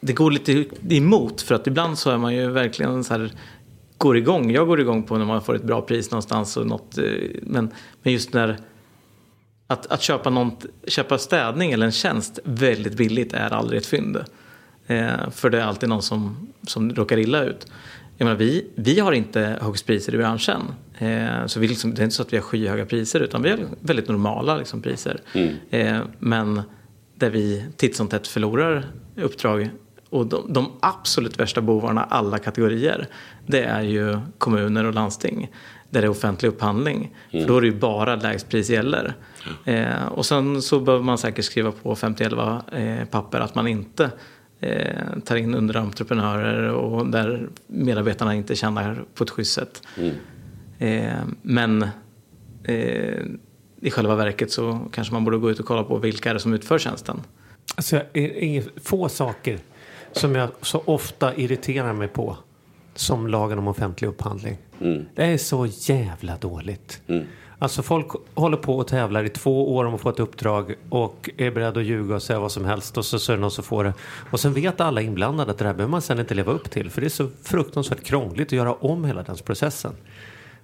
det 0.00 0.12
går 0.12 0.30
lite 0.30 0.64
emot 0.90 1.42
för 1.42 1.54
att 1.54 1.66
ibland 1.66 1.98
så 1.98 2.10
är 2.10 2.18
man 2.18 2.34
ju 2.34 2.50
verkligen 2.50 3.04
så 3.04 3.14
här 3.14 3.32
går 3.98 4.16
igång. 4.16 4.50
Jag 4.50 4.66
går 4.66 4.80
igång 4.80 5.02
på 5.02 5.18
när 5.18 5.24
man 5.24 5.42
får 5.42 5.56
ett 5.56 5.62
bra 5.62 5.82
pris 5.82 6.10
någonstans 6.10 6.56
och 6.56 6.66
något, 6.66 6.98
eh, 6.98 7.04
men, 7.42 7.70
men 8.02 8.12
just 8.12 8.32
när 8.32 8.58
att, 9.66 9.86
att 9.86 10.02
köpa, 10.02 10.30
något, 10.30 10.66
köpa 10.86 11.18
städning 11.18 11.72
eller 11.72 11.86
en 11.86 11.92
tjänst 11.92 12.38
väldigt 12.44 12.96
billigt 12.96 13.32
är 13.32 13.50
aldrig 13.50 13.78
ett 13.80 13.86
fynd. 13.86 14.24
Eh, 14.86 15.30
för 15.30 15.50
det 15.50 15.60
är 15.60 15.64
alltid 15.64 15.88
någon 15.88 16.02
som, 16.02 16.48
som 16.66 16.94
råkar 16.94 17.18
illa 17.18 17.44
ut. 17.44 17.66
Jag 18.16 18.24
menar, 18.26 18.38
vi, 18.38 18.66
vi 18.74 19.00
har 19.00 19.12
inte 19.12 19.58
högst 19.62 19.86
priser 19.86 20.14
i 20.14 20.18
branschen. 20.18 20.62
Eh, 20.98 21.46
så 21.46 21.60
vi 21.60 21.68
liksom, 21.68 21.94
det 21.94 22.02
är 22.02 22.04
inte 22.04 22.16
så 22.16 22.22
att 22.22 22.32
vi 22.32 22.36
har 22.36 22.44
skyhöga 22.44 22.86
priser 22.86 23.20
utan 23.20 23.42
vi 23.42 23.50
har 23.50 23.58
väldigt 23.80 24.08
normala 24.08 24.56
liksom, 24.56 24.82
priser. 24.82 25.20
Mm. 25.32 25.54
Eh, 25.70 26.02
men 26.18 26.62
där 27.14 27.30
vi 27.30 27.64
titt 27.76 27.96
som 27.96 28.08
tätt 28.08 28.26
förlorar 28.26 28.86
uppdrag 29.16 29.70
Och 30.10 30.26
de, 30.26 30.52
de, 30.52 30.72
absolut 30.80 31.40
värsta 31.40 31.60
bovarna, 31.60 32.04
alla 32.04 32.38
kategorier, 32.38 33.08
det 33.46 33.62
är 33.62 33.82
ju 33.82 34.18
kommuner 34.38 34.84
och 34.84 34.94
landsting. 34.94 35.50
Där 35.90 36.00
det 36.00 36.06
är 36.06 36.10
offentlig 36.10 36.48
upphandling. 36.48 37.14
Mm. 37.30 37.44
För 37.44 37.52
då 37.52 37.56
är 37.56 37.60
det 37.60 37.66
ju 37.66 37.78
bara 37.78 38.16
lägst 38.16 38.48
pris 38.48 38.70
gäller. 38.70 39.14
Eh, 39.64 40.06
och 40.06 40.26
sen 40.26 40.62
så 40.62 40.80
behöver 40.80 41.04
man 41.04 41.18
säkert 41.18 41.44
skriva 41.44 41.72
på 41.72 41.96
5011 41.96 42.62
eh, 42.72 43.04
papper 43.04 43.40
att 43.40 43.54
man 43.54 43.66
inte 43.66 44.10
eh, 44.64 45.18
tar 45.24 45.36
in 45.36 45.54
underentreprenörer 45.54 46.68
och 46.68 47.06
där 47.06 47.48
medarbetarna 47.66 48.34
inte 48.34 48.56
tjänar 48.56 49.04
på 49.14 49.24
ett 49.24 49.30
schysst 49.30 49.52
sätt. 49.52 49.82
Mm. 49.96 50.14
Eh, 50.78 51.24
men 51.42 51.82
eh, 52.64 53.22
i 53.80 53.90
själva 53.90 54.14
verket 54.14 54.50
så 54.50 54.88
kanske 54.92 55.12
man 55.12 55.24
borde 55.24 55.38
gå 55.38 55.50
ut 55.50 55.60
och 55.60 55.66
kolla 55.66 55.84
på 55.84 55.98
vilka 55.98 56.30
är 56.30 56.34
det 56.34 56.40
som 56.40 56.54
utför 56.54 56.78
tjänsten. 56.78 57.20
Alltså, 57.76 58.00
få 58.76 59.08
saker 59.08 59.58
som 60.12 60.34
jag 60.34 60.48
så 60.60 60.82
ofta 60.84 61.34
irriterar 61.34 61.92
mig 61.92 62.08
på 62.08 62.36
som 62.94 63.28
lagen 63.28 63.58
om 63.58 63.68
offentlig 63.68 64.08
upphandling. 64.08 64.58
Mm. 64.80 65.04
Det 65.14 65.24
är 65.24 65.38
så 65.38 65.66
jävla 65.66 66.36
dåligt. 66.36 67.00
Mm. 67.06 67.24
Alltså 67.58 67.82
folk 67.82 68.06
håller 68.34 68.56
på 68.56 68.76
och 68.76 68.86
tävlar 68.86 69.24
i 69.24 69.28
två 69.28 69.76
år 69.76 69.84
om 69.84 69.94
att 69.94 70.00
få 70.00 70.08
ett 70.08 70.20
uppdrag 70.20 70.74
och 70.88 71.30
är 71.36 71.50
beredda 71.50 71.80
att 71.80 71.86
ljuga 71.86 72.14
och 72.14 72.22
säga 72.22 72.40
vad 72.40 72.52
som 72.52 72.64
helst 72.64 72.98
och 72.98 73.04
så, 73.04 73.18
så 73.18 73.32
är 73.32 73.36
det 73.36 73.40
någon 73.40 73.50
som 73.50 73.64
får 73.64 73.84
det. 73.84 73.92
Och 74.30 74.40
sen 74.40 74.52
vet 74.52 74.80
alla 74.80 75.00
inblandade 75.00 75.50
att 75.50 75.58
det 75.58 75.64
här 75.64 75.74
behöver 75.74 75.90
man 75.90 76.02
sen 76.02 76.20
inte 76.20 76.34
leva 76.34 76.52
upp 76.52 76.70
till 76.70 76.90
för 76.90 77.00
det 77.00 77.06
är 77.06 77.08
så 77.08 77.28
fruktansvärt 77.42 78.04
krångligt 78.04 78.48
att 78.48 78.52
göra 78.52 78.72
om 78.72 79.04
hela 79.04 79.22
den 79.22 79.36
processen. 79.36 79.92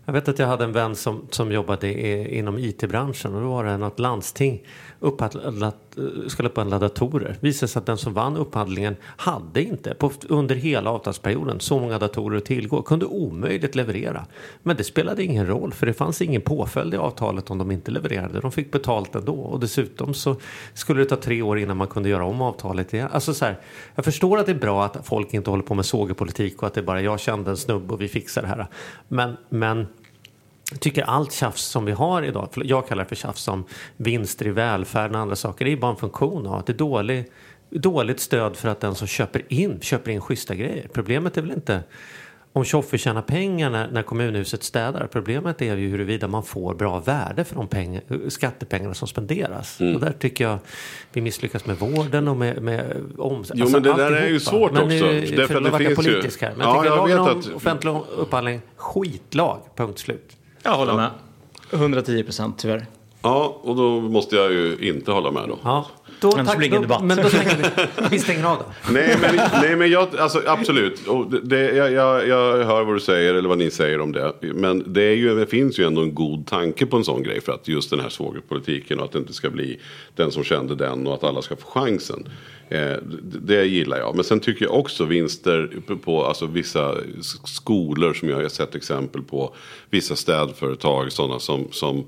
Jag 0.04 0.12
vet 0.12 0.28
att 0.28 0.38
jag 0.38 0.46
hade 0.46 0.64
en 0.64 0.72
vän 0.72 0.96
som, 0.96 1.26
som 1.30 1.52
jobbade 1.52 1.88
i, 1.88 2.38
inom 2.38 2.58
IT-branschen 2.58 3.34
och 3.34 3.42
då 3.42 3.48
var 3.48 3.64
det 3.64 3.76
något 3.76 3.98
landsting 3.98 4.62
upphandlat, 5.00 5.89
Eh, 6.00 6.28
skulle 6.28 6.48
upphandla 6.48 6.78
datorer. 6.78 7.36
Det 7.40 7.46
visade 7.46 7.72
sig 7.72 7.80
att 7.80 7.86
den 7.86 7.98
som 7.98 8.14
vann 8.14 8.36
upphandlingen 8.36 8.96
hade 9.02 9.62
inte 9.62 9.94
på, 9.94 10.12
under 10.28 10.54
hela 10.54 10.90
avtalsperioden 10.90 11.60
så 11.60 11.78
många 11.78 11.98
datorer 11.98 12.38
att 12.38 12.44
tillgå. 12.44 12.82
Kunde 12.82 13.06
omöjligt 13.06 13.74
leverera. 13.74 14.26
Men 14.62 14.76
det 14.76 14.84
spelade 14.84 15.24
ingen 15.24 15.46
roll 15.46 15.72
för 15.72 15.86
det 15.86 15.92
fanns 15.92 16.22
ingen 16.22 16.42
påföljd 16.42 16.94
i 16.94 16.96
avtalet 16.96 17.50
om 17.50 17.58
de 17.58 17.70
inte 17.70 17.90
levererade. 17.90 18.40
De 18.40 18.52
fick 18.52 18.72
betalt 18.72 19.14
ändå 19.14 19.34
och 19.34 19.60
dessutom 19.60 20.14
så 20.14 20.36
skulle 20.74 21.00
det 21.00 21.08
ta 21.08 21.16
tre 21.16 21.42
år 21.42 21.58
innan 21.58 21.76
man 21.76 21.86
kunde 21.86 22.08
göra 22.08 22.24
om 22.24 22.42
avtalet 22.42 22.94
igen. 22.94 23.08
Alltså 23.12 23.34
så 23.34 23.44
här, 23.44 23.58
jag 23.94 24.04
förstår 24.04 24.38
att 24.38 24.46
det 24.46 24.52
är 24.52 24.56
bra 24.56 24.84
att 24.84 25.06
folk 25.06 25.34
inte 25.34 25.50
håller 25.50 25.62
på 25.62 25.74
med 25.74 25.86
sågepolitik 25.86 26.62
och 26.62 26.66
att 26.66 26.74
det 26.74 26.80
är 26.80 26.84
bara 26.84 27.00
jag 27.00 27.20
kände 27.20 27.50
en 27.50 27.56
snubbe 27.56 27.94
och 27.94 28.00
vi 28.00 28.08
fixar 28.08 28.42
det 28.42 28.48
här. 28.48 28.66
Men, 29.08 29.36
men 29.48 29.86
tycker 30.78 31.02
allt 31.02 31.32
tjafs 31.32 31.62
som 31.62 31.84
vi 31.84 31.92
har 31.92 32.22
idag, 32.22 32.48
jag 32.54 32.88
kallar 32.88 33.02
det 33.02 33.08
för 33.08 33.16
tjafs 33.16 33.42
som 33.42 33.64
vinster 33.96 34.46
i 34.46 34.50
välfärden 34.50 35.14
och 35.14 35.20
andra 35.20 35.36
saker, 35.36 35.64
det 35.64 35.72
är 35.72 35.76
bara 35.76 35.90
en 35.90 35.96
funktion 35.96 36.46
av 36.46 36.54
att 36.54 36.66
det 36.66 36.72
är 36.72 36.78
dålig, 36.78 37.24
dåligt 37.70 38.20
stöd 38.20 38.56
för 38.56 38.68
att 38.68 38.80
den 38.80 38.94
som 38.94 39.06
köper 39.06 39.42
in, 39.48 39.80
köper 39.80 40.10
in 40.10 40.20
schyssta 40.20 40.54
grejer. 40.54 40.88
Problemet 40.92 41.36
är 41.36 41.42
väl 41.42 41.50
inte 41.50 41.82
om 42.52 42.64
Tjoffe 42.64 42.98
tjänar 42.98 43.22
pengar 43.22 43.70
när, 43.70 43.90
när 43.90 44.02
kommunhuset 44.02 44.62
städar. 44.62 45.08
Problemet 45.12 45.62
är 45.62 45.76
ju 45.76 45.88
huruvida 45.88 46.28
man 46.28 46.42
får 46.42 46.74
bra 46.74 46.98
värde 46.98 47.44
för 47.44 47.54
de 47.54 47.66
pengar, 47.68 48.02
skattepengarna 48.28 48.94
som 48.94 49.08
spenderas. 49.08 49.80
Mm. 49.80 49.94
Och 49.94 50.00
där 50.00 50.12
tycker 50.12 50.44
jag 50.44 50.58
vi 51.12 51.20
misslyckas 51.20 51.66
med 51.66 51.76
vården 51.76 52.28
och 52.28 52.36
med, 52.36 52.62
med 52.62 52.96
om, 53.18 53.44
Jo 53.54 53.64
alltså, 53.64 53.80
men 53.80 53.82
det 53.82 53.96
där 53.96 54.12
är 54.12 54.28
ju 54.28 54.40
svårt 54.40 54.72
men 54.72 54.82
också. 54.82 55.06
Nu, 55.06 55.46
för 55.46 55.60
det 55.60 55.78
finns 55.78 55.96
politisk 55.96 56.42
ju... 56.42 56.46
här. 56.46 56.54
Men 56.56 56.66
ja, 56.66 56.84
jag, 56.84 56.96
jag 56.96 57.06
vet 57.08 57.18
om 57.18 57.38
att... 57.38 57.54
offentlig 57.54 57.96
upphandling, 58.16 58.60
skitlag, 58.76 59.58
punkt 59.76 59.98
slut. 59.98 60.36
Jag 60.62 60.76
håller 60.76 60.94
med. 60.94 61.10
110 61.72 62.22
procent 62.22 62.58
tyvärr. 62.58 62.86
Ja, 63.22 63.60
och 63.62 63.76
då 63.76 64.00
måste 64.00 64.36
jag 64.36 64.52
ju 64.52 64.78
inte 64.88 65.12
hålla 65.12 65.30
med 65.30 65.48
då. 65.48 65.58
Ja. 65.62 65.86
Då, 66.20 66.36
men 66.36 66.46
tack, 66.46 66.58
blir 66.58 66.68
ingen 66.68 66.82
debatt. 66.82 67.04
Men 67.04 67.16
då 67.16 67.28
vi, 67.28 67.38
vi 68.10 68.18
stänger 68.18 68.44
av 68.44 68.58
då. 68.58 68.92
nej, 68.92 69.16
men, 69.20 69.36
nej, 69.52 69.76
men 69.76 69.90
jag, 69.90 70.16
alltså, 70.16 70.42
absolut. 70.46 71.06
Och 71.06 71.30
det, 71.30 71.76
jag, 71.76 71.92
jag, 71.92 72.28
jag 72.28 72.64
hör 72.64 72.84
vad 72.84 72.96
du 72.96 73.00
säger, 73.00 73.34
eller 73.34 73.48
vad 73.48 73.58
ni 73.58 73.70
säger 73.70 74.00
om 74.00 74.12
det. 74.12 74.32
Men 74.40 74.92
det, 74.92 75.02
är 75.02 75.14
ju, 75.14 75.34
det 75.34 75.46
finns 75.46 75.78
ju 75.78 75.86
ändå 75.86 76.02
en 76.02 76.14
god 76.14 76.46
tanke 76.46 76.86
på 76.86 76.96
en 76.96 77.04
sån 77.04 77.22
grej. 77.22 77.40
För 77.40 77.52
att 77.52 77.68
just 77.68 77.90
den 77.90 78.00
här 78.00 78.08
svågerpolitiken 78.08 78.98
och 78.98 79.04
att 79.04 79.12
det 79.12 79.18
inte 79.18 79.32
ska 79.32 79.50
bli 79.50 79.80
den 80.16 80.30
som 80.30 80.44
kände 80.44 80.74
den 80.74 81.06
och 81.06 81.14
att 81.14 81.24
alla 81.24 81.42
ska 81.42 81.56
få 81.56 81.68
chansen. 81.68 82.28
Eh, 82.68 82.96
det 83.22 83.64
gillar 83.64 83.98
jag. 83.98 84.14
Men 84.14 84.24
sen 84.24 84.40
tycker 84.40 84.64
jag 84.64 84.74
också 84.74 85.04
vinster 85.04 85.70
på 86.04 86.24
alltså, 86.24 86.46
vissa 86.46 86.94
skolor 87.44 88.12
som 88.12 88.28
jag 88.28 88.36
har 88.36 88.48
sett 88.48 88.74
exempel 88.74 89.22
på. 89.22 89.54
Vissa 89.90 90.16
städföretag, 90.16 91.12
sådana 91.12 91.38
som, 91.38 91.68
som 91.70 92.04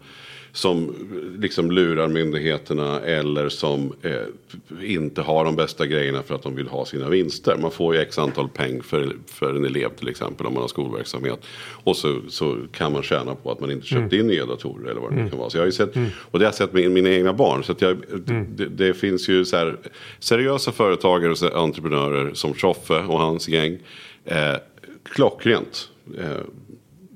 som 0.53 0.95
liksom 1.39 1.71
lurar 1.71 2.09
myndigheterna 2.09 3.01
eller 3.01 3.49
som 3.49 3.93
eh, 4.03 4.91
inte 4.91 5.23
har 5.23 5.45
de 5.45 5.57
bästa 5.57 5.87
grejerna 5.87 6.23
för 6.23 6.35
att 6.35 6.43
de 6.43 6.57
vill 6.57 6.69
ha 6.69 6.85
sina 6.85 7.09
vinster. 7.09 7.57
Man 7.61 7.71
får 7.71 7.95
ju 7.95 8.01
x 8.01 8.19
antal 8.19 8.49
peng 8.49 8.83
för, 8.83 9.17
för 9.27 9.55
en 9.55 9.65
elev 9.65 9.89
till 9.89 10.09
exempel 10.09 10.47
om 10.47 10.55
man 10.55 10.61
har 10.61 10.69
skolverksamhet. 10.69 11.41
Och 11.85 11.97
så, 11.97 12.21
så 12.29 12.59
kan 12.73 12.93
man 12.93 13.03
tjäna 13.03 13.35
på 13.35 13.51
att 13.51 13.61
man 13.61 13.71
inte 13.71 13.87
köpt 13.87 14.13
mm. 14.13 14.21
in 14.21 14.27
nya 14.27 14.47
datorer 14.47 14.91
eller 14.91 15.01
vad 15.01 15.11
det 15.11 15.17
mm. 15.17 15.31
kan 15.31 15.39
vara. 15.39 15.51
Så 15.51 15.59
jag 15.59 15.65
har 15.65 15.71
sett, 15.71 15.97
mm. 15.97 16.11
Och 16.31 16.39
det 16.39 16.45
har 16.45 16.49
jag 16.49 16.55
sett 16.55 16.73
med 16.73 16.91
mina 16.91 17.11
egna 17.11 17.33
barn. 17.33 17.65
Så 17.65 17.75
jag, 17.79 17.91
mm. 18.29 18.47
det, 18.57 18.67
det, 18.67 18.95
finns 18.95 19.29
ju 19.29 19.45
så 19.45 19.57
här, 19.57 19.77
seriösa 20.19 20.73
företagare 20.73 21.33
och 21.33 21.63
entreprenörer 21.63 22.35
som 22.35 22.55
Tjoffe 22.55 22.99
och 22.99 23.19
hans 23.19 23.49
gäng. 23.49 23.79
Eh, 24.25 24.57
klockrent. 25.03 25.89
Eh, 26.19 26.37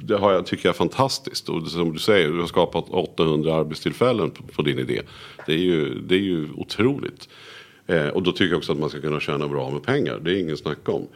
det 0.06 0.16
har 0.16 0.32
jag, 0.32 0.46
tycker 0.46 0.68
jag 0.68 0.74
är 0.74 0.78
fantastiskt. 0.78 1.48
Och 1.48 1.68
som 1.68 1.92
du 1.92 1.98
säger, 1.98 2.28
du 2.28 2.40
har 2.40 2.46
skapat 2.46 2.84
800 2.90 3.54
arbetstillfällen 3.54 4.30
på, 4.30 4.42
på 4.42 4.62
din 4.62 4.78
idé. 4.78 5.02
Det 5.46 5.52
är 5.52 5.58
ju, 5.58 6.00
det 6.00 6.14
är 6.14 6.20
ju 6.20 6.48
otroligt. 6.56 7.28
Eh, 7.86 8.08
och 8.08 8.22
då 8.22 8.32
tycker 8.32 8.50
jag 8.50 8.58
också 8.58 8.72
att 8.72 8.78
man 8.78 8.90
ska 8.90 9.00
kunna 9.00 9.20
tjäna 9.20 9.48
bra 9.48 9.70
med 9.70 9.82
pengar. 9.82 10.20
Det 10.24 10.30
är 10.30 10.40
ingen 10.40 10.56
snack 10.56 10.88
om. 10.88 11.06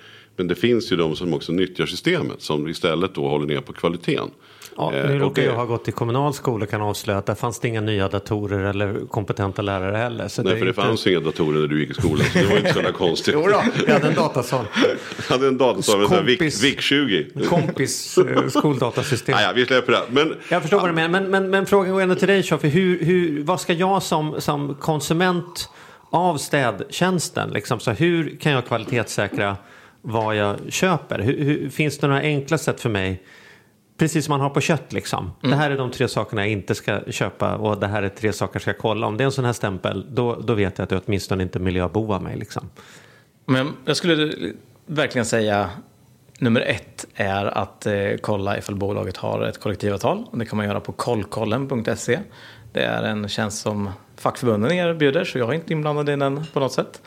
Men 0.40 0.48
det 0.48 0.54
finns 0.54 0.92
ju 0.92 0.96
de 0.96 1.16
som 1.16 1.34
också 1.34 1.52
nyttjar 1.52 1.86
systemet. 1.86 2.42
Som 2.42 2.68
istället 2.68 3.14
då 3.14 3.28
håller 3.28 3.46
ner 3.46 3.60
på 3.60 3.72
kvaliteten. 3.72 4.30
Ja, 4.76 4.90
nu 4.90 4.98
eh, 4.98 5.18
råkar 5.18 5.42
jag 5.42 5.54
ha 5.54 5.64
gått 5.64 5.88
i 5.88 5.92
kommunal 5.92 6.34
skola 6.34 6.66
kan 6.66 6.82
avslöja 6.82 7.18
att 7.18 7.26
där 7.26 7.34
fanns 7.34 7.60
det 7.60 7.68
inga 7.68 7.80
nya 7.80 8.08
datorer 8.08 8.64
eller 8.64 9.06
kompetenta 9.08 9.62
lärare 9.62 9.96
heller. 9.96 10.28
Så 10.28 10.42
Nej, 10.42 10.52
det 10.52 10.58
för 10.58 10.66
det 10.66 10.70
inte... 10.70 10.82
fanns 10.82 11.06
inga 11.06 11.20
datorer 11.20 11.60
när 11.60 11.66
du 11.66 11.80
gick 11.80 11.90
i 11.90 11.94
skolan. 11.94 12.26
Så 12.32 12.38
det 12.38 12.44
var 12.44 12.56
inte 12.56 12.72
så 12.72 12.78
jävla 12.78 12.92
konstigt. 12.92 13.34
jo 13.38 13.46
då, 13.46 13.62
jag 13.86 13.92
hade 13.92 14.08
en 14.08 14.14
datasal. 14.14 14.64
jag 15.28 15.34
hade 15.36 15.48
en 15.48 15.58
datasal 15.58 15.98
med 15.98 16.08
kompis, 16.08 16.64
VIC 16.64 16.80
20. 16.80 17.26
kompis 17.48 18.18
eh, 18.36 18.48
skoldatasystem. 18.48 19.34
ah, 19.34 19.42
ja, 19.42 19.52
vi 19.54 19.66
släpper 19.66 19.92
det. 19.92 20.02
Men, 20.10 20.34
jag 20.48 20.62
förstår 20.62 20.78
ja. 20.78 20.80
vad 20.80 20.90
du 20.90 20.94
menar. 20.94 21.20
Men, 21.20 21.30
men, 21.30 21.50
men 21.50 21.66
frågan 21.66 21.92
går 21.92 22.00
ändå 22.00 22.14
till 22.14 22.28
dig 22.28 22.42
Tjoffe. 22.42 22.68
Hur, 22.68 23.04
hur, 23.04 23.42
vad 23.42 23.60
ska 23.60 23.72
jag 23.72 24.02
som, 24.02 24.40
som 24.40 24.74
konsument 24.74 25.68
av 26.10 26.36
städtjänsten, 26.36 27.50
liksom, 27.50 27.80
så 27.80 27.90
hur 27.90 28.36
kan 28.36 28.52
jag 28.52 28.66
kvalitetssäkra 28.66 29.56
vad 30.02 30.36
jag 30.36 30.58
köper? 30.68 31.18
Hur, 31.18 31.44
hur, 31.44 31.70
finns 31.70 31.98
det 31.98 32.06
några 32.06 32.20
enkla 32.20 32.58
sätt 32.58 32.80
för 32.80 32.90
mig 32.90 33.22
Precis 34.00 34.24
som 34.24 34.32
man 34.32 34.40
har 34.40 34.50
på 34.50 34.60
kött 34.60 34.92
liksom. 34.92 35.32
Mm. 35.42 35.50
Det 35.50 35.56
här 35.56 35.70
är 35.70 35.76
de 35.76 35.90
tre 35.90 36.08
sakerna 36.08 36.42
jag 36.42 36.50
inte 36.50 36.74
ska 36.74 37.00
köpa 37.10 37.56
och 37.56 37.80
det 37.80 37.86
här 37.86 38.02
är 38.02 38.08
tre 38.08 38.32
saker 38.32 38.54
jag 38.54 38.62
ska 38.62 38.72
kolla. 38.72 39.06
Om 39.06 39.16
det 39.16 39.24
är 39.24 39.26
en 39.26 39.32
sån 39.32 39.44
här 39.44 39.52
stämpel 39.52 40.06
då, 40.10 40.36
då 40.36 40.54
vet 40.54 40.78
jag 40.78 40.84
att 40.84 40.90
jag 40.90 41.02
åtminstone 41.06 41.42
inte 41.42 41.58
miljöbovar 41.58 42.20
mig 42.20 42.36
liksom. 42.36 42.70
Men 43.46 43.72
jag 43.84 43.96
skulle 43.96 44.32
verkligen 44.86 45.26
säga 45.26 45.70
nummer 46.38 46.60
ett 46.60 47.06
är 47.14 47.44
att 47.46 47.86
eh, 47.86 47.94
kolla 48.20 48.58
ifall 48.58 48.74
bolaget 48.74 49.16
har 49.16 49.42
ett 49.42 49.60
kollektivavtal. 49.60 50.26
Det 50.32 50.46
kan 50.46 50.56
man 50.56 50.66
göra 50.66 50.80
på 50.80 50.92
kollkollen.se. 50.92 52.18
Det 52.72 52.82
är 52.82 53.02
en 53.02 53.28
tjänst 53.28 53.62
som 53.62 53.90
fackförbunden 54.16 54.72
erbjuder 54.72 55.24
så 55.24 55.38
jag 55.38 55.48
är 55.48 55.54
inte 55.54 55.72
inblandad 55.72 56.08
i 56.08 56.16
den 56.16 56.44
på 56.52 56.60
något 56.60 56.72
sätt. 56.72 57.02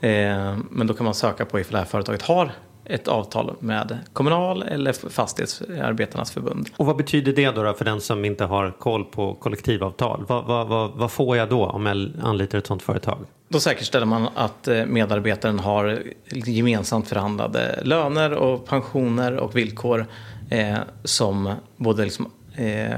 Eh, 0.00 0.56
men 0.70 0.86
då 0.86 0.94
kan 0.94 1.04
man 1.04 1.14
söka 1.14 1.44
på 1.44 1.60
ifall 1.60 1.72
det 1.72 1.78
här 1.78 1.84
företaget 1.84 2.22
har 2.22 2.52
ett 2.88 3.08
avtal 3.08 3.56
med 3.60 3.98
Kommunal 4.12 4.62
eller 4.62 4.92
Fastighetsarbetarnas 5.10 6.30
förbund. 6.30 6.68
Och 6.76 6.86
vad 6.86 6.96
betyder 6.96 7.32
det 7.32 7.50
då, 7.50 7.62
då 7.62 7.72
för 7.72 7.84
den 7.84 8.00
som 8.00 8.24
inte 8.24 8.44
har 8.44 8.70
koll 8.70 9.04
på 9.04 9.34
kollektivavtal? 9.34 10.24
Vad, 10.28 10.44
vad, 10.44 10.68
vad, 10.68 10.90
vad, 10.90 11.10
får 11.10 11.36
jag 11.36 11.48
då 11.48 11.66
om 11.66 11.86
jag 11.86 12.10
anlitar 12.22 12.58
ett 12.58 12.66
sådant 12.66 12.82
företag? 12.82 13.18
Då 13.48 13.60
säkerställer 13.60 14.06
man 14.06 14.28
att 14.34 14.68
eh, 14.68 14.86
medarbetaren 14.86 15.58
har 15.58 16.02
gemensamt 16.32 17.08
förhandlade 17.08 17.80
löner 17.82 18.32
och 18.32 18.66
pensioner 18.66 19.36
och 19.36 19.56
villkor 19.56 20.06
eh, 20.50 20.78
som 21.04 21.54
både 21.76 22.04
liksom, 22.04 22.30
eh, 22.56 22.90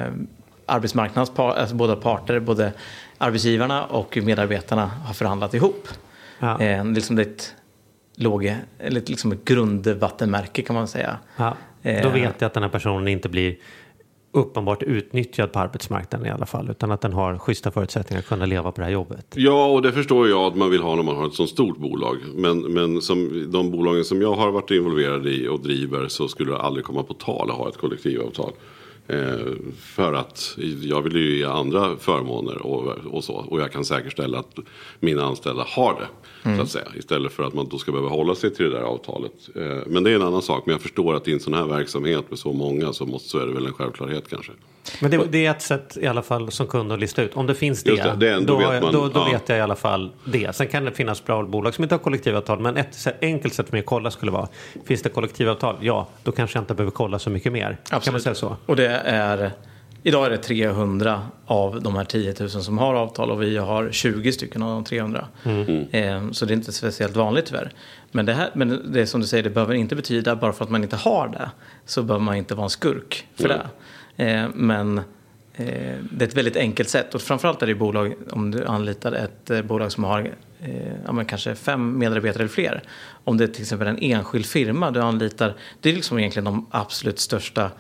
arbetsmarknadens 0.66 1.38
alltså 1.38 1.74
båda 1.74 1.96
parter, 1.96 2.40
både 2.40 2.72
arbetsgivarna 3.18 3.84
och 3.84 4.18
medarbetarna 4.22 4.86
har 4.86 5.14
förhandlat 5.14 5.55
ihop. 5.55 5.88
Ja. 6.41 6.61
Eh, 6.61 6.84
liksom 6.84 7.16
det 7.16 7.22
är 7.22 7.26
ett 7.26 7.55
låg, 8.16 8.55
eller 8.78 9.03
liksom 9.07 9.32
ett 9.32 9.45
grundvattenmärke 9.45 10.62
kan 10.62 10.76
man 10.76 10.88
säga. 10.88 11.18
Ja, 11.36 11.57
då 11.82 11.91
eh, 11.91 12.12
vet 12.12 12.34
jag 12.38 12.47
att 12.47 12.55
den 12.55 12.62
här 12.62 12.70
personen 12.70 13.09
inte 13.09 13.28
blir 13.28 13.57
uppenbart 14.32 14.82
utnyttjad 14.82 15.53
på 15.53 15.59
arbetsmarknaden 15.59 16.26
i 16.26 16.30
alla 16.30 16.47
fall. 16.47 16.70
Utan 16.70 16.91
att 16.91 17.01
den 17.01 17.12
har 17.12 17.38
schyssta 17.38 17.70
förutsättningar 17.70 18.20
att 18.20 18.28
kunna 18.28 18.47
leva 18.47 18.72
på 18.72 18.80
det 18.80 18.84
här 18.84 18.93
jobbet. 18.93 19.26
Ja, 19.34 19.66
och 19.66 19.82
det 19.82 19.93
förstår 19.93 20.28
jag 20.28 20.41
att 20.41 20.57
man 20.57 20.70
vill 20.70 20.82
ha 20.82 20.97
när 20.97 21.03
man 21.03 21.16
har 21.16 21.26
ett 21.26 21.34
så 21.34 21.47
stort 21.47 21.78
bolag. 21.78 22.16
Men, 22.34 22.61
men 22.61 23.01
som 23.01 23.51
de 23.53 23.70
bolagen 23.70 24.05
som 24.05 24.22
jag 24.22 24.34
har 24.34 24.51
varit 24.51 24.70
involverad 24.70 25.26
i 25.26 25.49
och 25.49 25.61
driver 25.61 26.09
så 26.09 26.28
skulle 26.28 26.53
det 26.53 26.59
aldrig 26.59 26.84
komma 26.84 27.03
på 27.03 27.14
tal 27.14 27.51
att 27.51 27.57
ha 27.57 27.68
ett 27.68 27.76
kollektivavtal. 27.76 28.53
Eh, 29.12 29.52
för 29.80 30.12
att 30.12 30.58
jag 30.82 31.02
vill 31.02 31.16
ju 31.16 31.38
ge 31.38 31.44
andra 31.44 31.96
förmåner 31.96 32.66
och, 32.66 33.14
och 33.14 33.24
så. 33.24 33.34
Och 33.34 33.61
jag 33.61 33.72
kan 33.72 33.84
säkerställa 33.84 34.38
att 34.38 34.58
mina 35.00 35.24
anställda 35.24 35.64
har 35.68 35.94
det. 36.00 36.08
Mm. 36.48 36.56
Så 36.56 36.62
att 36.62 36.70
säga. 36.70 36.88
Istället 36.98 37.32
för 37.32 37.42
att 37.42 37.54
man 37.54 37.68
då 37.68 37.78
ska 37.78 37.92
behöva 37.92 38.11
hålla 38.11 38.34
sig 38.34 38.54
till 38.54 38.64
det 38.64 38.70
där 38.70 38.82
avtalet. 38.82 39.32
Eh, 39.54 39.78
men 39.86 40.04
det 40.04 40.11
är 40.11 40.14
en 40.14 40.22
annan 40.22 40.42
sak. 40.42 40.66
Men 40.66 40.72
jag 40.72 40.82
förstår 40.82 41.14
att 41.14 41.28
i 41.28 41.32
en 41.32 41.40
sån 41.40 41.54
här 41.54 41.66
verksamhet 41.66 42.30
med 42.30 42.38
så 42.38 42.52
många 42.52 42.92
så, 42.92 43.06
måste, 43.06 43.28
så 43.28 43.38
är 43.38 43.46
det 43.46 43.52
väl 43.52 43.66
en 43.66 43.72
självklarhet 43.72 44.30
kanske. 44.30 44.52
Men 45.01 45.11
det, 45.11 45.24
det, 45.31 45.47
är 45.47 45.51
ett 45.51 45.62
sätt 45.62 45.97
i 46.01 46.07
alla 46.07 46.22
fall 46.22 46.51
som 46.51 46.66
kund 46.66 46.93
att 46.93 47.01
lista 47.01 47.22
ut. 47.22 47.37
Om 47.37 47.47
det 47.47 47.55
finns 47.55 47.83
det, 47.83 47.97
det, 47.97 48.16
det 48.16 48.41
då, 48.41 48.57
vet, 48.57 48.83
man, 48.83 48.93
då, 48.93 49.09
då 49.09 49.20
ja. 49.20 49.24
vet 49.33 49.49
jag 49.49 49.59
i 49.59 49.61
alla 49.61 49.76
fall 49.76 50.11
det. 50.24 50.57
Sen 50.57 50.68
kan 50.68 50.85
det 50.85 50.93
finnas 50.93 51.24
bra 51.24 51.43
bolag 51.43 51.74
som 51.74 51.85
inte 51.85 51.95
har 51.95 52.01
kollektivavtal. 52.01 52.61
Men 52.61 52.76
ett 52.76 53.07
enkelt 53.20 53.55
sätt 53.55 53.66
för 53.66 53.72
mig 53.72 53.81
att 53.81 53.87
kolla 53.87 54.11
skulle 54.11 54.33
vara, 54.33 54.49
finns 54.87 55.03
det 55.03 55.09
kollektivavtal? 55.09 55.76
Ja, 55.81 56.09
då 56.22 56.33
kanske 56.33 56.57
jag 56.57 56.62
inte 56.62 56.74
behöver 56.74 56.91
kolla 56.91 57.18
så 57.18 57.31
mycket 57.31 57.53
mer. 57.53 57.78
Absolut. 57.83 58.05
Kan 58.05 58.12
man 58.12 58.20
säga 58.20 58.35
så? 58.35 58.57
Och 58.66 58.76
det 58.76 58.89
är, 59.05 59.53
idag 60.03 60.26
är 60.26 60.31
det 60.31 60.37
300 60.37 61.22
av 61.47 61.83
de 61.83 61.97
här 61.97 62.05
10 62.05 62.35
000 62.41 62.51
som 62.51 62.78
har 62.78 62.95
avtal 62.95 63.31
och 63.31 63.43
vi 63.43 63.57
har 63.57 63.89
20 63.93 64.33
stycken 64.33 64.62
av 64.62 64.70
de 64.70 64.85
300. 64.85 65.26
Mm. 65.45 65.87
Eh, 65.91 66.31
så 66.33 66.45
det 66.45 66.53
är 66.53 66.57
inte 66.57 66.72
speciellt 66.72 67.16
vanligt 67.16 67.47
tyvärr. 67.47 67.72
Men 68.12 68.26
det, 68.26 68.33
här, 68.33 68.51
men 68.55 68.93
det 68.93 69.07
som 69.07 69.20
du 69.20 69.26
säger, 69.26 69.43
det 69.43 69.51
behöver 69.51 69.74
inte 69.74 69.97
betyda 69.97 70.37
bara 70.37 70.53
för 70.53 70.64
att 70.64 70.70
man 70.70 70.83
inte 70.83 70.97
har 70.97 71.28
det 71.28 71.51
så 71.87 72.03
behöver 72.03 72.24
man 72.24 72.37
inte 72.37 72.55
vara 72.55 72.64
en 72.64 72.70
skurk 72.70 73.26
för 73.35 73.45
mm. 73.45 73.59
det. 73.59 73.66
Eh, 74.20 74.48
men 74.54 74.98
eh, 74.98 75.04
det 76.10 76.24
är 76.24 76.28
ett 76.28 76.36
väldigt 76.36 76.56
enkelt 76.56 76.88
sätt 76.88 77.14
och 77.14 77.22
framförallt 77.22 77.62
är 77.62 77.66
det 77.66 77.74
bolag, 77.74 78.14
om 78.30 78.50
du 78.50 78.64
anlitar 78.64 79.12
ett 79.12 79.50
eh, 79.50 79.62
bolag 79.62 79.92
som 79.92 80.04
har 80.04 80.30
ja, 81.06 81.24
kanske 81.28 81.54
fem 81.54 81.98
medarbetare 81.98 82.42
eller 82.42 82.52
fler. 82.52 82.82
Om 83.24 83.36
det 83.36 83.44
är 83.44 83.48
till 83.48 83.62
exempel 83.62 83.88
en 83.88 83.98
enskild 83.98 84.46
firma 84.46 84.90
du 84.90 85.00
anlitar, 85.00 85.54
det 85.80 85.90
är 85.90 85.94
liksom 85.94 86.18
egentligen 86.18 86.44
de 86.44 86.66
absolut 86.70 87.18
största 87.18 87.70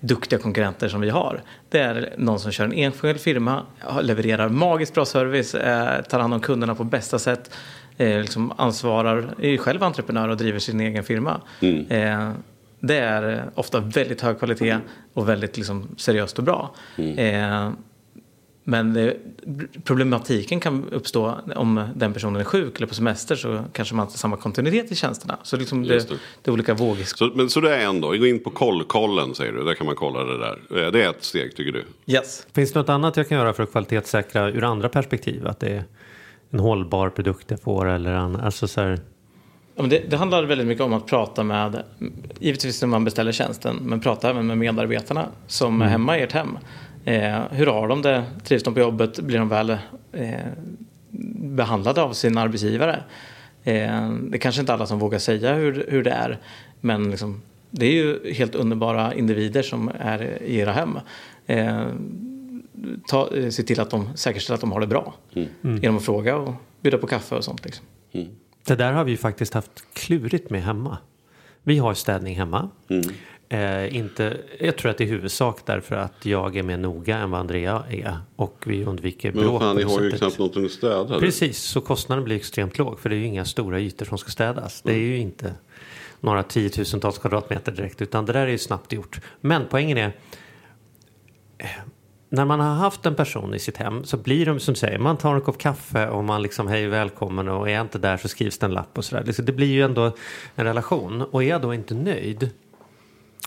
duktiga 0.00 0.38
konkurrenter 0.38 0.88
som 0.88 1.00
vi 1.00 1.10
har. 1.10 1.42
Det 1.68 1.78
är 1.78 2.14
någon 2.18 2.40
som 2.40 2.52
kör 2.52 2.64
en 2.64 2.72
enskild 2.72 3.20
firma, 3.20 3.62
levererar 4.02 4.48
magiskt 4.48 4.94
bra 4.94 5.04
service, 5.04 5.52
tar 6.10 6.18
hand 6.18 6.34
om 6.34 6.40
kunderna 6.40 6.74
på 6.74 6.84
bästa 6.84 7.18
sätt, 7.18 7.50
liksom 7.96 8.52
ansvarar, 8.56 9.34
är 9.40 9.56
själv 9.56 9.82
entreprenör 9.82 10.28
och 10.28 10.36
driver 10.36 10.58
sin 10.58 10.80
egen 10.80 11.04
firma. 11.04 11.40
Mm 11.60 12.34
det 12.80 12.96
är 12.96 13.50
ofta 13.54 13.80
väldigt 13.80 14.20
hög 14.20 14.38
kvalitet 14.38 14.78
och 15.14 15.28
väldigt 15.28 15.56
liksom, 15.56 15.88
seriöst 15.96 16.38
och 16.38 16.44
bra. 16.44 16.74
Mm. 16.96 17.18
Eh, 17.18 17.72
men 18.68 18.94
det, 18.94 19.16
problematiken 19.84 20.60
kan 20.60 20.88
uppstå 20.90 21.34
om 21.56 21.88
den 21.94 22.12
personen 22.12 22.40
är 22.40 22.44
sjuk 22.44 22.76
eller 22.76 22.86
på 22.86 22.94
semester 22.94 23.36
så 23.36 23.64
kanske 23.72 23.94
man 23.94 24.04
inte 24.04 24.12
har 24.12 24.18
samma 24.18 24.36
kontinuitet 24.36 24.92
i 24.92 24.94
tjänsterna. 24.94 25.38
Så 25.42 25.56
liksom 25.56 25.82
det, 25.82 26.08
det. 26.08 26.14
det 26.42 26.50
är 26.50 26.52
olika 26.52 26.74
vågor. 26.74 27.04
Så, 27.04 27.30
men, 27.34 27.50
så 27.50 27.60
det 27.60 27.76
är 27.76 27.86
ändå, 27.88 28.08
gå 28.08 28.26
in 28.26 28.42
på 28.42 28.50
kollkollen 28.50 29.34
säger 29.34 29.52
du, 29.52 29.64
där 29.64 29.74
kan 29.74 29.86
man 29.86 29.94
kolla 29.94 30.24
det 30.24 30.38
där. 30.38 30.84
Eh, 30.84 30.92
det 30.92 31.02
är 31.02 31.10
ett 31.10 31.24
steg 31.24 31.56
tycker 31.56 31.72
du? 31.72 32.12
Yes. 32.12 32.46
Finns 32.54 32.72
det 32.72 32.78
något 32.78 32.88
annat 32.88 33.16
jag 33.16 33.28
kan 33.28 33.38
göra 33.38 33.52
för 33.52 33.62
att 33.62 33.70
kvalitetssäkra 33.70 34.50
ur 34.50 34.64
andra 34.64 34.88
perspektiv? 34.88 35.46
Att 35.46 35.60
det 35.60 35.68
är 35.68 35.84
en 36.50 36.58
hållbar 36.58 37.10
produkt 37.10 37.50
jag 37.50 37.62
får 37.62 37.86
eller 37.86 38.12
annat? 38.12 38.42
Alltså 38.42 38.68
så 38.68 38.80
här... 38.80 39.00
Det, 39.76 40.10
det, 40.10 40.16
handlar 40.16 40.44
väldigt 40.44 40.66
mycket 40.66 40.84
om 40.84 40.92
att 40.92 41.06
prata 41.06 41.42
med, 41.42 41.82
givetvis 42.38 42.82
när 42.82 42.88
man 42.88 43.04
beställer 43.04 43.32
tjänsten, 43.32 43.76
men 43.76 44.00
prata 44.00 44.30
även 44.30 44.46
med 44.46 44.58
medarbetarna 44.58 45.28
som 45.46 45.74
mm. 45.74 45.86
är 45.86 45.90
hemma 45.90 46.18
i 46.18 46.22
ert 46.22 46.32
hem. 46.32 46.58
Eh, 47.04 47.40
hur 47.50 47.66
har 47.66 47.88
de 47.88 48.02
det? 48.02 48.24
Trivs 48.44 48.62
de 48.62 48.74
på 48.74 48.80
jobbet? 48.80 49.20
Blir 49.20 49.38
de 49.38 49.48
väl 49.48 49.70
eh, 50.12 50.30
behandlade 51.40 52.02
av 52.02 52.12
sin 52.12 52.38
arbetsgivare? 52.38 53.02
Eh, 53.64 54.10
det 54.10 54.36
är 54.36 54.38
kanske 54.38 54.60
inte 54.60 54.74
alla 54.74 54.86
som 54.86 54.98
vågar 54.98 55.18
säga 55.18 55.54
hur, 55.54 55.86
hur 55.88 56.04
det 56.04 56.10
är, 56.10 56.38
men 56.80 57.10
liksom, 57.10 57.42
det 57.70 57.86
är 57.86 57.92
ju 57.92 58.32
helt 58.32 58.54
underbara 58.54 59.14
individer 59.14 59.62
som 59.62 59.90
är 59.98 60.42
i 60.42 60.56
era 60.56 60.72
hem. 60.72 60.98
Eh, 61.46 61.86
ta, 63.08 63.28
se 63.50 63.62
till 63.62 63.80
att 63.80 63.90
de 63.90 64.16
säkerställer 64.16 64.54
att 64.54 64.60
de 64.60 64.72
har 64.72 64.80
det 64.80 64.86
bra 64.86 65.14
mm. 65.34 65.82
genom 65.82 65.96
att 65.96 66.04
fråga 66.04 66.36
och 66.36 66.54
bjuda 66.80 66.98
på 66.98 67.06
kaffe 67.06 67.34
och 67.34 67.44
sånt. 67.44 67.64
Liksom. 67.64 67.86
Mm. 68.12 68.26
Det 68.66 68.76
där 68.76 68.92
har 68.92 69.04
vi 69.04 69.10
ju 69.10 69.16
faktiskt 69.16 69.54
haft 69.54 69.84
klurigt 69.92 70.50
med 70.50 70.62
hemma. 70.62 70.98
Vi 71.62 71.78
har 71.78 71.94
städning 71.94 72.36
hemma. 72.36 72.70
Mm. 72.88 73.04
Eh, 73.48 73.96
inte, 73.96 74.36
jag 74.60 74.76
tror 74.76 74.90
att 74.90 74.98
det 74.98 75.04
är 75.04 75.08
huvudsak 75.08 75.60
därför 75.64 75.96
att 75.96 76.26
jag 76.26 76.56
är 76.56 76.62
mer 76.62 76.76
noga 76.76 77.18
än 77.18 77.30
vad 77.30 77.40
Andrea 77.40 77.84
är. 77.90 78.18
Och 78.36 78.64
vi 78.66 78.84
undviker 78.84 79.32
bråk. 79.32 79.50
Men 79.50 79.60
fan, 79.60 79.76
ni 79.76 79.82
har 79.82 80.02
ju 80.02 80.10
knappt 80.10 80.38
något 80.38 80.56
att 80.56 80.70
städa. 80.70 81.20
Precis, 81.20 81.58
så 81.58 81.80
kostnaden 81.80 82.24
blir 82.24 82.36
extremt 82.36 82.78
låg. 82.78 83.00
För 83.00 83.08
det 83.08 83.16
är 83.16 83.18
ju 83.18 83.26
inga 83.26 83.44
stora 83.44 83.80
ytor 83.80 84.06
som 84.06 84.18
ska 84.18 84.30
städas. 84.30 84.82
Det 84.82 84.92
är 84.92 84.98
ju 84.98 85.18
inte 85.18 85.54
några 86.20 86.42
tiotusentals 86.42 87.18
kvadratmeter 87.18 87.72
direkt. 87.72 88.02
Utan 88.02 88.26
det 88.26 88.32
där 88.32 88.46
är 88.46 88.50
ju 88.50 88.58
snabbt 88.58 88.92
gjort. 88.92 89.20
Men 89.40 89.66
poängen 89.70 89.98
är 89.98 90.12
när 92.36 92.44
man 92.44 92.60
har 92.60 92.74
haft 92.74 93.06
en 93.06 93.14
person 93.14 93.54
i 93.54 93.58
sitt 93.58 93.76
hem 93.76 94.04
så 94.04 94.16
blir 94.16 94.46
de 94.46 94.60
som 94.60 94.74
säger, 94.74 94.98
man 94.98 95.16
tar 95.16 95.34
en 95.34 95.40
kopp 95.40 95.58
kaffe 95.58 96.08
och 96.08 96.24
man 96.24 96.42
liksom 96.42 96.68
hej 96.68 96.86
välkommen 96.86 97.48
och 97.48 97.68
är 97.68 97.72
jag 97.72 97.80
inte 97.80 97.98
där 97.98 98.16
så 98.16 98.28
skrivs 98.28 98.58
det 98.58 98.66
en 98.66 98.72
lapp 98.72 98.98
och 98.98 99.04
sådär. 99.04 99.34
Det 99.42 99.52
blir 99.52 99.66
ju 99.66 99.82
ändå 99.82 100.16
en 100.54 100.64
relation 100.64 101.22
och 101.22 101.44
är 101.44 101.48
jag 101.48 101.62
då 101.62 101.74
inte 101.74 101.94
nöjd 101.94 102.50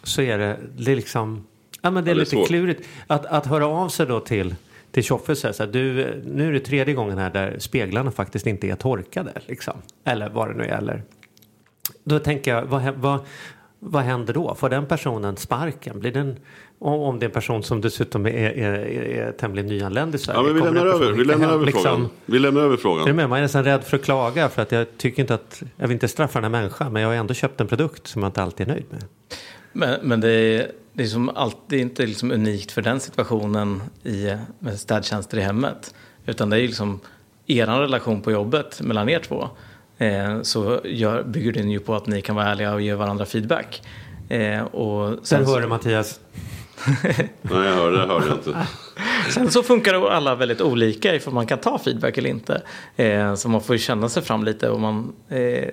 så 0.04 0.22
är 0.22 0.38
det, 0.38 0.60
det 0.78 0.92
är 0.92 0.96
liksom, 0.96 1.48
ja 1.82 1.92
men 1.92 2.06
det 2.06 2.12
är, 2.12 2.12
ja, 2.12 2.16
det 2.16 2.20
är 2.20 2.26
lite 2.26 2.32
svårt. 2.32 2.48
klurigt. 2.48 2.88
Att, 3.08 3.26
att 3.26 3.46
höra 3.46 3.68
av 3.68 3.90
sig 3.90 4.06
då 4.06 4.20
till 4.20 4.56
till 4.92 5.04
Tjoffe 5.04 5.32
och 5.32 5.38
säga 5.38 5.54
så 5.54 5.64
här, 5.64 5.72
du, 5.72 6.22
nu 6.26 6.48
är 6.48 6.54
det 6.54 6.60
tredje 6.60 6.94
gången 6.94 7.18
här 7.18 7.30
där 7.30 7.56
speglarna 7.60 8.12
faktiskt 8.12 8.48
inte 8.48 8.68
är 8.68 8.76
torkade. 8.76 9.32
Liksom. 9.46 9.74
Eller 10.04 10.30
vad 10.30 10.48
det 10.48 10.54
nu 10.54 10.66
gäller. 10.66 11.04
Då 12.04 12.20
tänker 12.20 12.56
jag, 12.56 12.66
vad, 12.66 12.94
vad, 12.96 13.20
vad 13.80 14.04
händer 14.04 14.34
då? 14.34 14.56
Får 14.56 14.70
den 14.70 14.86
personen 14.86 15.38
sparken? 15.38 16.00
Blir 16.00 16.12
den, 16.12 16.40
om 16.80 17.20
det 17.20 17.24
är 17.24 17.28
en 17.28 17.34
person 17.34 17.64
som 17.64 17.82
dessutom 17.82 18.26
är, 18.26 18.30
är, 18.32 18.74
är, 18.74 19.28
är 19.28 19.32
tämligen 19.32 19.68
nyanländ 19.68 20.16
i 20.16 20.18
Sverige. 20.18 20.40
Ja, 20.40 20.44
men 20.44 20.54
vi 20.54 20.62
lämnar 20.62 20.86
över, 20.86 21.12
vi 21.12 21.26
lämnar 21.26 21.54
över 21.54 21.66
liksom, 21.66 21.84
frågan. 21.84 22.10
Vi 22.26 22.40
lämnar 22.40 22.62
över 22.62 22.78
frågan. 22.78 23.08
Är 23.08 23.14
med? 23.14 23.30
Man 23.30 23.38
är 23.38 23.42
nästan 23.42 23.64
rädd 23.64 23.84
för 23.84 23.98
att 23.98 24.04
klaga 24.04 24.50
för 24.50 24.62
att 24.62 24.72
jag 24.72 24.88
tycker 24.98 25.22
inte 25.24 25.34
att, 25.34 25.64
jag 25.78 25.88
vill 25.88 25.96
inte 25.96 26.08
straffa 26.08 26.42
den 26.42 26.54
här 26.54 26.62
människan 26.62 26.94
men 26.94 27.02
jag 27.02 27.10
har 27.10 27.16
ändå 27.16 27.34
köpt 27.34 27.62
en 27.62 27.68
produkt 27.68 28.08
som 28.08 28.24
jag 28.24 28.30
inte 28.30 28.42
alltid 28.42 28.68
är 28.68 28.72
nöjd 28.72 28.86
med. 28.90 29.04
Men, 29.72 30.00
men 30.04 30.22
det, 30.22 30.32
är, 30.32 30.72
det, 30.94 31.04
är 31.04 31.08
som 31.08 31.30
alltid 31.30 31.80
inte 31.80 32.06
liksom 32.06 32.32
unikt 32.32 32.72
för 32.72 32.82
den 32.82 33.00
situationen 33.00 33.82
i, 34.04 34.36
med 34.60 34.80
städtjänster 34.80 35.38
i 35.38 35.42
hemmet. 35.42 35.94
Utan 36.26 36.50
det 36.50 36.58
är 36.58 36.62
liksom 36.62 37.00
er 37.48 37.66
relation 37.66 38.22
på 38.22 38.32
jobbet 38.32 38.82
mellan 38.82 39.10
er 39.10 39.20
två. 39.20 39.50
Eh, 40.00 40.42
så 40.42 40.82
gör, 40.84 41.24
bygger 41.24 41.52
den 41.52 41.72
ju 41.72 41.80
på 41.80 41.96
att 41.96 42.08
ni 42.08 42.22
kan 42.22 42.36
vara 42.36 42.46
ärliga 42.46 42.74
och 42.74 42.82
ge 42.82 42.94
varandra 42.94 43.26
feedback. 43.26 43.82
Eh, 44.30 44.62
och 44.62 45.18
sen 45.24 45.44
Där 45.44 45.52
hör 45.52 45.62
du 45.62 45.68
Mattias. 45.68 46.20
Nej, 47.04 47.30
jag 47.42 47.74
hörde, 47.76 47.98
det 47.98 48.06
hörde 48.06 48.28
jag 48.28 48.38
inte. 48.38 48.68
Sen 49.30 49.52
så 49.52 49.64
funkar 49.64 50.10
alla 50.10 50.36
väldigt 50.36 50.62
olika 50.62 51.16
ifall 51.16 51.34
man 51.34 51.48
kan 51.48 51.58
ta 51.58 51.80
feedback 51.80 52.18
eller 52.18 52.30
inte. 52.30 52.62
Eh, 52.96 53.36
så 53.36 53.50
man 53.50 53.62
får 53.62 53.76
ju 53.76 53.80
känna 53.80 54.10
sig 54.10 54.24
fram 54.24 54.44
lite. 54.44 54.70
Och 54.70 54.80
man, 54.80 55.14
eh, 55.30 55.70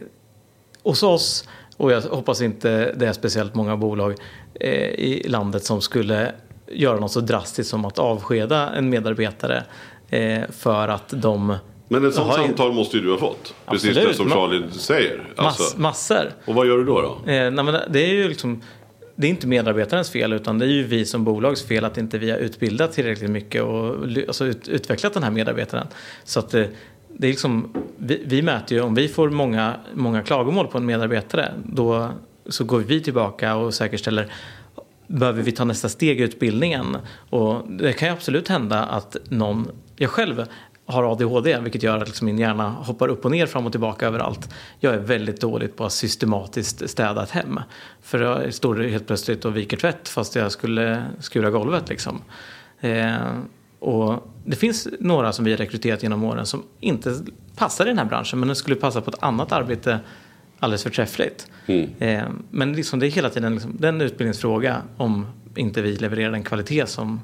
hos 0.83 1.03
oss, 1.03 1.49
och 1.77 1.93
jag 1.93 2.01
hoppas 2.01 2.41
inte 2.41 2.93
det 2.93 3.07
är 3.07 3.12
speciellt 3.12 3.55
många 3.55 3.77
bolag 3.77 4.14
eh, 4.55 4.91
i 4.91 5.29
landet 5.29 5.64
som 5.64 5.81
skulle 5.81 6.33
göra 6.66 7.01
något 7.01 7.12
så 7.12 7.20
drastiskt 7.20 7.70
som 7.70 7.85
att 7.85 7.99
avskeda 7.99 8.74
en 8.74 8.91
medarbetare 8.91 9.64
eh, 10.11 10.43
för 10.51 10.89
att 10.89 11.09
de 11.09 11.57
men 11.89 12.05
ett 12.05 12.14
sånt 12.14 12.34
samtal 12.34 12.72
måste 12.72 12.97
ju 12.97 13.03
du 13.03 13.11
ha 13.11 13.18
fått. 13.18 13.55
Absolut. 13.64 13.97
Precis 13.97 14.11
det 14.11 14.14
som 14.14 14.30
Charlie 14.30 14.70
säger. 14.70 15.24
Alltså. 15.37 15.62
Mass, 15.62 15.76
massor. 15.76 16.32
Och 16.45 16.55
vad 16.55 16.66
gör 16.66 16.78
du 16.78 16.84
då? 16.84 17.01
då? 17.01 17.30
Eh, 17.32 17.51
nej, 17.51 17.87
det 17.91 18.01
är 18.01 18.14
ju 18.14 18.28
liksom 18.28 18.62
det 19.16 19.26
är 19.26 19.30
inte 19.30 19.47
medarbetarens 19.47 20.11
fel 20.11 20.32
utan 20.32 20.59
det 20.59 20.64
är 20.64 20.70
ju 20.70 20.82
vi 20.82 21.05
som 21.05 21.24
bolags 21.24 21.62
fel 21.62 21.84
att 21.84 21.99
inte 21.99 22.18
vi 22.18 22.30
har 22.30 22.39
utbildat 22.39 22.93
tillräckligt 22.93 23.30
mycket 23.30 23.62
och 23.62 23.95
alltså, 24.28 24.45
ut, 24.45 24.68
utvecklat 24.68 25.14
den 25.14 25.22
här 25.22 25.30
medarbetaren. 25.30 25.87
Så 26.24 26.41
att 26.41 26.51
det, 26.51 26.61
eh, 26.61 26.68
det 27.18 27.26
är 27.26 27.30
liksom, 27.30 27.74
vi, 27.97 28.22
vi, 28.26 28.43
mäter 28.43 28.78
ju 28.78 28.84
om 28.84 28.95
vi 28.95 29.09
får 29.09 29.30
många, 29.30 29.76
många 29.95 30.22
klagomål 30.22 30.66
på 30.66 30.78
en 30.78 30.87
medarbetare 30.87 31.53
då 31.64 32.11
så 32.49 32.64
går 32.64 32.78
vi 32.78 33.01
tillbaka 33.01 33.57
och 33.57 33.74
säkerställer 33.74 34.32
behöver 35.07 35.43
vi 35.43 35.53
ta 35.53 35.64
nästa 35.64 35.89
steg 35.89 36.20
i 36.20 36.22
utbildningen? 36.22 36.97
Och 37.30 37.70
det 37.70 37.93
kan 37.93 38.09
ju 38.09 38.14
absolut 38.14 38.49
hända 38.49 38.82
att 38.84 39.16
någon, 39.28 39.68
jag 39.97 40.11
själv 40.11 40.47
har 40.87 41.12
ADHD 41.12 41.59
vilket 41.61 41.82
gör 41.82 41.99
att 41.99 42.09
liksom 42.09 42.26
min 42.26 42.39
hjärna 42.39 42.70
hoppar 42.70 43.09
upp 43.09 43.24
och 43.24 43.30
ner 43.30 43.47
fram 43.47 43.66
och 43.66 43.72
tillbaka 43.72 44.07
överallt. 44.07 44.55
Jag 44.80 44.95
är 44.95 44.99
väldigt 44.99 45.41
dåligt 45.41 45.76
på 45.76 45.84
att 45.84 45.93
systematiskt 45.93 46.91
städa 46.91 47.22
ett 47.22 47.30
hem. 47.30 47.61
För 48.03 48.20
jag 48.20 48.55
står 48.55 48.76
helt 48.76 49.07
plötsligt 49.07 49.45
och 49.45 49.57
viker 49.57 49.76
tvätt 49.76 50.09
fast 50.09 50.37
jag 50.37 50.53
skulle 50.53 51.05
skura 51.20 51.51
golvet. 51.51 51.89
Liksom. 51.89 52.20
Eh, 52.80 53.16
och 53.78 54.32
det 54.45 54.57
finns 54.57 54.89
några 55.01 55.32
som 55.32 55.45
vi 55.45 55.51
har 55.51 55.59
rekryterat 55.59 56.03
genom 56.03 56.24
åren 56.24 56.47
som 56.47 56.62
inte 56.80 57.14
passar 57.57 57.84
i 57.84 57.89
den 57.89 57.99
här 57.99 58.05
branschen 58.05 58.41
men 58.41 58.57
skulle 58.57 58.76
passa 58.76 59.01
på 59.01 59.11
ett 59.11 59.22
annat 59.22 59.53
arbete 59.53 60.01
alldeles 60.59 60.82
förträffligt. 60.82 61.51
Mm. 61.66 61.91
Eh, 61.99 62.24
men 62.51 62.72
liksom 62.72 62.99
det 62.99 63.07
är 63.07 63.11
hela 63.11 63.30
tiden 63.30 63.53
liksom, 63.53 63.76
den 63.78 64.01
utbildningsfråga 64.01 64.82
om 64.97 65.26
inte 65.57 65.82
vi 65.82 65.97
levererar 65.97 66.30
den 66.30 66.45
kvalitet 66.45 66.87
som, 66.87 67.20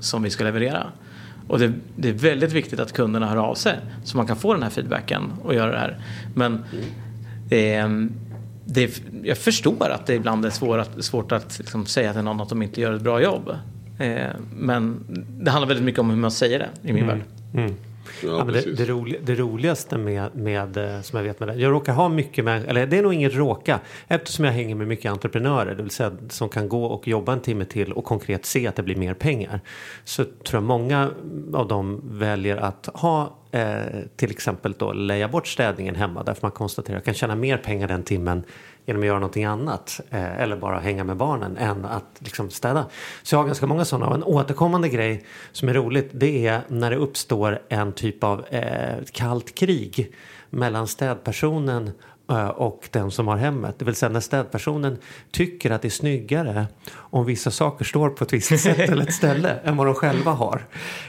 som 0.00 0.22
vi 0.22 0.30
ska 0.30 0.44
leverera. 0.44 0.86
Och 1.48 1.58
det, 1.58 1.72
det, 1.96 2.08
är 2.08 2.12
väldigt 2.12 2.52
viktigt 2.52 2.80
att 2.80 2.92
kunderna 2.92 3.28
hör 3.28 3.36
av 3.36 3.54
sig 3.54 3.78
så 4.04 4.16
man 4.16 4.26
kan 4.26 4.36
få 4.36 4.52
den 4.52 4.62
här 4.62 4.70
feedbacken 4.70 5.32
och 5.42 5.54
göra 5.54 5.72
det 5.72 5.78
här. 5.78 5.98
Men 6.34 6.64
eh, 7.50 8.08
det, 8.64 9.02
jag 9.22 9.38
förstår 9.38 9.90
att 9.90 10.06
det 10.06 10.14
ibland 10.14 10.44
är 10.44 10.50
svår 10.50 10.78
att, 10.78 11.04
svårt 11.04 11.32
att 11.32 11.58
liksom 11.58 11.86
säga 11.86 12.12
till 12.12 12.22
någon 12.22 12.40
att 12.40 12.48
de 12.48 12.62
inte 12.62 12.80
gör 12.80 12.92
ett 12.92 13.02
bra 13.02 13.22
jobb. 13.22 13.56
Eh, 13.98 14.26
men 14.56 15.04
det 15.40 15.50
handlar 15.50 15.68
väldigt 15.68 15.84
mycket 15.84 16.00
om 16.00 16.10
hur 16.10 16.16
man 16.16 16.30
säger 16.30 16.58
det 16.58 16.88
i 16.88 16.92
min 16.92 17.06
värld. 17.06 17.22
Ja, 18.24 18.36
Ja, 18.38 18.44
det, 18.44 18.76
det, 18.76 18.84
roliga, 18.84 19.20
det 19.22 19.34
roligaste 19.34 19.98
med, 19.98 20.36
med, 20.36 20.76
eh, 20.76 21.00
som 21.00 21.16
jag 21.16 21.24
vet 21.24 21.40
med 21.40 21.48
det, 21.48 21.54
jag 21.54 21.72
råkar 21.72 21.92
ha 21.92 22.08
mycket 22.08 22.44
med, 22.44 22.64
eller 22.64 22.86
det 22.86 22.98
är 22.98 23.02
nog 23.02 23.14
inget 23.14 23.34
råka, 23.34 23.80
eftersom 24.08 24.44
jag 24.44 24.52
hänger 24.52 24.74
med 24.74 24.88
mycket 24.88 25.12
entreprenörer, 25.12 25.74
det 25.74 25.82
vill 25.82 25.90
säga 25.90 26.12
som 26.28 26.48
kan 26.48 26.68
gå 26.68 26.84
och 26.84 27.08
jobba 27.08 27.32
en 27.32 27.40
timme 27.40 27.64
till 27.64 27.92
och 27.92 28.04
konkret 28.04 28.46
se 28.46 28.66
att 28.66 28.76
det 28.76 28.82
blir 28.82 28.96
mer 28.96 29.14
pengar. 29.14 29.60
Så 30.04 30.24
tror 30.24 30.54
jag 30.54 30.62
många 30.62 31.10
av 31.54 31.68
dem 31.68 32.00
väljer 32.04 32.56
att 32.56 32.88
ha 32.94 33.38
eh, 33.50 33.76
till 34.16 34.30
exempel 34.30 34.72
då 34.78 34.92
leja 34.92 35.28
bort 35.28 35.46
städningen 35.46 35.94
hemma 35.94 36.22
därför 36.22 36.42
man 36.42 36.50
konstaterar 36.50 36.96
att 36.96 37.00
jag 37.00 37.04
kan 37.04 37.14
tjäna 37.14 37.34
mer 37.34 37.56
pengar 37.56 37.88
den 37.88 38.02
timmen 38.02 38.44
genom 38.86 39.02
att 39.02 39.06
göra 39.06 39.18
någonting 39.18 39.44
annat 39.44 40.00
eh, 40.10 40.40
eller 40.40 40.56
bara 40.56 40.78
hänga 40.78 41.04
med 41.04 41.16
barnen 41.16 41.56
än 41.56 41.84
att 41.84 42.16
liksom 42.18 42.50
städa. 42.50 42.86
Så 43.22 43.34
jag 43.34 43.40
har 43.40 43.46
ganska 43.46 43.66
många 43.66 43.84
sådana 43.84 44.06
och 44.06 44.14
en 44.14 44.22
återkommande 44.22 44.88
grej 44.88 45.24
som 45.52 45.68
är 45.68 45.74
roligt 45.74 46.10
det 46.12 46.46
är 46.46 46.60
när 46.68 46.90
det 46.90 46.96
uppstår 46.96 47.62
en 47.68 47.92
typ 47.92 48.24
av 48.24 48.44
eh, 48.50 49.04
kallt 49.12 49.54
krig 49.54 50.12
mellan 50.50 50.86
städpersonen 50.86 51.90
eh, 52.30 52.48
och 52.48 52.88
den 52.92 53.10
som 53.10 53.28
har 53.28 53.36
hemmet. 53.36 53.78
Det 53.78 53.84
vill 53.84 53.94
säga 53.94 54.10
när 54.10 54.20
städpersonen 54.20 54.98
tycker 55.30 55.70
att 55.70 55.82
det 55.82 55.88
är 55.88 55.90
snyggare 55.90 56.66
om 57.16 57.24
vissa 57.24 57.50
saker 57.50 57.84
står 57.84 58.10
på 58.10 58.24
ett 58.24 58.32
visst 58.32 58.60
sätt 58.60 58.78
eller 58.78 59.02
ett 59.02 59.14
ställe 59.14 59.58
än 59.64 59.76
vad 59.76 59.86
de 59.86 59.94
själva 59.94 60.32
har. 60.32 60.66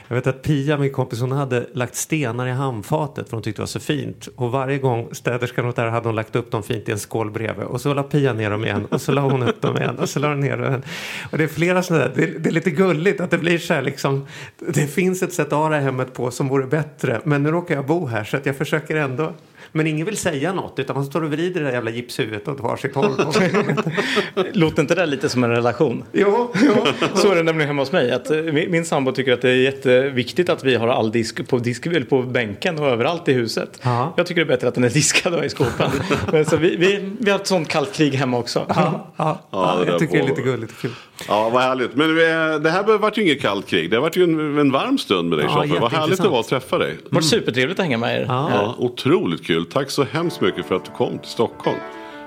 Jag 0.08 0.14
vet 0.14 0.26
att 0.26 0.42
Pia, 0.42 0.78
min 0.78 0.92
kompis, 0.92 1.20
hon 1.20 1.32
hade 1.32 1.66
lagt 1.72 1.94
stenar 1.94 2.46
i 2.46 2.50
handfatet 2.50 3.28
för 3.28 3.36
hon 3.36 3.42
tyckte 3.42 3.58
det 3.58 3.62
var 3.62 3.66
så 3.66 3.80
fint. 3.80 4.28
Och 4.36 4.50
varje 4.50 4.78
gång 4.78 5.08
städerskan 5.12 5.66
var 5.66 5.72
där 5.72 5.86
hade 5.86 6.08
hon 6.08 6.14
lagt 6.14 6.36
upp 6.36 6.50
dem 6.50 6.62
fint 6.62 6.88
i 6.88 6.92
en 6.92 6.98
skål 6.98 7.30
bredvid. 7.30 7.64
Och 7.64 7.80
så 7.80 7.94
la 7.94 8.02
Pia 8.02 8.32
ner 8.32 8.50
dem 8.50 8.64
igen 8.64 8.86
och 8.90 9.00
så 9.00 9.12
la 9.12 9.20
hon 9.20 9.42
upp 9.42 9.62
dem 9.62 9.76
igen 9.76 9.98
och 9.98 10.08
så 10.08 10.18
la 10.18 10.28
hon 10.28 10.40
ner 10.40 10.56
dem 10.56 10.66
igen. 10.66 10.82
Och 11.30 11.38
det 11.38 11.44
är 11.44 11.48
flera 11.48 11.82
sådana 11.82 12.04
där, 12.04 12.12
det 12.16 12.22
är, 12.22 12.38
det 12.38 12.48
är 12.48 12.52
lite 12.52 12.70
gulligt 12.70 13.20
att 13.20 13.30
det 13.30 13.38
blir 13.38 13.58
så 13.58 13.74
här 13.74 13.82
liksom. 13.82 14.26
Det 14.58 14.86
finns 14.86 15.22
ett 15.22 15.32
sätt 15.32 15.46
att 15.46 15.58
ha 15.58 15.68
det 15.68 15.76
hemmet 15.76 16.14
på 16.14 16.30
som 16.30 16.48
vore 16.48 16.66
bättre. 16.66 17.20
Men 17.24 17.42
nu 17.42 17.50
råkar 17.50 17.74
jag 17.74 17.86
bo 17.86 18.06
här 18.06 18.24
så 18.24 18.36
att 18.36 18.46
jag 18.46 18.56
försöker 18.56 18.96
ändå. 18.96 19.32
Men 19.72 19.86
ingen 19.86 20.06
vill 20.06 20.16
säga 20.16 20.52
något 20.52 20.78
utan 20.78 20.96
man 20.96 21.04
står 21.04 21.24
och 21.24 21.30
vrider 21.30 21.60
det 21.60 21.66
där 21.66 21.72
jävla 21.72 21.90
gipshuvudet 21.90 22.48
åt 22.48 22.60
varsitt 22.60 22.94
håll. 22.94 23.16
Låter 24.52 24.82
inte 24.82 24.94
det 24.94 25.06
lite 25.06 25.28
som 25.28 25.44
en 25.44 25.50
relation? 25.50 25.97
Jo, 26.12 26.52
jo. 26.54 26.74
Så 27.14 27.32
är 27.32 27.36
det 27.36 27.42
nämligen 27.42 27.68
hemma 27.68 27.82
hos 27.82 27.92
mig. 27.92 28.12
Att 28.12 28.30
eh, 28.30 28.36
min, 28.36 28.70
min 28.70 28.84
sambo 28.84 29.12
tycker 29.12 29.32
att 29.32 29.42
det 29.42 29.50
är 29.50 29.54
jätteviktigt 29.54 30.48
att 30.48 30.64
vi 30.64 30.74
har 30.74 30.88
all 30.88 31.12
disk 31.12 31.48
på, 31.48 31.58
disk, 31.58 31.86
eller 31.86 32.00
på 32.00 32.22
bänken 32.22 32.78
och 32.78 32.86
överallt 32.88 33.28
i 33.28 33.32
huset. 33.32 33.80
Ja. 33.82 34.14
Jag 34.16 34.26
tycker 34.26 34.44
det 34.44 34.44
är 34.44 34.56
bättre 34.56 34.68
att 34.68 34.74
den 34.74 34.84
är 34.84 34.90
diskad 34.90 35.34
och 35.34 35.44
i 35.44 35.48
skåpen. 35.48 35.90
Men 36.32 36.44
så 36.44 36.56
vi, 36.56 36.76
vi, 36.76 37.10
vi 37.20 37.30
har 37.30 37.38
ett 37.38 37.46
sånt 37.46 37.68
kallt 37.68 37.92
krig 37.94 38.14
hemma 38.14 38.38
också. 38.38 38.64
Ja, 38.68 38.74
ja, 38.74 39.08
Ja, 39.16 39.38
ja, 39.50 39.84
jag 39.86 39.98
tycker 39.98 40.18
det 40.18 40.24
är 40.24 40.28
lite 40.28 40.42
gulligt 40.42 40.72
och 40.72 40.78
kul. 40.78 40.90
Ja, 41.28 41.50
vad 41.50 41.62
härligt. 41.62 41.94
Men 41.94 42.10
eh, 42.10 42.60
det 42.60 42.70
här 42.70 42.98
vart 42.98 43.18
ju 43.18 43.22
inget 43.22 43.40
kallt 43.40 43.66
krig. 43.66 43.90
Det 43.90 43.96
har 43.96 44.02
varit 44.02 44.16
ju 44.16 44.24
en, 44.24 44.58
en 44.58 44.72
varm 44.72 44.98
stund 44.98 45.28
med 45.28 45.38
dig, 45.38 45.46
Ja, 45.48 45.54
Christopher. 45.54 45.80
Vad 45.80 45.92
härligt 45.92 46.22
det 46.22 46.28
var 46.28 46.40
att 46.40 46.48
träffa 46.48 46.78
dig. 46.78 46.96
Det 47.08 47.14
var 47.14 47.22
supertrevligt 47.22 47.78
att 47.78 47.84
hänga 47.84 47.98
med 47.98 48.20
er. 48.20 48.24
Ja. 48.28 48.50
Ja, 48.52 48.74
otroligt 48.78 49.46
kul. 49.46 49.66
Tack 49.66 49.90
så 49.90 50.04
hemskt 50.04 50.40
mycket 50.40 50.66
för 50.66 50.74
att 50.74 50.84
du 50.84 50.90
kom 50.90 51.18
till 51.18 51.30
Stockholm 51.30 51.78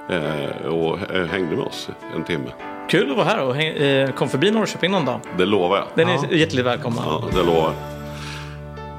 eh, 0.10 0.68
och 0.68 0.98
hängde 1.32 1.56
med 1.56 1.66
oss 1.66 1.90
en 2.16 2.24
timme. 2.24 2.52
Kul 2.92 3.12
att 3.12 3.18
vara 3.18 3.28
här 3.28 3.42
och 3.44 3.56
häng, 3.56 3.68
eh, 3.68 4.12
kom 4.12 4.30
förbi 4.30 4.52
Norrköping 4.52 4.92
någon 4.92 5.06
dag. 5.06 5.20
Det 5.38 5.46
lovar 5.46 5.78
jag. 5.78 5.88
Den 5.96 6.10
är 6.10 6.14
Ja. 6.14 6.38
hjärtligt 6.38 6.66
välkomna. 6.66 7.02
Ja, 7.06 7.24
det 7.34 7.44
lovar. 7.44 7.74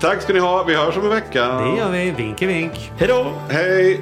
Tack 0.01 0.23
ska 0.23 0.33
ni 0.33 0.39
ha. 0.39 0.63
Vi 0.63 0.75
hörs 0.75 0.97
om 0.97 1.03
en 1.05 1.11
vecka. 1.11 1.47
Det 1.47 1.79
gör 1.79 1.91
vi. 1.91 2.11
Vink 2.11 2.43
i 2.43 2.47
vink. 2.47 2.73
Hej 2.99 3.09
då! 3.09 3.33
Hej! 3.51 4.01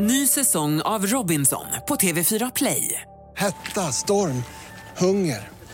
Ny 0.00 0.26
säsong 0.26 0.80
av 0.82 1.06
Robinson 1.06 1.64
på 1.88 1.94
TV4 1.96 2.52
Play. 2.54 3.00
Hetta, 3.36 3.80
storm, 3.92 4.42
hunger. 4.98 5.48